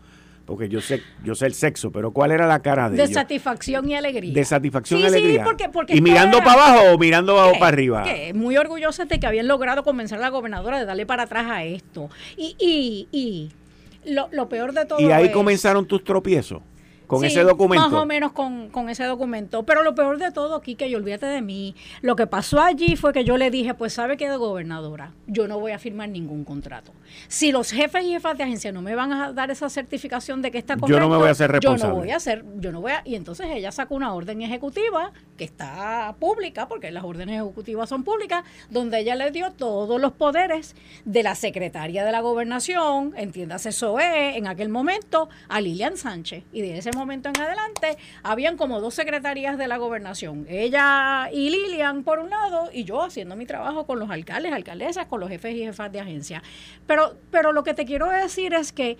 porque 0.50 0.68
yo 0.68 0.80
sé, 0.80 1.00
yo 1.22 1.36
sé 1.36 1.46
el 1.46 1.54
sexo, 1.54 1.92
pero 1.92 2.10
¿cuál 2.10 2.32
era 2.32 2.44
la 2.48 2.58
cara 2.58 2.90
de, 2.90 2.96
de 2.96 3.06
satisfacción 3.06 3.88
y 3.88 3.94
alegría. 3.94 4.34
De 4.34 4.44
satisfacción 4.44 4.98
y 4.98 5.04
alegría. 5.04 5.44
Sí, 5.44 5.44
porque, 5.44 5.68
porque 5.68 5.96
y 5.96 6.00
mirando 6.00 6.38
para 6.38 6.54
abajo 6.54 6.94
o 6.94 6.98
mirando 6.98 7.36
para 7.36 7.68
arriba. 7.68 8.02
Que 8.02 8.34
muy 8.34 8.56
orgullosa 8.56 9.04
de 9.04 9.20
que 9.20 9.28
habían 9.28 9.46
logrado 9.46 9.84
convencer 9.84 10.18
a 10.18 10.22
la 10.22 10.28
gobernadora 10.28 10.80
de 10.80 10.86
darle 10.86 11.06
para 11.06 11.22
atrás 11.22 11.46
a 11.48 11.62
esto. 11.62 12.10
Y, 12.36 12.56
y, 12.58 13.06
y 13.12 14.12
lo, 14.12 14.28
lo 14.32 14.48
peor 14.48 14.72
de 14.72 14.86
todo. 14.86 15.00
Y 15.00 15.12
ahí 15.12 15.30
comenzaron 15.30 15.86
tus 15.86 16.02
tropiezos 16.02 16.62
con 17.10 17.24
ese 17.24 17.42
documento. 17.42 17.90
Más 17.90 18.00
o 18.02 18.06
menos 18.06 18.30
con, 18.32 18.88
ese 18.88 19.04
documento. 19.04 19.64
Pero 19.64 19.82
lo 19.82 19.96
peor 19.96 20.18
de 20.18 20.30
todo, 20.30 20.54
aquí, 20.54 20.76
que 20.76 20.88
yo 20.88 20.96
olvídate 20.96 21.26
de 21.26 21.42
mí, 21.42 21.74
lo 22.02 22.14
que 22.14 22.28
pasó 22.28 22.60
allí 22.60 22.94
fue 22.94 23.12
que 23.12 23.24
yo 23.24 23.36
le 23.36 23.50
dije, 23.50 23.74
pues 23.74 23.94
sabe 23.94 24.16
que 24.16 24.28
de 24.28 24.36
gobernadora, 24.36 25.12
yo 25.26 25.48
no 25.48 25.58
voy 25.58 25.72
a 25.72 25.78
firmar 25.80 26.08
ningún 26.08 26.44
contrato. 26.44 26.92
Si 27.26 27.50
los 27.50 27.72
jefes 27.72 28.04
y 28.04 28.12
jefas 28.12 28.38
de 28.38 28.44
agencia 28.44 28.70
no 28.70 28.80
me 28.80 28.94
van 28.94 29.12
a 29.12 29.32
dar 29.32 29.50
esa 29.50 29.68
certificación 29.68 30.40
de 30.40 30.52
que 30.52 30.58
está 30.58 30.76
correcto, 30.76 30.96
yo 30.96 31.00
no 31.00 31.08
me 31.08 31.16
voy 31.16 31.28
a 31.28 31.32
hacer 31.32 31.50
responsable. 31.50 31.82
Yo 31.82 31.88
no 31.88 32.00
voy 32.00 32.10
a 32.10 32.16
hacer, 32.16 32.44
yo 32.58 32.72
no 32.72 32.80
voy 32.80 32.92
a, 32.92 33.02
y 33.04 33.16
entonces 33.16 33.48
ella 33.50 33.72
sacó 33.72 33.96
una 33.96 34.14
orden 34.14 34.40
ejecutiva 34.42 35.12
que 35.36 35.42
está 35.42 36.14
pública, 36.20 36.68
porque 36.68 36.92
las 36.92 37.02
órdenes 37.02 37.40
ejecutivas 37.40 37.88
son 37.88 38.04
públicas, 38.04 38.44
donde 38.70 39.00
ella 39.00 39.16
le 39.16 39.32
dio 39.32 39.50
todos 39.50 40.00
los 40.00 40.12
poderes 40.12 40.76
de 41.04 41.24
la 41.24 41.34
secretaria 41.34 42.04
de 42.04 42.12
la 42.12 42.20
gobernación, 42.20 43.14
entiéndase 43.16 43.72
SOE, 43.72 44.36
en 44.36 44.46
aquel 44.46 44.68
momento, 44.68 45.28
a 45.48 45.60
Lilian 45.60 45.96
Sánchez. 45.96 46.44
Y 46.52 46.62
de 46.62 46.78
ese 46.78 46.92
momento 46.92 46.99
en 47.02 47.40
adelante, 47.40 47.96
habían 48.22 48.56
como 48.56 48.80
dos 48.80 48.94
secretarías 48.94 49.58
de 49.58 49.68
la 49.68 49.76
gobernación. 49.76 50.46
Ella 50.48 51.30
y 51.32 51.50
Lilian 51.50 52.02
por 52.02 52.18
un 52.18 52.30
lado, 52.30 52.70
y 52.72 52.84
yo 52.84 53.02
haciendo 53.02 53.36
mi 53.36 53.46
trabajo 53.46 53.86
con 53.86 53.98
los 53.98 54.10
alcaldes, 54.10 54.52
alcaldesas, 54.52 55.06
con 55.06 55.20
los 55.20 55.28
jefes 55.28 55.54
y 55.54 55.60
jefas 55.60 55.90
de 55.92 56.00
agencia. 56.00 56.42
Pero, 56.86 57.16
pero 57.30 57.52
lo 57.52 57.64
que 57.64 57.74
te 57.74 57.84
quiero 57.84 58.08
decir 58.08 58.54
es 58.54 58.72
que 58.72 58.98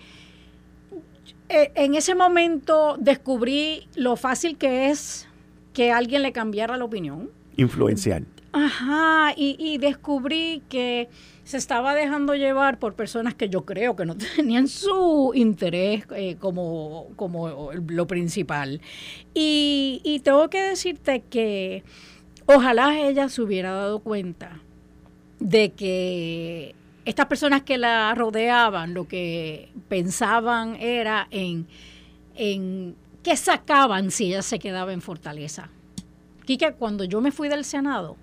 eh, 1.49 1.71
en 1.75 1.95
ese 1.95 2.15
momento 2.15 2.95
descubrí 2.99 3.87
lo 3.95 4.15
fácil 4.15 4.57
que 4.57 4.89
es 4.89 5.27
que 5.73 5.91
alguien 5.91 6.21
le 6.21 6.31
cambiara 6.31 6.77
la 6.77 6.85
opinión. 6.85 7.29
Influencial. 7.57 8.25
Ajá, 8.53 9.33
y, 9.37 9.55
y 9.57 9.77
descubrí 9.77 10.61
que 10.67 11.09
se 11.45 11.57
estaba 11.57 11.95
dejando 11.95 12.35
llevar 12.35 12.79
por 12.79 12.95
personas 12.95 13.33
que 13.33 13.49
yo 13.49 13.65
creo 13.65 13.95
que 13.95 14.05
no 14.05 14.17
tenían 14.35 14.67
su 14.67 15.31
interés 15.33 16.05
eh, 16.15 16.35
como, 16.39 17.07
como 17.15 17.71
lo 17.73 18.07
principal. 18.07 18.81
Y, 19.33 20.01
y 20.03 20.19
tengo 20.19 20.49
que 20.49 20.61
decirte 20.61 21.21
que 21.29 21.83
ojalá 22.45 22.99
ella 22.99 23.29
se 23.29 23.41
hubiera 23.41 23.71
dado 23.71 23.99
cuenta 23.99 24.59
de 25.39 25.71
que 25.71 26.75
estas 27.05 27.25
personas 27.25 27.63
que 27.63 27.77
la 27.77 28.13
rodeaban 28.15 28.93
lo 28.93 29.07
que 29.07 29.71
pensaban 29.87 30.75
era 30.75 31.27
en, 31.31 31.67
en 32.35 32.95
qué 33.23 33.35
sacaban 33.35 34.11
si 34.11 34.27
ella 34.27 34.41
se 34.41 34.59
quedaba 34.59 34.93
en 34.93 35.01
Fortaleza. 35.01 35.69
Quique, 36.45 36.73
cuando 36.73 37.03
yo 37.05 37.21
me 37.21 37.31
fui 37.31 37.49
del 37.49 37.63
Senado, 37.63 38.17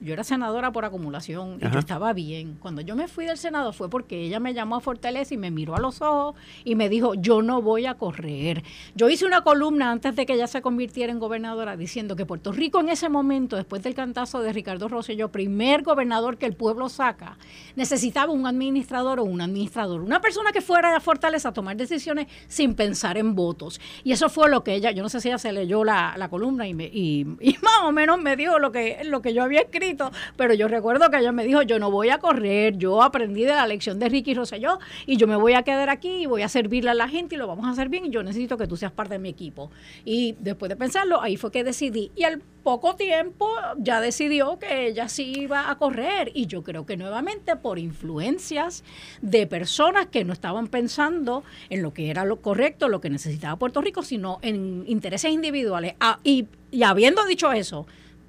yo 0.00 0.12
era 0.12 0.22
senadora 0.22 0.70
por 0.70 0.84
acumulación 0.84 1.58
y 1.60 1.70
yo 1.70 1.78
estaba 1.78 2.12
bien. 2.12 2.56
Cuando 2.60 2.82
yo 2.82 2.94
me 2.94 3.08
fui 3.08 3.26
del 3.26 3.36
Senado 3.36 3.72
fue 3.72 3.90
porque 3.90 4.22
ella 4.22 4.38
me 4.38 4.54
llamó 4.54 4.76
a 4.76 4.80
Fortaleza 4.80 5.34
y 5.34 5.36
me 5.36 5.50
miró 5.50 5.74
a 5.74 5.80
los 5.80 6.00
ojos 6.02 6.36
y 6.64 6.76
me 6.76 6.88
dijo, 6.88 7.14
yo 7.14 7.42
no 7.42 7.62
voy 7.62 7.86
a 7.86 7.94
correr. 7.94 8.62
Yo 8.94 9.08
hice 9.08 9.26
una 9.26 9.42
columna 9.42 9.90
antes 9.90 10.14
de 10.14 10.24
que 10.24 10.34
ella 10.34 10.46
se 10.46 10.62
convirtiera 10.62 11.12
en 11.12 11.18
gobernadora 11.18 11.76
diciendo 11.76 12.14
que 12.14 12.26
Puerto 12.26 12.52
Rico 12.52 12.80
en 12.80 12.90
ese 12.90 13.08
momento, 13.08 13.56
después 13.56 13.82
del 13.82 13.94
cantazo 13.94 14.40
de 14.40 14.52
Ricardo 14.52 14.88
Rosselló, 14.88 15.32
primer 15.32 15.82
gobernador 15.82 16.38
que 16.38 16.46
el 16.46 16.54
pueblo 16.54 16.88
saca, 16.88 17.36
necesitaba 17.74 18.32
un 18.32 18.46
administrador 18.46 19.18
o 19.18 19.24
un 19.24 19.40
administrador, 19.40 20.00
una 20.02 20.20
persona 20.20 20.52
que 20.52 20.60
fuera 20.60 20.96
a 20.96 21.00
Fortaleza 21.00 21.48
a 21.48 21.52
tomar 21.52 21.76
decisiones 21.76 22.28
sin 22.46 22.74
pensar 22.74 23.18
en 23.18 23.34
votos. 23.34 23.80
Y 24.04 24.12
eso 24.12 24.28
fue 24.28 24.48
lo 24.48 24.62
que 24.62 24.74
ella, 24.74 24.92
yo 24.92 25.02
no 25.02 25.08
sé 25.08 25.20
si 25.20 25.28
ella 25.28 25.38
se 25.38 25.52
leyó 25.52 25.82
la, 25.82 26.28
columna 26.30 26.68
y, 26.68 26.74
me, 26.74 26.84
y, 26.84 27.26
y 27.40 27.56
más 27.62 27.80
o 27.84 27.90
menos 27.90 28.20
me 28.20 28.36
dijo 28.36 28.58
lo 28.58 28.70
que, 28.70 29.00
lo 29.04 29.22
que 29.22 29.34
yo 29.34 29.42
había 29.42 29.62
escrito 29.62 29.87
pero 30.36 30.54
yo 30.54 30.68
recuerdo 30.68 31.10
que 31.10 31.18
ella 31.18 31.32
me 31.32 31.44
dijo, 31.44 31.62
yo 31.62 31.78
no 31.78 31.90
voy 31.90 32.10
a 32.10 32.18
correr, 32.18 32.76
yo 32.76 33.02
aprendí 33.02 33.44
de 33.44 33.52
la 33.52 33.66
lección 33.66 33.98
de 33.98 34.08
Ricky 34.08 34.34
Rosselló 34.34 34.78
y 35.06 35.16
yo 35.16 35.26
me 35.26 35.36
voy 35.36 35.54
a 35.54 35.62
quedar 35.62 35.90
aquí 35.90 36.22
y 36.22 36.26
voy 36.26 36.42
a 36.42 36.48
servirle 36.48 36.90
a 36.90 36.94
la 36.94 37.08
gente 37.08 37.34
y 37.34 37.38
lo 37.38 37.46
vamos 37.46 37.66
a 37.66 37.70
hacer 37.70 37.88
bien 37.88 38.06
y 38.06 38.10
yo 38.10 38.22
necesito 38.22 38.56
que 38.56 38.66
tú 38.66 38.76
seas 38.76 38.92
parte 38.92 39.14
de 39.14 39.18
mi 39.18 39.28
equipo. 39.28 39.70
Y 40.04 40.36
después 40.40 40.68
de 40.68 40.76
pensarlo, 40.76 41.20
ahí 41.20 41.36
fue 41.36 41.50
que 41.50 41.64
decidí. 41.64 42.10
Y 42.16 42.24
al 42.24 42.42
poco 42.62 42.96
tiempo 42.96 43.48
ya 43.78 44.00
decidió 44.00 44.58
que 44.58 44.88
ella 44.88 45.08
sí 45.08 45.32
iba 45.36 45.70
a 45.70 45.78
correr 45.78 46.30
y 46.34 46.46
yo 46.46 46.62
creo 46.62 46.84
que 46.84 46.96
nuevamente 46.96 47.56
por 47.56 47.78
influencias 47.78 48.84
de 49.22 49.46
personas 49.46 50.06
que 50.06 50.24
no 50.24 50.32
estaban 50.32 50.66
pensando 50.68 51.44
en 51.70 51.82
lo 51.82 51.94
que 51.94 52.10
era 52.10 52.24
lo 52.24 52.42
correcto, 52.42 52.88
lo 52.88 53.00
que 53.00 53.10
necesitaba 53.10 53.56
Puerto 53.56 53.80
Rico, 53.80 54.02
sino 54.02 54.38
en 54.42 54.84
intereses 54.86 55.32
individuales. 55.32 55.94
Ah, 56.00 56.18
y, 56.24 56.46
y 56.70 56.82
habiendo 56.82 57.24
dicho 57.24 57.52
eso, 57.52 57.86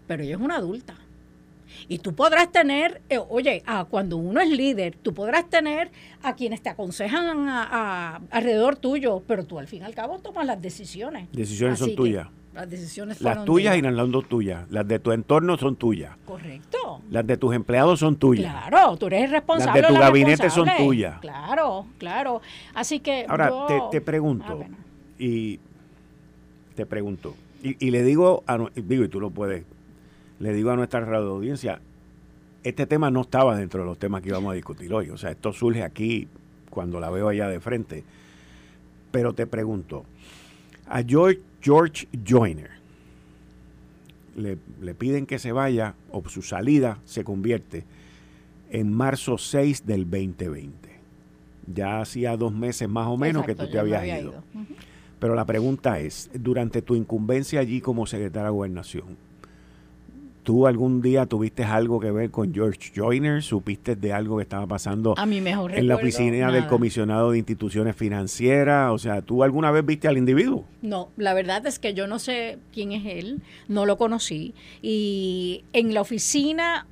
pero 0.07 0.23
ella 0.23 0.35
es 0.35 0.41
una 0.41 0.55
adulta. 0.55 0.95
Y 1.91 1.97
tú 1.97 2.13
podrás 2.13 2.51
tener, 2.51 3.01
eh, 3.09 3.17
oye, 3.17 3.63
cuando 3.89 4.17
uno 4.17 4.39
es 4.39 4.49
líder, 4.49 4.95
tú 5.01 5.11
podrás 5.11 5.49
tener 5.49 5.89
a 6.21 6.35
quienes 6.35 6.61
te 6.61 6.69
aconsejan 6.69 7.49
a, 7.49 8.21
alrededor 8.29 8.75
tuyo, 8.75 9.23
pero 9.25 9.43
tú 9.43 9.57
al 9.57 9.65
fin 9.65 9.81
y 9.81 9.85
al 9.85 9.95
cabo 9.95 10.19
tomas 10.19 10.45
las 10.45 10.61
decisiones. 10.61 11.27
Decisiones 11.31 11.79
son 11.79 11.95
tuyas. 11.95 12.27
Las 12.53 12.69
decisiones 12.69 13.21
Las 13.21 13.43
tuyas 13.43 13.75
y 13.75 13.81
las 13.81 14.07
no 14.07 14.21
tuyas. 14.21 14.69
Las 14.69 14.87
de 14.87 14.99
tu 14.99 15.11
entorno 15.11 15.57
son 15.57 15.77
tuyas. 15.77 16.15
Correcto. 16.25 17.01
Las 17.09 17.25
de 17.25 17.37
tus 17.37 17.55
empleados 17.55 17.99
son 17.99 18.17
tuyas. 18.17 18.53
Claro, 18.67 18.95
tú 18.97 19.07
eres 19.07 19.31
responsable. 19.31 19.81
Las 19.81 19.89
de 19.89 19.95
tu 19.95 19.99
gabinete 19.99 20.49
son 20.51 20.69
tuyas. 20.77 21.19
Claro, 21.21 21.87
claro. 21.97 22.41
Así 22.75 22.99
que. 22.99 23.25
Ahora, 23.27 23.51
te, 23.89 24.01
pregunto, 24.01 24.59
ah, 24.61 24.75
y 25.17 25.59
te 26.75 26.85
pregunto, 26.85 27.35
y, 27.63 27.83
y, 27.83 27.89
le 27.89 28.03
digo, 28.03 28.43
a, 28.45 28.59
digo, 28.75 29.03
y 29.03 29.09
tú 29.09 29.19
lo 29.19 29.31
puedes 29.31 29.63
le 30.39 30.53
digo 30.53 30.71
a 30.71 30.75
nuestra 30.75 31.01
radio 31.01 31.31
audiencia, 31.31 31.81
este 32.63 32.85
tema 32.85 33.11
no 33.11 33.21
estaba 33.21 33.57
dentro 33.57 33.81
de 33.81 33.85
los 33.85 33.97
temas 33.97 34.21
que 34.21 34.29
íbamos 34.29 34.51
a 34.51 34.55
discutir 34.55 34.93
hoy. 34.93 35.09
O 35.09 35.17
sea, 35.17 35.31
esto 35.31 35.53
surge 35.53 35.83
aquí 35.83 36.27
cuando 36.69 36.99
la 36.99 37.09
veo 37.09 37.29
allá 37.29 37.47
de 37.47 37.59
frente. 37.59 38.03
Pero 39.11 39.33
te 39.33 39.47
pregunto, 39.47 40.05
a 40.87 41.03
George, 41.03 41.41
George 41.61 42.07
Joyner 42.25 42.71
le, 44.35 44.57
le, 44.81 44.93
piden 44.93 45.25
que 45.25 45.39
se 45.39 45.51
vaya 45.51 45.95
o 46.11 46.27
su 46.29 46.41
salida 46.41 46.99
se 47.05 47.23
convierte 47.23 47.83
en 48.71 48.93
marzo 48.93 49.37
6 49.37 49.85
del 49.85 50.09
2020. 50.09 50.89
Ya 51.73 52.01
hacía 52.01 52.37
dos 52.37 52.53
meses 52.53 52.87
más 52.87 53.07
o 53.07 53.17
menos 53.17 53.45
que 53.45 53.55
tú 53.55 53.69
te 53.69 53.79
habías 53.79 54.05
ido. 54.21 54.43
Pero 55.19 55.35
la 55.35 55.45
pregunta 55.45 55.99
es, 55.99 56.29
durante 56.33 56.81
tu 56.81 56.95
incumbencia 56.95 57.59
allí 57.59 57.81
como 57.81 58.05
secretaria 58.05 58.45
de 58.45 58.51
gobernación, 58.51 59.17
¿Tú 60.49 60.65
algún 60.65 60.99
día 60.99 61.27
tuviste 61.27 61.63
algo 61.63 61.99
que 61.99 62.09
ver 62.09 62.31
con 62.31 62.51
George 62.51 62.91
Joyner? 62.95 63.43
¿Supiste 63.43 63.95
de 63.95 64.13
algo 64.13 64.37
que 64.37 64.41
estaba 64.41 64.65
pasando 64.65 65.13
en 65.15 65.87
la 65.87 65.95
oficina 65.95 66.51
del 66.51 66.65
comisionado 66.65 67.29
de 67.29 67.37
instituciones 67.37 67.95
financieras? 67.95 68.91
O 68.91 68.97
sea, 68.97 69.21
¿tú 69.21 69.43
alguna 69.43 69.69
vez 69.69 69.85
viste 69.85 70.07
al 70.07 70.17
individuo? 70.17 70.65
No, 70.81 71.09
la 71.17 71.35
verdad 71.35 71.67
es 71.67 71.77
que 71.77 71.93
yo 71.93 72.07
no 72.07 72.17
sé 72.17 72.57
quién 72.73 72.93
es 72.93 73.05
él, 73.05 73.43
no 73.67 73.85
lo 73.85 73.99
conocí. 73.99 74.55
Y 74.81 75.65
en 75.71 75.93
la 75.93 76.01
oficina 76.01 76.87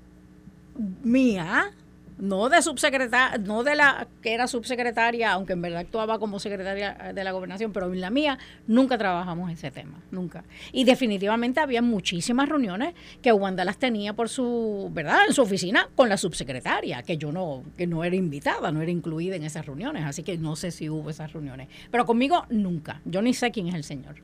mía, 1.04 1.72
no 2.18 2.50
de 2.50 2.62
subsecretaria, 2.62 3.38
no 3.38 3.64
de 3.64 3.76
la 3.76 4.08
que 4.22 4.34
era 4.34 4.48
subsecretaria, 4.48 5.32
aunque 5.32 5.54
en 5.54 5.62
verdad 5.62 5.82
actuaba 5.82 6.20
como 6.20 6.40
secretaria 6.40 7.12
de 7.14 7.24
la 7.24 7.32
gobernación, 7.32 7.72
pero 7.72 7.92
en 7.92 8.02
la 8.02 8.10
mía 8.10 8.40
nunca 8.68 8.98
trabajamos 8.98 9.52
ese 9.52 9.72
tema, 9.72 10.02
nunca. 10.12 10.44
Y 10.72 10.84
definitivamente 10.84 11.60
había 11.60 11.82
muchísimas 11.82 12.50
reuniones 12.50 12.94
que 13.22 13.32
Wanda 13.32 13.64
las 13.66 13.78
tenía 13.78 14.14
por 14.14 14.30
su, 14.30 14.90
¿verdad? 14.94 15.20
En 15.28 15.34
su 15.34 15.42
oficina 15.42 15.90
con 15.96 16.10
la 16.10 16.18
subsecretaria, 16.18 17.04
que 17.04 17.18
yo 17.18 17.32
no, 17.32 17.64
que 17.78 17.88
no 17.88 18.04
era 18.04 18.16
invitada, 18.16 18.72
no 18.72 18.82
era 18.82 18.92
incluida 18.92 19.36
en 19.36 19.44
esas 19.44 19.66
reuniones, 19.66 20.04
así 20.06 20.24
que 20.24 20.38
no 20.38 20.56
sé 20.56 20.72
si 20.72 20.90
hubo 20.90 21.10
esas 21.10 21.34
reuniones. 21.34 21.68
Pero 21.92 22.06
conmigo 22.06 22.46
nunca, 22.50 23.02
yo 23.06 23.22
ni 23.22 23.34
sé 23.34 23.52
quién 23.52 23.68
es 23.68 23.76
el 23.76 23.84
señor. 23.84 24.16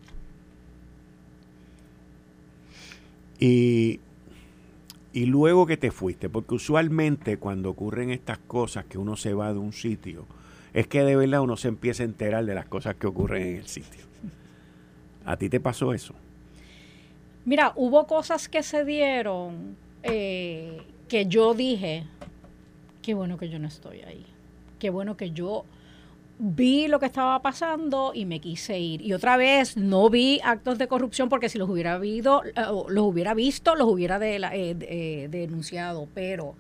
Y 3.39 4.00
y 5.14 5.28
luego 5.28 5.68
que 5.68 5.78
te 5.78 5.91
fuiste, 5.91 6.28
porque 6.28 6.55
usualmente 6.55 7.38
cuando 7.38 7.70
ocurren 7.70 8.09
estas 8.09 8.39
cosas 8.39 8.86
que 8.86 8.97
uno 8.97 9.16
se 9.16 9.34
va 9.34 9.53
de 9.53 9.59
un 9.59 9.72
sitio, 9.72 10.26
es 10.74 10.88
que 10.88 11.03
de 11.03 11.16
verdad 11.16 11.41
uno 11.41 11.55
se 11.55 11.68
empieza 11.68 12.01
a 12.01 12.07
enterar 12.07 12.45
de 12.45 12.55
las 12.55 12.66
cosas 12.66 12.95
que 12.95 13.05
ocurren 13.05 13.43
en 13.43 13.55
el 13.57 13.68
sitio. 13.68 14.01
¿A 15.24 15.38
ti 15.38 15.49
te 15.49 15.59
pasó 15.59 15.93
eso? 15.93 16.16
Mira, 17.45 17.74
hubo 17.76 18.07
cosas 18.07 18.49
que 18.49 18.64
se 18.64 18.84
dieron 18.84 19.78
eh, 20.01 20.82
que 21.07 21.28
yo 21.28 21.53
dije, 21.53 22.05
qué 23.03 23.14
bueno 23.14 23.38
que 23.38 23.49
yo 23.49 23.59
no 23.59 23.68
estoy 23.68 24.01
ahí, 24.01 24.26
qué 24.80 24.89
bueno 24.89 25.16
que 25.16 25.32
yo 25.32 25.66
vi 26.46 26.89
lo 26.89 27.00
que 27.00 27.06
estaba 27.06 27.41
pasando 27.41 28.12
y 28.14 28.26
me 28.26 28.41
quise 28.41 28.78
ir. 28.78 29.02
Y 29.02 29.14
otra 29.14 29.38
vez 29.38 29.78
no 29.78 30.10
vi 30.10 30.41
actos 30.44 30.78
de 30.78 30.89
corrupción 30.89 31.30
porque 31.30 31.48
si 31.48 31.58
los 31.58 31.70
hubiera 31.70 31.94
habido, 31.94 32.44
eh, 32.44 32.52
los 32.89 33.06
hubiera 33.06 33.34
visto, 33.34 33.76
los 33.76 33.88
hubiera 33.88 34.18
eh, 34.18 34.41
eh, 34.52 35.28
denunciado, 35.32 36.10
pero 36.14 36.56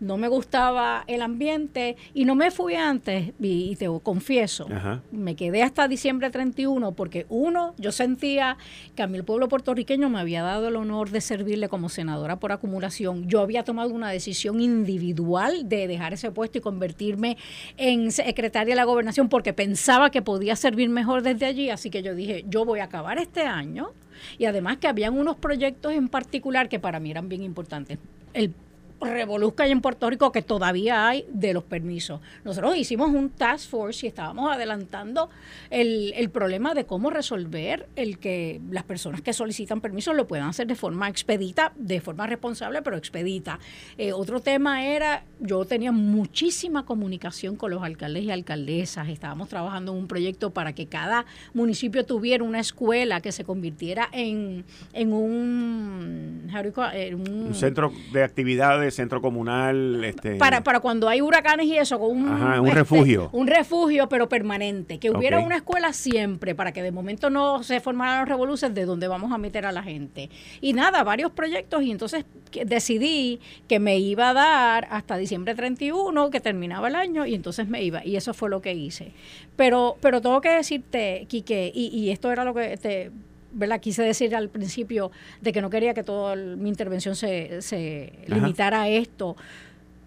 no 0.00 0.16
me 0.16 0.28
gustaba 0.28 1.04
el 1.06 1.22
ambiente 1.22 1.96
y 2.14 2.24
no 2.24 2.34
me 2.34 2.50
fui 2.50 2.74
antes, 2.74 3.32
y, 3.40 3.76
te 3.76 3.88
confieso, 4.02 4.66
me 5.10 5.34
quedé 5.34 5.62
hasta 5.62 5.88
diciembre 5.88 6.30
31 6.30 6.92
porque 6.92 7.26
uno, 7.28 7.74
yo 7.78 7.92
sentía 7.92 8.56
que 8.94 9.02
a 9.02 9.06
mí 9.06 9.18
el 9.18 9.24
pueblo 9.24 9.48
puertorriqueño 9.48 10.08
me 10.08 10.20
había 10.20 10.42
dado 10.42 10.68
el 10.68 10.76
honor 10.76 11.10
de 11.10 11.20
servirle 11.20 11.68
como 11.68 11.88
senadora 11.88 12.38
por 12.38 12.52
acumulación. 12.52 13.28
Yo 13.28 13.40
había 13.40 13.64
tomado 13.64 13.92
una 13.92 14.10
decisión 14.10 14.60
individual 14.60 15.68
de 15.68 15.88
dejar 15.88 16.12
ese 16.12 16.30
puesto 16.30 16.58
y 16.58 16.60
convertirme 16.60 17.36
en 17.76 18.12
secretaria 18.12 18.72
de 18.72 18.76
la 18.76 18.84
gobernación 18.84 19.28
porque 19.28 19.52
pensaba 19.52 20.10
que 20.10 20.22
podía 20.22 20.56
servir 20.56 20.88
mejor 20.88 21.22
desde 21.22 21.46
allí, 21.46 21.70
así 21.70 21.90
que 21.90 22.02
yo 22.02 22.14
dije, 22.14 22.44
yo 22.48 22.64
voy 22.64 22.80
a 22.80 22.84
acabar 22.84 23.18
este 23.18 23.42
año 23.42 23.92
y 24.38 24.46
además 24.46 24.78
que 24.78 24.88
habían 24.88 25.18
unos 25.18 25.36
proyectos 25.36 25.92
en 25.92 26.08
particular 26.08 26.68
que 26.68 26.78
para 26.78 27.00
mí 27.00 27.10
eran 27.10 27.28
bien 27.28 27.42
importantes. 27.42 27.98
El 28.34 28.52
revoluzca 29.00 29.66
en 29.66 29.80
Puerto 29.80 30.10
Rico 30.10 30.32
que 30.32 30.42
todavía 30.42 31.06
hay 31.08 31.24
de 31.28 31.52
los 31.54 31.64
permisos. 31.64 32.20
Nosotros 32.44 32.76
hicimos 32.76 33.10
un 33.10 33.30
task 33.30 33.70
force 33.70 34.06
y 34.06 34.08
estábamos 34.08 34.50
adelantando 34.50 35.30
el, 35.70 36.12
el, 36.16 36.30
problema 36.30 36.74
de 36.74 36.84
cómo 36.84 37.10
resolver 37.10 37.88
el 37.96 38.18
que 38.18 38.60
las 38.70 38.84
personas 38.84 39.20
que 39.20 39.32
solicitan 39.32 39.80
permisos 39.80 40.14
lo 40.14 40.26
puedan 40.26 40.48
hacer 40.48 40.66
de 40.66 40.74
forma 40.74 41.08
expedita, 41.08 41.72
de 41.76 42.00
forma 42.00 42.26
responsable, 42.26 42.82
pero 42.82 42.96
expedita. 42.96 43.58
Eh, 43.96 44.12
otro 44.12 44.40
tema 44.40 44.86
era, 44.86 45.24
yo 45.40 45.64
tenía 45.64 45.92
muchísima 45.92 46.84
comunicación 46.84 47.56
con 47.56 47.70
los 47.70 47.82
alcaldes 47.82 48.24
y 48.24 48.30
alcaldesas, 48.30 49.08
estábamos 49.08 49.48
trabajando 49.48 49.92
en 49.92 49.98
un 49.98 50.08
proyecto 50.08 50.50
para 50.50 50.72
que 50.74 50.86
cada 50.86 51.24
municipio 51.54 52.04
tuviera 52.04 52.42
una 52.44 52.60
escuela 52.60 53.20
que 53.20 53.32
se 53.32 53.44
convirtiera 53.44 54.08
en, 54.12 54.64
en 54.92 55.12
un, 55.12 56.50
un 56.52 57.54
centro 57.54 57.92
de 58.12 58.22
actividades 58.22 58.87
centro 58.90 59.20
comunal. 59.20 60.04
Este... 60.04 60.36
Para, 60.36 60.62
para 60.62 60.80
cuando 60.80 61.08
hay 61.08 61.20
huracanes 61.20 61.66
y 61.66 61.76
eso, 61.76 61.98
con 61.98 62.10
un, 62.10 62.28
un 62.28 62.66
este, 62.66 62.78
refugio. 62.78 63.28
Un 63.32 63.46
refugio, 63.46 64.08
pero 64.08 64.28
permanente. 64.28 64.98
Que 64.98 65.10
hubiera 65.10 65.40
una 65.40 65.56
escuela 65.56 65.92
siempre, 65.92 66.54
para 66.54 66.72
que 66.72 66.82
de 66.82 66.92
momento 66.92 67.30
no 67.30 67.62
se 67.62 67.80
formaran 67.80 68.20
los 68.20 68.28
revoluciones 68.28 68.74
de 68.74 68.84
donde 68.84 69.08
vamos 69.08 69.32
a 69.32 69.38
meter 69.38 69.66
a 69.66 69.72
la 69.72 69.82
gente. 69.82 70.30
Y 70.60 70.72
nada, 70.72 71.04
varios 71.04 71.32
proyectos, 71.32 71.82
y 71.82 71.90
entonces 71.90 72.24
decidí 72.66 73.40
que 73.68 73.78
me 73.78 73.98
iba 73.98 74.30
a 74.30 74.34
dar 74.34 74.88
hasta 74.90 75.16
diciembre 75.16 75.54
31, 75.54 76.30
que 76.30 76.40
terminaba 76.40 76.88
el 76.88 76.94
año, 76.94 77.26
y 77.26 77.34
entonces 77.34 77.68
me 77.68 77.82
iba. 77.82 78.04
Y 78.04 78.16
eso 78.16 78.34
fue 78.34 78.50
lo 78.50 78.60
que 78.60 78.74
hice. 78.74 79.12
Pero, 79.56 79.96
pero 80.00 80.20
tengo 80.20 80.40
que 80.40 80.50
decirte, 80.50 81.26
Quique, 81.28 81.70
y, 81.74 81.88
y 81.88 82.10
esto 82.10 82.30
era 82.30 82.44
lo 82.44 82.54
que 82.54 82.76
te 82.76 83.10
¿verdad? 83.52 83.80
quise 83.80 84.02
decir 84.02 84.34
al 84.34 84.48
principio 84.48 85.10
de 85.40 85.52
que 85.52 85.60
no 85.60 85.70
quería 85.70 85.94
que 85.94 86.02
toda 86.02 86.36
mi 86.36 86.68
intervención 86.68 87.16
se, 87.16 87.62
se 87.62 88.12
limitara 88.26 88.82
a 88.82 88.88
esto. 88.88 89.36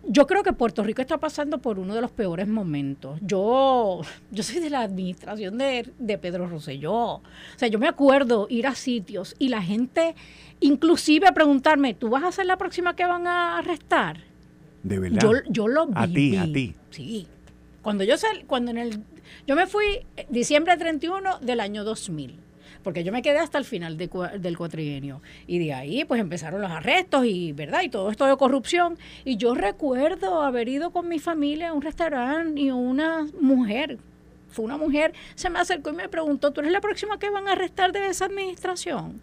Yo 0.07 0.25
creo 0.25 0.41
que 0.41 0.51
Puerto 0.51 0.83
Rico 0.83 1.01
está 1.01 1.19
pasando 1.19 1.59
por 1.59 1.77
uno 1.77 1.93
de 1.93 2.01
los 2.01 2.09
peores 2.11 2.47
momentos. 2.47 3.19
Yo, 3.21 4.01
yo 4.31 4.43
soy 4.43 4.59
de 4.59 4.71
la 4.71 4.81
administración 4.81 5.59
de, 5.59 5.91
de 5.99 6.17
Pedro 6.17 6.47
Rosselló. 6.47 6.93
O 6.95 7.21
sea, 7.55 7.67
yo 7.67 7.77
me 7.77 7.87
acuerdo 7.87 8.47
ir 8.49 8.65
a 8.65 8.73
sitios 8.73 9.35
y 9.37 9.49
la 9.49 9.61
gente, 9.61 10.15
inclusive 10.59 11.27
a 11.27 11.33
preguntarme, 11.33 11.93
¿tú 11.93 12.09
vas 12.09 12.23
a 12.23 12.31
ser 12.31 12.47
la 12.47 12.57
próxima 12.57 12.95
que 12.95 13.05
van 13.05 13.27
a 13.27 13.59
arrestar? 13.59 14.21
De 14.81 14.97
verdad. 14.97 15.21
Yo, 15.21 15.33
yo 15.47 15.67
lo 15.67 15.85
vi. 15.85 15.93
A 15.95 16.07
ti, 16.07 16.37
a 16.37 16.51
ti. 16.51 16.75
Sí. 16.89 17.27
Cuando 17.83 18.03
yo 18.03 18.17
sal, 18.17 18.43
cuando 18.47 18.71
en 18.71 18.79
el, 18.79 19.03
yo 19.45 19.55
me 19.55 19.67
fui 19.67 19.85
diciembre 20.29 20.77
31 20.77 21.39
del 21.41 21.59
año 21.59 21.83
2000 21.83 22.50
porque 22.83 23.03
yo 23.03 23.11
me 23.11 23.21
quedé 23.21 23.39
hasta 23.39 23.57
el 23.57 23.65
final 23.65 23.97
del 23.97 24.57
cuatrienio. 24.57 25.21
Y 25.47 25.59
de 25.59 25.73
ahí 25.73 26.05
pues 26.05 26.21
empezaron 26.21 26.61
los 26.61 26.71
arrestos 26.71 27.25
y, 27.25 27.51
¿verdad? 27.53 27.81
Y 27.83 27.89
todo 27.89 28.09
esto 28.09 28.25
de 28.25 28.35
corrupción. 28.37 28.97
Y 29.25 29.37
yo 29.37 29.55
recuerdo 29.55 30.41
haber 30.41 30.69
ido 30.69 30.91
con 30.91 31.07
mi 31.07 31.19
familia 31.19 31.69
a 31.69 31.73
un 31.73 31.81
restaurante 31.81 32.61
y 32.61 32.71
una 32.71 33.27
mujer, 33.39 33.97
fue 34.49 34.65
una 34.65 34.77
mujer, 34.77 35.13
se 35.35 35.49
me 35.49 35.59
acercó 35.59 35.91
y 35.91 35.93
me 35.93 36.09
preguntó, 36.09 36.51
¿tú 36.51 36.59
eres 36.61 36.73
la 36.73 36.81
próxima 36.81 37.17
que 37.17 37.29
van 37.29 37.47
a 37.47 37.53
arrestar 37.53 37.91
de 37.91 38.07
esa 38.07 38.25
administración? 38.25 39.21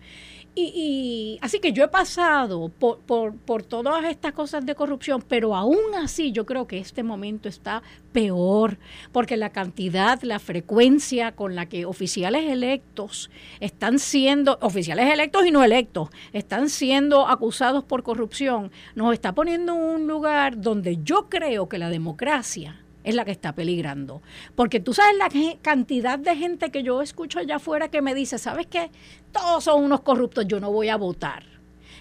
Y, 0.61 1.39
así 1.41 1.61
que 1.61 1.73
yo 1.73 1.85
he 1.85 1.89
pasado 1.89 2.69
por, 2.69 2.99
por, 3.01 3.37
por, 3.37 3.63
todas 3.63 4.05
estas 4.07 4.33
cosas 4.33 4.67
de 4.67 4.75
corrupción, 4.75 5.23
pero 5.27 5.55
aún 5.55 5.95
así 5.97 6.33
yo 6.33 6.47
creo 6.47 6.67
que 6.67 6.79
este 6.79 7.05
momento 7.05 7.49
está 7.49 7.83
peor, 8.13 8.79
porque 9.13 9.37
la 9.37 9.51
cantidad, 9.51 10.21
la 10.23 10.41
frecuencia 10.41 11.33
con 11.33 11.55
la 11.55 11.67
que 11.67 11.87
oficiales 11.87 12.51
electos 12.51 13.31
están 13.61 14.01
siendo, 14.01 14.59
oficiales 14.61 15.13
electos 15.13 15.47
y 15.47 15.53
no 15.53 15.63
electos, 15.63 16.09
están 16.33 16.69
siendo 16.71 17.29
acusados 17.29 17.85
por 17.85 18.03
corrupción, 18.03 18.73
nos 18.97 19.13
está 19.13 19.35
poniendo 19.35 19.75
en 19.75 19.81
un 19.81 20.07
lugar 20.09 20.61
donde 20.61 20.99
yo 21.05 21.29
creo 21.29 21.69
que 21.69 21.79
la 21.79 21.89
democracia 21.89 22.81
es 23.09 23.15
la 23.15 23.25
que 23.25 23.31
está 23.31 23.55
peligrando. 23.55 24.23
Porque 24.55 24.81
tú 24.81 24.93
sabes 24.93 25.17
la 25.17 25.31
cantidad 25.63 26.19
de 26.19 26.37
gente 26.37 26.71
que 26.71 26.83
yo 26.83 27.01
escucho 27.01 27.39
allá 27.39 27.57
afuera 27.57 27.89
que 27.89 28.03
me 28.03 28.15
dice, 28.15 28.39
¿sabes 28.39 28.67
qué? 28.67 28.91
Todos 29.33 29.65
son 29.65 29.83
unos 29.83 30.03
corruptos, 30.03 30.47
yo 30.47 30.61
no 30.61 30.71
voy 30.71 30.91
a 30.91 30.97
votar. 30.97 31.45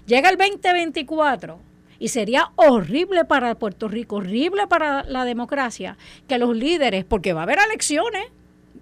Llega 0.05 0.29
el 0.29 0.37
2024 0.37 1.59
y 1.99 2.09
sería 2.09 2.51
horrible 2.55 3.23
para 3.23 3.55
Puerto 3.55 3.87
Rico, 3.87 4.17
horrible 4.17 4.67
para 4.67 5.03
la 5.03 5.23
democracia, 5.23 5.97
que 6.27 6.37
los 6.37 6.55
líderes, 6.55 7.05
porque 7.05 7.31
va 7.31 7.41
a 7.41 7.43
haber 7.43 7.59
elecciones, 7.65 8.25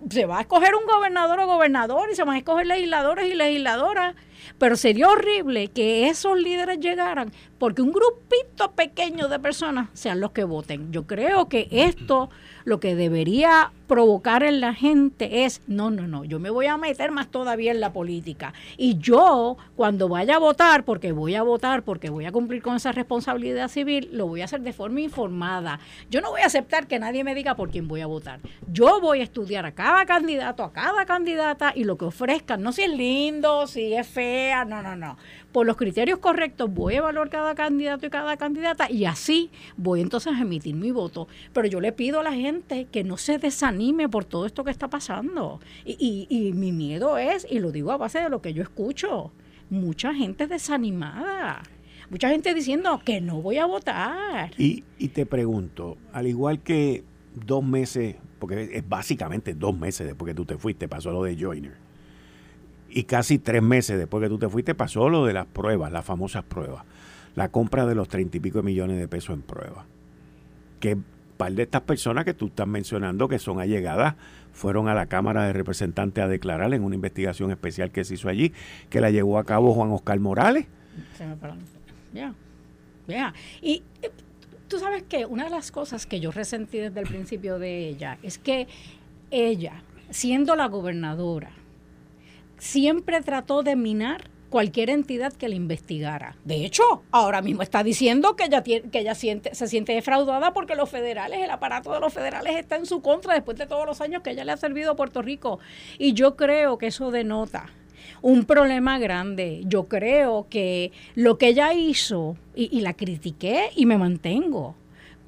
se 0.10 0.26
va 0.26 0.40
a 0.40 0.42
escoger 0.42 0.76
un 0.76 0.86
gobernador 0.86 1.40
o 1.40 1.48
gobernador 1.48 2.10
y 2.12 2.16
se 2.16 2.24
van 2.24 2.36
a 2.36 2.40
escoger 2.40 2.66
legisladores 2.66 3.32
y 3.32 3.36
legisladoras 3.36 4.16
pero 4.58 4.76
sería 4.76 5.10
horrible 5.10 5.70
que 5.70 6.08
esos 6.08 6.40
líderes 6.40 6.80
llegaran 6.80 7.32
porque 7.58 7.82
un 7.82 7.92
grupito 7.92 8.72
pequeño 8.72 9.28
de 9.28 9.40
personas 9.40 9.90
sean 9.94 10.20
los 10.20 10.32
que 10.32 10.44
voten. 10.44 10.92
Yo 10.92 11.08
creo 11.08 11.48
que 11.48 11.68
esto 11.72 12.30
lo 12.66 12.80
que 12.80 12.96
debería 12.96 13.72
provocar 13.88 14.44
en 14.44 14.60
la 14.60 14.74
gente 14.74 15.46
es, 15.46 15.62
no, 15.68 15.92
no, 15.92 16.08
no, 16.08 16.26
yo 16.26 16.40
me 16.40 16.50
voy 16.50 16.66
a 16.66 16.78
meter 16.78 17.12
más 17.12 17.30
todavía 17.30 17.72
en 17.72 17.80
la 17.80 17.94
política. 17.94 18.54
Y 18.76 18.98
yo, 18.98 19.58
cuando 19.76 20.10
vaya 20.10 20.38
a 20.38 20.40
votar, 20.40 20.84
porque 20.84 21.12
voy 21.12 21.36
a 21.36 21.44
votar, 21.44 21.84
porque 21.84 22.10
voy 22.10 22.26
a 22.26 22.32
cumplir 22.32 22.64
con 22.64 22.76
esa 22.76 22.92
responsabilidad 22.92 23.68
civil, 23.68 24.10
lo 24.12 24.28
voy 24.28 24.42
a 24.42 24.46
hacer 24.46 24.62
de 24.62 24.74
forma 24.74 25.02
informada. 25.02 25.80
Yo 26.10 26.22
no 26.22 26.32
voy 26.32 26.42
a 26.42 26.48
aceptar 26.48 26.88
que 26.88 26.98
nadie 26.98 27.24
me 27.24 27.36
diga 27.36 27.56
por 27.56 27.70
quién 27.70 27.88
voy 27.88 28.02
a 28.02 28.08
votar. 28.08 28.40
Yo 28.72 29.00
voy 29.00 29.20
a 29.20 29.24
estudiar 29.24 29.68
a 29.68 29.74
cada 29.74 30.06
candidato, 30.06 30.64
a 30.64 30.74
cada 30.74 31.06
candidata 31.06 31.72
y 31.76 31.84
lo 31.84 31.98
que 31.98 32.06
ofrezcan, 32.06 32.64
no 32.64 32.72
si 32.72 32.82
es 32.82 32.90
lindo, 32.90 33.68
si 33.68 33.94
es 33.94 34.08
no, 34.68 34.82
no, 34.82 34.96
no 34.96 35.18
por 35.56 35.66
los 35.66 35.78
criterios 35.78 36.20
correctos 36.20 36.70
voy 36.74 36.96
a 36.96 36.98
evaluar 36.98 37.30
cada 37.30 37.56
candidato 37.56 38.06
y 38.06 38.10
cada 38.10 38.36
candidata 38.36 38.92
y 38.92 39.06
así 39.06 39.52
voy 39.78 40.02
entonces 40.02 40.34
a 40.34 40.42
emitir 40.42 40.76
mi 40.76 40.92
voto. 40.92 41.30
Pero 41.54 41.66
yo 41.70 41.80
le 41.80 41.94
pido 41.94 42.20
a 42.20 42.24
la 42.24 42.34
gente 42.34 42.88
que 42.92 43.06
no 43.06 43.16
se 43.16 43.38
desanime 43.38 44.10
por 44.10 44.26
todo 44.26 44.46
esto 44.46 44.66
que 44.66 44.72
está 44.72 44.90
pasando. 44.90 45.62
Y, 45.86 46.28
y, 46.30 46.52
mi 46.52 46.74
miedo 46.74 47.18
es, 47.18 47.48
y 47.50 47.60
lo 47.60 47.72
digo 47.72 47.94
a 47.94 47.98
base 47.98 48.20
de 48.20 48.30
lo 48.30 48.42
que 48.42 48.54
yo 48.54 48.64
escucho, 48.64 49.32
mucha 49.70 50.14
gente 50.14 50.46
desanimada. 50.46 51.64
Mucha 52.10 52.28
gente 52.28 52.54
diciendo 52.54 53.00
que 53.06 53.22
no 53.22 53.42
voy 53.42 53.58
a 53.58 53.66
votar. 53.66 54.52
Y, 54.58 54.84
y 54.98 55.08
te 55.08 55.26
pregunto, 55.26 55.96
al 56.12 56.28
igual 56.28 56.64
que 56.64 57.06
dos 57.34 57.64
meses, 57.64 58.18
porque 58.40 58.72
es 58.74 58.90
básicamente 58.90 59.54
dos 59.54 59.74
meses 59.74 60.06
después 60.06 60.32
que 60.32 60.36
tú 60.36 60.44
te 60.44 60.58
fuiste, 60.58 60.90
pasó 60.90 61.14
lo 61.14 61.24
de 61.24 61.38
Joiner 61.42 61.85
y 62.90 63.04
casi 63.04 63.40
tres 63.40 63.62
meses 63.62 63.98
después 63.98 64.22
que 64.22 64.30
tú 64.30 64.38
te 64.38 64.50
fuiste 64.50 64.76
pasó 64.76 65.10
lo 65.10 65.26
de 65.26 65.34
las 65.34 65.46
pruebas, 65.46 65.92
las 65.92 66.06
famosas 66.06 66.44
pruebas. 66.44 66.84
la 67.36 67.50
compra 67.50 67.86
de 67.86 67.96
los 67.96 68.08
treinta 68.08 68.38
y 68.38 68.40
pico 68.40 68.60
de 68.60 68.64
millones 68.64 68.98
de 68.98 69.08
pesos 69.08 69.36
en 69.36 69.42
prueba. 69.42 69.86
Que 70.80 70.98
par 71.36 71.52
de 71.52 71.64
estas 71.64 71.82
personas 71.82 72.24
que 72.26 72.34
tú 72.34 72.48
estás 72.48 72.68
mencionando 72.68 73.28
que 73.28 73.40
son 73.40 73.60
allegadas 73.60 74.16
fueron 74.54 74.88
a 74.88 74.94
la 74.94 75.08
Cámara 75.08 75.44
de 75.46 75.54
Representantes 75.54 76.24
a 76.24 76.28
declarar 76.28 76.74
en 76.74 76.84
una 76.84 76.96
investigación 76.96 77.52
especial 77.52 77.92
que 77.92 78.06
se 78.06 78.14
hizo 78.14 78.30
allí, 78.30 78.54
que 78.90 79.02
la 79.02 79.12
llevó 79.12 79.38
a 79.38 79.44
cabo 79.44 79.74
Juan 79.74 79.92
Oscar 79.92 80.18
Morales. 80.20 80.66
Ya, 82.14 82.34
ya. 83.08 83.34
Y 83.62 83.84
eh, 84.02 84.12
tú 84.70 84.80
sabes 84.80 85.04
que 85.04 85.26
una 85.26 85.44
de 85.44 85.50
las 85.50 85.72
cosas 85.72 86.06
que 86.06 86.22
yo 86.22 86.32
resentí 86.32 86.78
desde 86.78 87.02
el 87.02 87.08
principio 87.08 87.60
de 87.60 87.90
ella 87.90 88.18
es 88.24 88.38
que 88.38 88.68
ella, 89.30 89.84
siendo 90.10 90.56
la 90.56 90.68
gobernadora, 90.68 91.52
siempre 92.58 93.22
trató 93.22 93.64
de 93.64 93.76
minar 93.76 94.30
cualquier 94.50 94.90
entidad 94.90 95.34
que 95.34 95.50
le 95.50 95.56
investigara. 95.56 96.38
De 96.46 96.66
hecho, 96.66 97.04
ahora 97.12 97.42
mismo 97.42 97.62
está 97.62 97.84
diciendo 97.84 98.36
que 98.36 98.46
ella, 98.46 98.64
que 98.64 98.82
ella 98.94 99.14
siente, 99.16 99.54
se 99.54 99.68
siente 99.68 99.94
defraudada 99.94 100.54
porque 100.54 100.76
los 100.76 100.90
federales, 100.90 101.40
el 101.42 101.50
aparato 101.50 101.92
de 101.92 102.00
los 102.00 102.14
federales 102.14 102.56
está 102.56 102.78
en 102.78 102.86
su 102.86 103.02
contra 103.02 103.34
después 103.34 103.58
de 103.58 103.68
todos 103.68 103.86
los 103.86 104.00
años 104.02 104.22
que 104.22 104.32
ella 104.32 104.46
le 104.46 104.54
ha 104.54 104.58
servido 104.58 104.92
a 104.92 104.96
Puerto 104.96 105.22
Rico. 105.22 105.60
Y 105.98 106.14
yo 106.14 106.38
creo 106.38 106.78
que 106.78 106.88
eso 106.88 107.12
denota 107.12 107.66
un 108.22 108.46
problema 108.46 108.98
grande. 108.98 109.62
Yo 109.66 109.86
creo 109.86 110.48
que 110.50 110.92
lo 111.16 111.38
que 111.38 111.50
ella 111.50 111.74
hizo, 111.74 112.38
y, 112.56 112.76
y 112.76 112.82
la 112.82 112.94
critiqué 112.94 113.72
y 113.76 113.86
me 113.86 113.98
mantengo, 113.98 114.76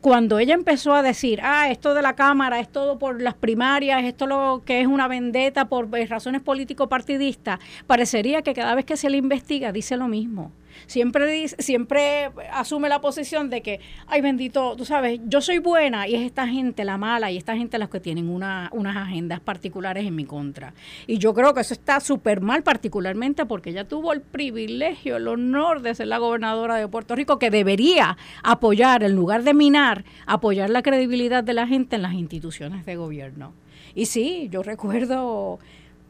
cuando 0.01 0.39
ella 0.39 0.53
empezó 0.53 0.93
a 0.93 1.01
decir, 1.01 1.39
ah, 1.43 1.69
esto 1.69 1.93
de 1.93 2.01
la 2.01 2.15
Cámara 2.15 2.59
es 2.59 2.69
todo 2.69 2.99
por 2.99 3.21
las 3.21 3.33
primarias, 3.33 4.03
esto 4.03 4.27
lo 4.27 4.61
que 4.65 4.81
es 4.81 4.87
una 4.87 5.07
vendetta 5.07 5.65
por 5.65 5.89
eh, 5.97 6.05
razones 6.05 6.41
político-partidistas, 6.41 7.59
parecería 7.87 8.41
que 8.41 8.53
cada 8.53 8.75
vez 8.75 8.85
que 8.85 8.97
se 8.97 9.09
le 9.09 9.17
investiga 9.17 9.71
dice 9.71 9.97
lo 9.97 10.07
mismo 10.07 10.51
siempre 10.85 11.47
siempre 11.47 12.31
asume 12.51 12.89
la 12.89 13.01
posición 13.01 13.49
de 13.49 13.61
que, 13.61 13.79
ay 14.07 14.21
bendito, 14.21 14.75
tú 14.75 14.85
sabes, 14.85 15.19
yo 15.25 15.41
soy 15.41 15.59
buena 15.59 16.07
y 16.07 16.15
es 16.15 16.21
esta 16.21 16.47
gente 16.47 16.85
la 16.85 16.97
mala 16.97 17.31
y 17.31 17.37
esta 17.37 17.55
gente 17.55 17.77
las 17.77 17.89
que 17.89 17.99
tienen 17.99 18.29
una, 18.29 18.69
unas 18.73 18.95
agendas 18.97 19.39
particulares 19.39 20.05
en 20.05 20.15
mi 20.15 20.25
contra. 20.25 20.73
Y 21.05 21.17
yo 21.17 21.33
creo 21.33 21.53
que 21.53 21.61
eso 21.61 21.73
está 21.73 21.99
súper 21.99 22.41
mal, 22.41 22.63
particularmente 22.63 23.45
porque 23.45 23.71
ella 23.71 23.87
tuvo 23.87 24.13
el 24.13 24.21
privilegio, 24.21 25.17
el 25.17 25.27
honor 25.27 25.81
de 25.81 25.95
ser 25.95 26.07
la 26.07 26.17
gobernadora 26.17 26.75
de 26.75 26.87
Puerto 26.87 27.15
Rico, 27.15 27.39
que 27.39 27.49
debería 27.49 28.17
apoyar, 28.43 29.03
en 29.03 29.15
lugar 29.15 29.43
de 29.43 29.53
minar, 29.53 30.05
apoyar 30.25 30.69
la 30.69 30.81
credibilidad 30.81 31.43
de 31.43 31.53
la 31.53 31.67
gente 31.67 31.95
en 31.95 32.01
las 32.01 32.13
instituciones 32.13 32.85
de 32.85 32.95
gobierno. 32.95 33.53
Y 33.95 34.05
sí, 34.05 34.47
yo 34.51 34.63
recuerdo 34.63 35.59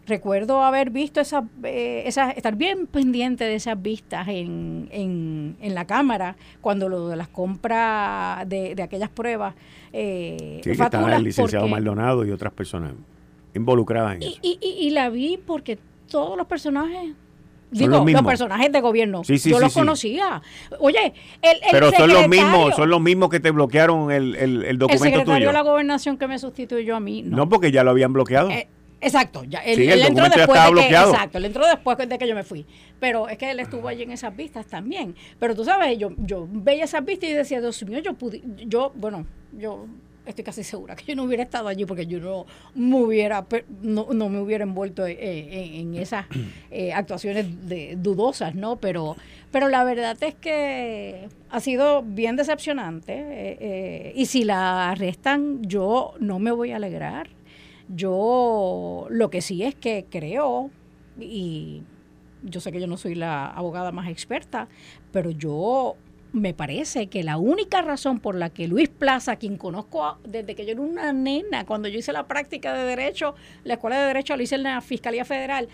recuerdo 0.08 0.64
haber 0.64 0.89
visto 0.89 1.20
esas, 1.20 1.43
eh, 1.64 2.03
estar 2.05 2.55
bien 2.55 2.88
pendiente 2.88 3.43
de 3.43 3.55
esas 3.55 3.80
vistas 3.80 4.28
en, 4.28 4.88
en, 4.91 5.76
la 5.76 5.86
Cámara 5.86 6.36
cuando 6.62 6.89
lo 6.89 7.10
de 7.10 7.16
las 7.16 7.28
compras 7.28 8.47
de, 8.47 8.76
aquellas 8.82 9.10
pruebas. 9.10 9.53
Eh, 9.93 10.62
sí, 10.64 10.72
que 10.72 10.84
estaba 10.84 11.16
el 11.16 11.24
licenciado 11.24 11.68
Maldonado 11.68 12.26
y 12.26 12.32
otras 12.32 12.53
personas 12.53 12.93
involucradas 13.53 14.16
en 14.16 14.24
eso. 14.24 14.39
Y, 14.41 14.58
y, 14.62 14.89
la 14.91 15.10
vi 15.10 15.38
porque 15.45 15.78
todos 16.10 16.38
los 16.38 16.47
personajes 16.47 17.14
Digo, 17.70 18.05
los, 18.05 18.24
personajes 18.24 18.72
de 18.72 18.80
gobierno. 18.80 19.24
yo 19.24 19.60
los 19.60 19.74
conocía. 19.74 20.41
Oye, 20.80 21.14
el, 21.41 21.58
Pero 21.70 21.91
son 21.91 22.14
los 22.14 22.28
mismos, 22.30 22.74
son 22.76 22.89
los 22.89 23.01
mismos 23.01 23.30
que 23.30 23.41
te 23.41 23.51
bloquearon 23.51 24.10
el, 24.10 24.36
el, 24.36 24.78
documento 24.78 25.03
el 25.03 25.12
secretario 25.12 25.47
de 25.47 25.53
la 25.53 25.64
gobernación 25.64 26.18
que 26.18 26.28
me 26.28 26.39
sustituyó 26.39 26.95
a 26.95 27.01
mí. 27.01 27.24
No, 27.24 27.49
porque 27.49 27.74
ya 27.74 27.84
lo 27.84 27.91
habían 27.91 28.14
bloqueado. 28.14 28.49
Eh, 28.51 28.70
Exacto, 29.00 29.43
ya, 29.43 29.60
él, 29.60 29.80
entró 29.80 30.28
después 30.28 30.60
de 30.76 30.88
que, 30.88 30.95
exacto, 30.95 31.38
él 31.38 31.45
entró 31.45 31.68
después 31.68 31.98
de 31.98 32.18
que 32.18 32.28
yo 32.28 32.34
me 32.34 32.43
fui. 32.43 32.66
Pero 33.00 33.30
es 33.30 33.38
que 33.38 33.52
él 33.52 33.60
estuvo 33.60 33.88
allí 33.88 34.04
en 34.04 34.12
esas 34.12 34.36
vistas 34.36 34.66
también. 34.66 35.16
Pero 35.39 35.56
tú 35.56 35.64
sabes, 35.64 35.98
yo, 35.98 36.12
yo 36.18 36.48
veía 36.50 36.86
esas 36.86 37.06
vistas 37.06 37.30
y 37.30 37.34
decía, 37.34 37.62
Dios 37.62 37.84
mío, 37.86 38.00
yo 38.00 38.16
pude, 38.16 38.41
yo, 38.66 38.91
bueno, 38.95 39.28
yo 39.52 39.86
estoy 40.26 40.43
casi 40.43 40.64
segura 40.64 40.95
que 40.95 41.06
yo 41.06 41.16
no 41.16 41.24
hubiera 41.24 41.43
estado 41.43 41.68
allí 41.68 41.86
porque 41.86 42.06
yo 42.06 42.20
no 42.20 42.45
me 42.76 42.98
hubiera 42.98 43.45
no, 43.82 44.08
no 44.12 44.30
me 44.30 44.39
hubiera 44.39 44.64
envuelto 44.64 45.06
en, 45.08 45.95
esas 45.95 46.26
eh, 46.72 46.91
actuaciones 46.91 47.68
de, 47.68 47.95
dudosas 47.98 48.54
no 48.54 48.76
pero 48.76 49.16
pero 49.52 49.70
la 49.70 49.86
verdad 49.86 50.18
es 50.22 50.36
que 50.36 51.30
ha 51.50 51.60
sido 51.62 52.04
bien 52.04 52.36
decepcionante 52.36 53.14
eh, 53.14 53.58
eh, 53.62 54.14
y 54.16 54.26
si 54.26 54.43
la 54.43 54.91
arrestan 54.91 55.62
yo 55.62 56.14
no 56.20 56.39
me 56.39 56.52
voy 56.52 56.72
a 56.72 56.76
alegrar 56.76 57.37
yo 57.90 59.08
lo 59.10 59.30
que 59.30 59.42
sí 59.42 59.64
es 59.64 59.76
que 59.76 60.06
creo, 60.10 60.70
y 61.20 61.84
yo 62.44 62.60
sé 62.60 62.72
que 62.72 62.80
yo 62.80 62.88
no 62.88 62.98
soy 62.98 63.16
la 63.16 63.48
abogada 63.48 63.92
más 63.92 64.10
experta, 64.10 64.68
pero 65.12 65.32
yo 65.32 65.96
me 66.34 66.54
parece 66.54 67.08
que 67.08 67.24
la 67.24 67.38
única 67.38 67.82
razón 67.82 68.20
por 68.20 68.36
la 68.36 68.50
que 68.50 68.68
Luis 68.68 68.90
Plaza, 68.90 69.38
quien 69.38 69.58
conozco 69.58 70.18
desde 70.28 70.56
que 70.56 70.66
yo 70.66 70.74
era 70.74 70.82
una 70.82 71.14
nena, 71.14 71.66
cuando 71.66 71.88
yo 71.88 72.00
hice 72.00 72.12
la 72.12 72.28
práctica 72.28 72.74
de 72.74 72.84
Derecho, 72.84 73.36
la 73.64 73.76
Escuela 73.76 74.00
de 74.00 74.08
Derecho 74.08 74.36
lo 74.36 74.44
hice 74.44 74.56
en 74.56 74.64
la 74.64 74.82
Fiscalía 74.82 75.26
Federal, 75.26 75.70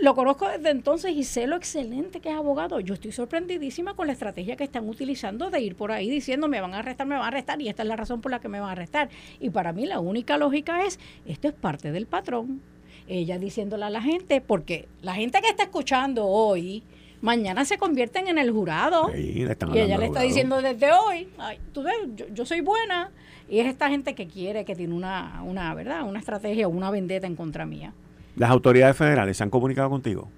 lo 0.00 0.14
conozco 0.14 0.48
desde 0.48 0.70
entonces 0.70 1.12
y 1.12 1.24
sé 1.24 1.46
lo 1.46 1.56
excelente 1.56 2.20
que 2.20 2.30
es 2.30 2.36
abogado. 2.36 2.80
Yo 2.80 2.94
estoy 2.94 3.12
sorprendidísima 3.12 3.94
con 3.94 4.06
la 4.06 4.12
estrategia 4.12 4.56
que 4.56 4.64
están 4.64 4.88
utilizando 4.88 5.50
de 5.50 5.60
ir 5.60 5.74
por 5.74 5.92
ahí 5.92 6.10
diciendo 6.10 6.48
me 6.48 6.60
van 6.60 6.74
a 6.74 6.80
arrestar, 6.80 7.06
me 7.06 7.14
van 7.14 7.24
a 7.24 7.28
arrestar 7.28 7.60
y 7.60 7.68
esta 7.68 7.82
es 7.82 7.88
la 7.88 7.96
razón 7.96 8.20
por 8.20 8.30
la 8.30 8.40
que 8.40 8.48
me 8.48 8.60
van 8.60 8.70
a 8.70 8.72
arrestar. 8.72 9.08
Y 9.40 9.50
para 9.50 9.72
mí 9.72 9.86
la 9.86 10.00
única 10.00 10.36
lógica 10.38 10.84
es, 10.84 10.98
esto 11.26 11.48
es 11.48 11.54
parte 11.54 11.92
del 11.92 12.06
patrón. 12.06 12.60
Ella 13.08 13.38
diciéndole 13.38 13.84
a 13.84 13.90
la 13.90 14.02
gente, 14.02 14.40
porque 14.40 14.88
la 15.00 15.14
gente 15.14 15.40
que 15.40 15.48
está 15.48 15.62
escuchando 15.64 16.26
hoy, 16.26 16.82
mañana 17.20 17.64
se 17.64 17.78
convierten 17.78 18.28
en 18.28 18.38
el 18.38 18.50
jurado. 18.50 19.10
y 19.14 19.42
ella 19.78 19.98
le 19.98 20.06
está 20.06 20.22
diciendo 20.22 20.60
desde 20.60 20.90
hoy, 20.92 21.28
tú 21.72 21.82
ves, 21.82 21.94
yo, 22.34 22.44
soy 22.44 22.60
buena. 22.60 23.10
Y 23.48 23.60
es 23.60 23.66
esta 23.68 23.88
gente 23.88 24.16
que 24.16 24.26
quiere, 24.26 24.64
que 24.64 24.74
tiene 24.74 24.92
una, 24.92 25.40
una, 25.44 25.72
¿verdad? 25.72 26.02
Una 26.02 26.18
estrategia, 26.18 26.66
una 26.66 26.90
vendetta 26.90 27.28
en 27.28 27.36
contra 27.36 27.64
mía. 27.64 27.92
¿Las 28.36 28.50
autoridades 28.50 28.96
federales 28.96 29.36
se 29.36 29.42
han 29.42 29.50
comunicado 29.50 29.90
contigo? 29.90 30.30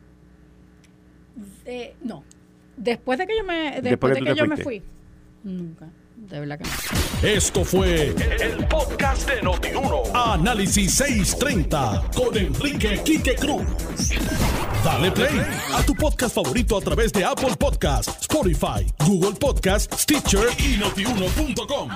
no. 2.03 2.25
Después 2.77 3.19
de 3.19 3.27
que 3.27 3.37
yo 3.37 3.45
me, 3.45 3.81
después, 3.83 4.15
de 4.15 4.23
que 4.23 4.35
yo 4.35 4.47
me 4.47 4.57
fui, 4.57 4.83
nunca. 5.43 5.89
De 6.17 6.41
verdad 6.41 6.59
que 6.59 6.65
no. 6.65 7.29
Esto 7.29 7.65
fue 7.65 8.15
el, 8.41 8.67
podcast 8.69 9.29
de 9.29 9.43
Notiuno. 9.43 10.03
Análisis 10.15 10.95
630 10.95 12.05
con 12.15 12.37
Enrique 12.37 13.01
Quique 13.05 13.35
Cruz. 13.35 13.67
Dale 14.85 15.11
play 15.11 15.41
a 15.75 15.83
tu 15.83 15.95
podcast 15.95 16.35
favorito 16.35 16.77
a 16.77 16.81
través 16.81 17.13
de 17.13 17.25
Apple 17.25 17.57
Podcasts, 17.59 18.17
Spotify, 18.21 18.87
Google 19.05 19.37
Podcasts, 19.39 20.03
Stitcher 20.03 20.49
y 20.59 20.77
notiuno.com. 20.79 21.91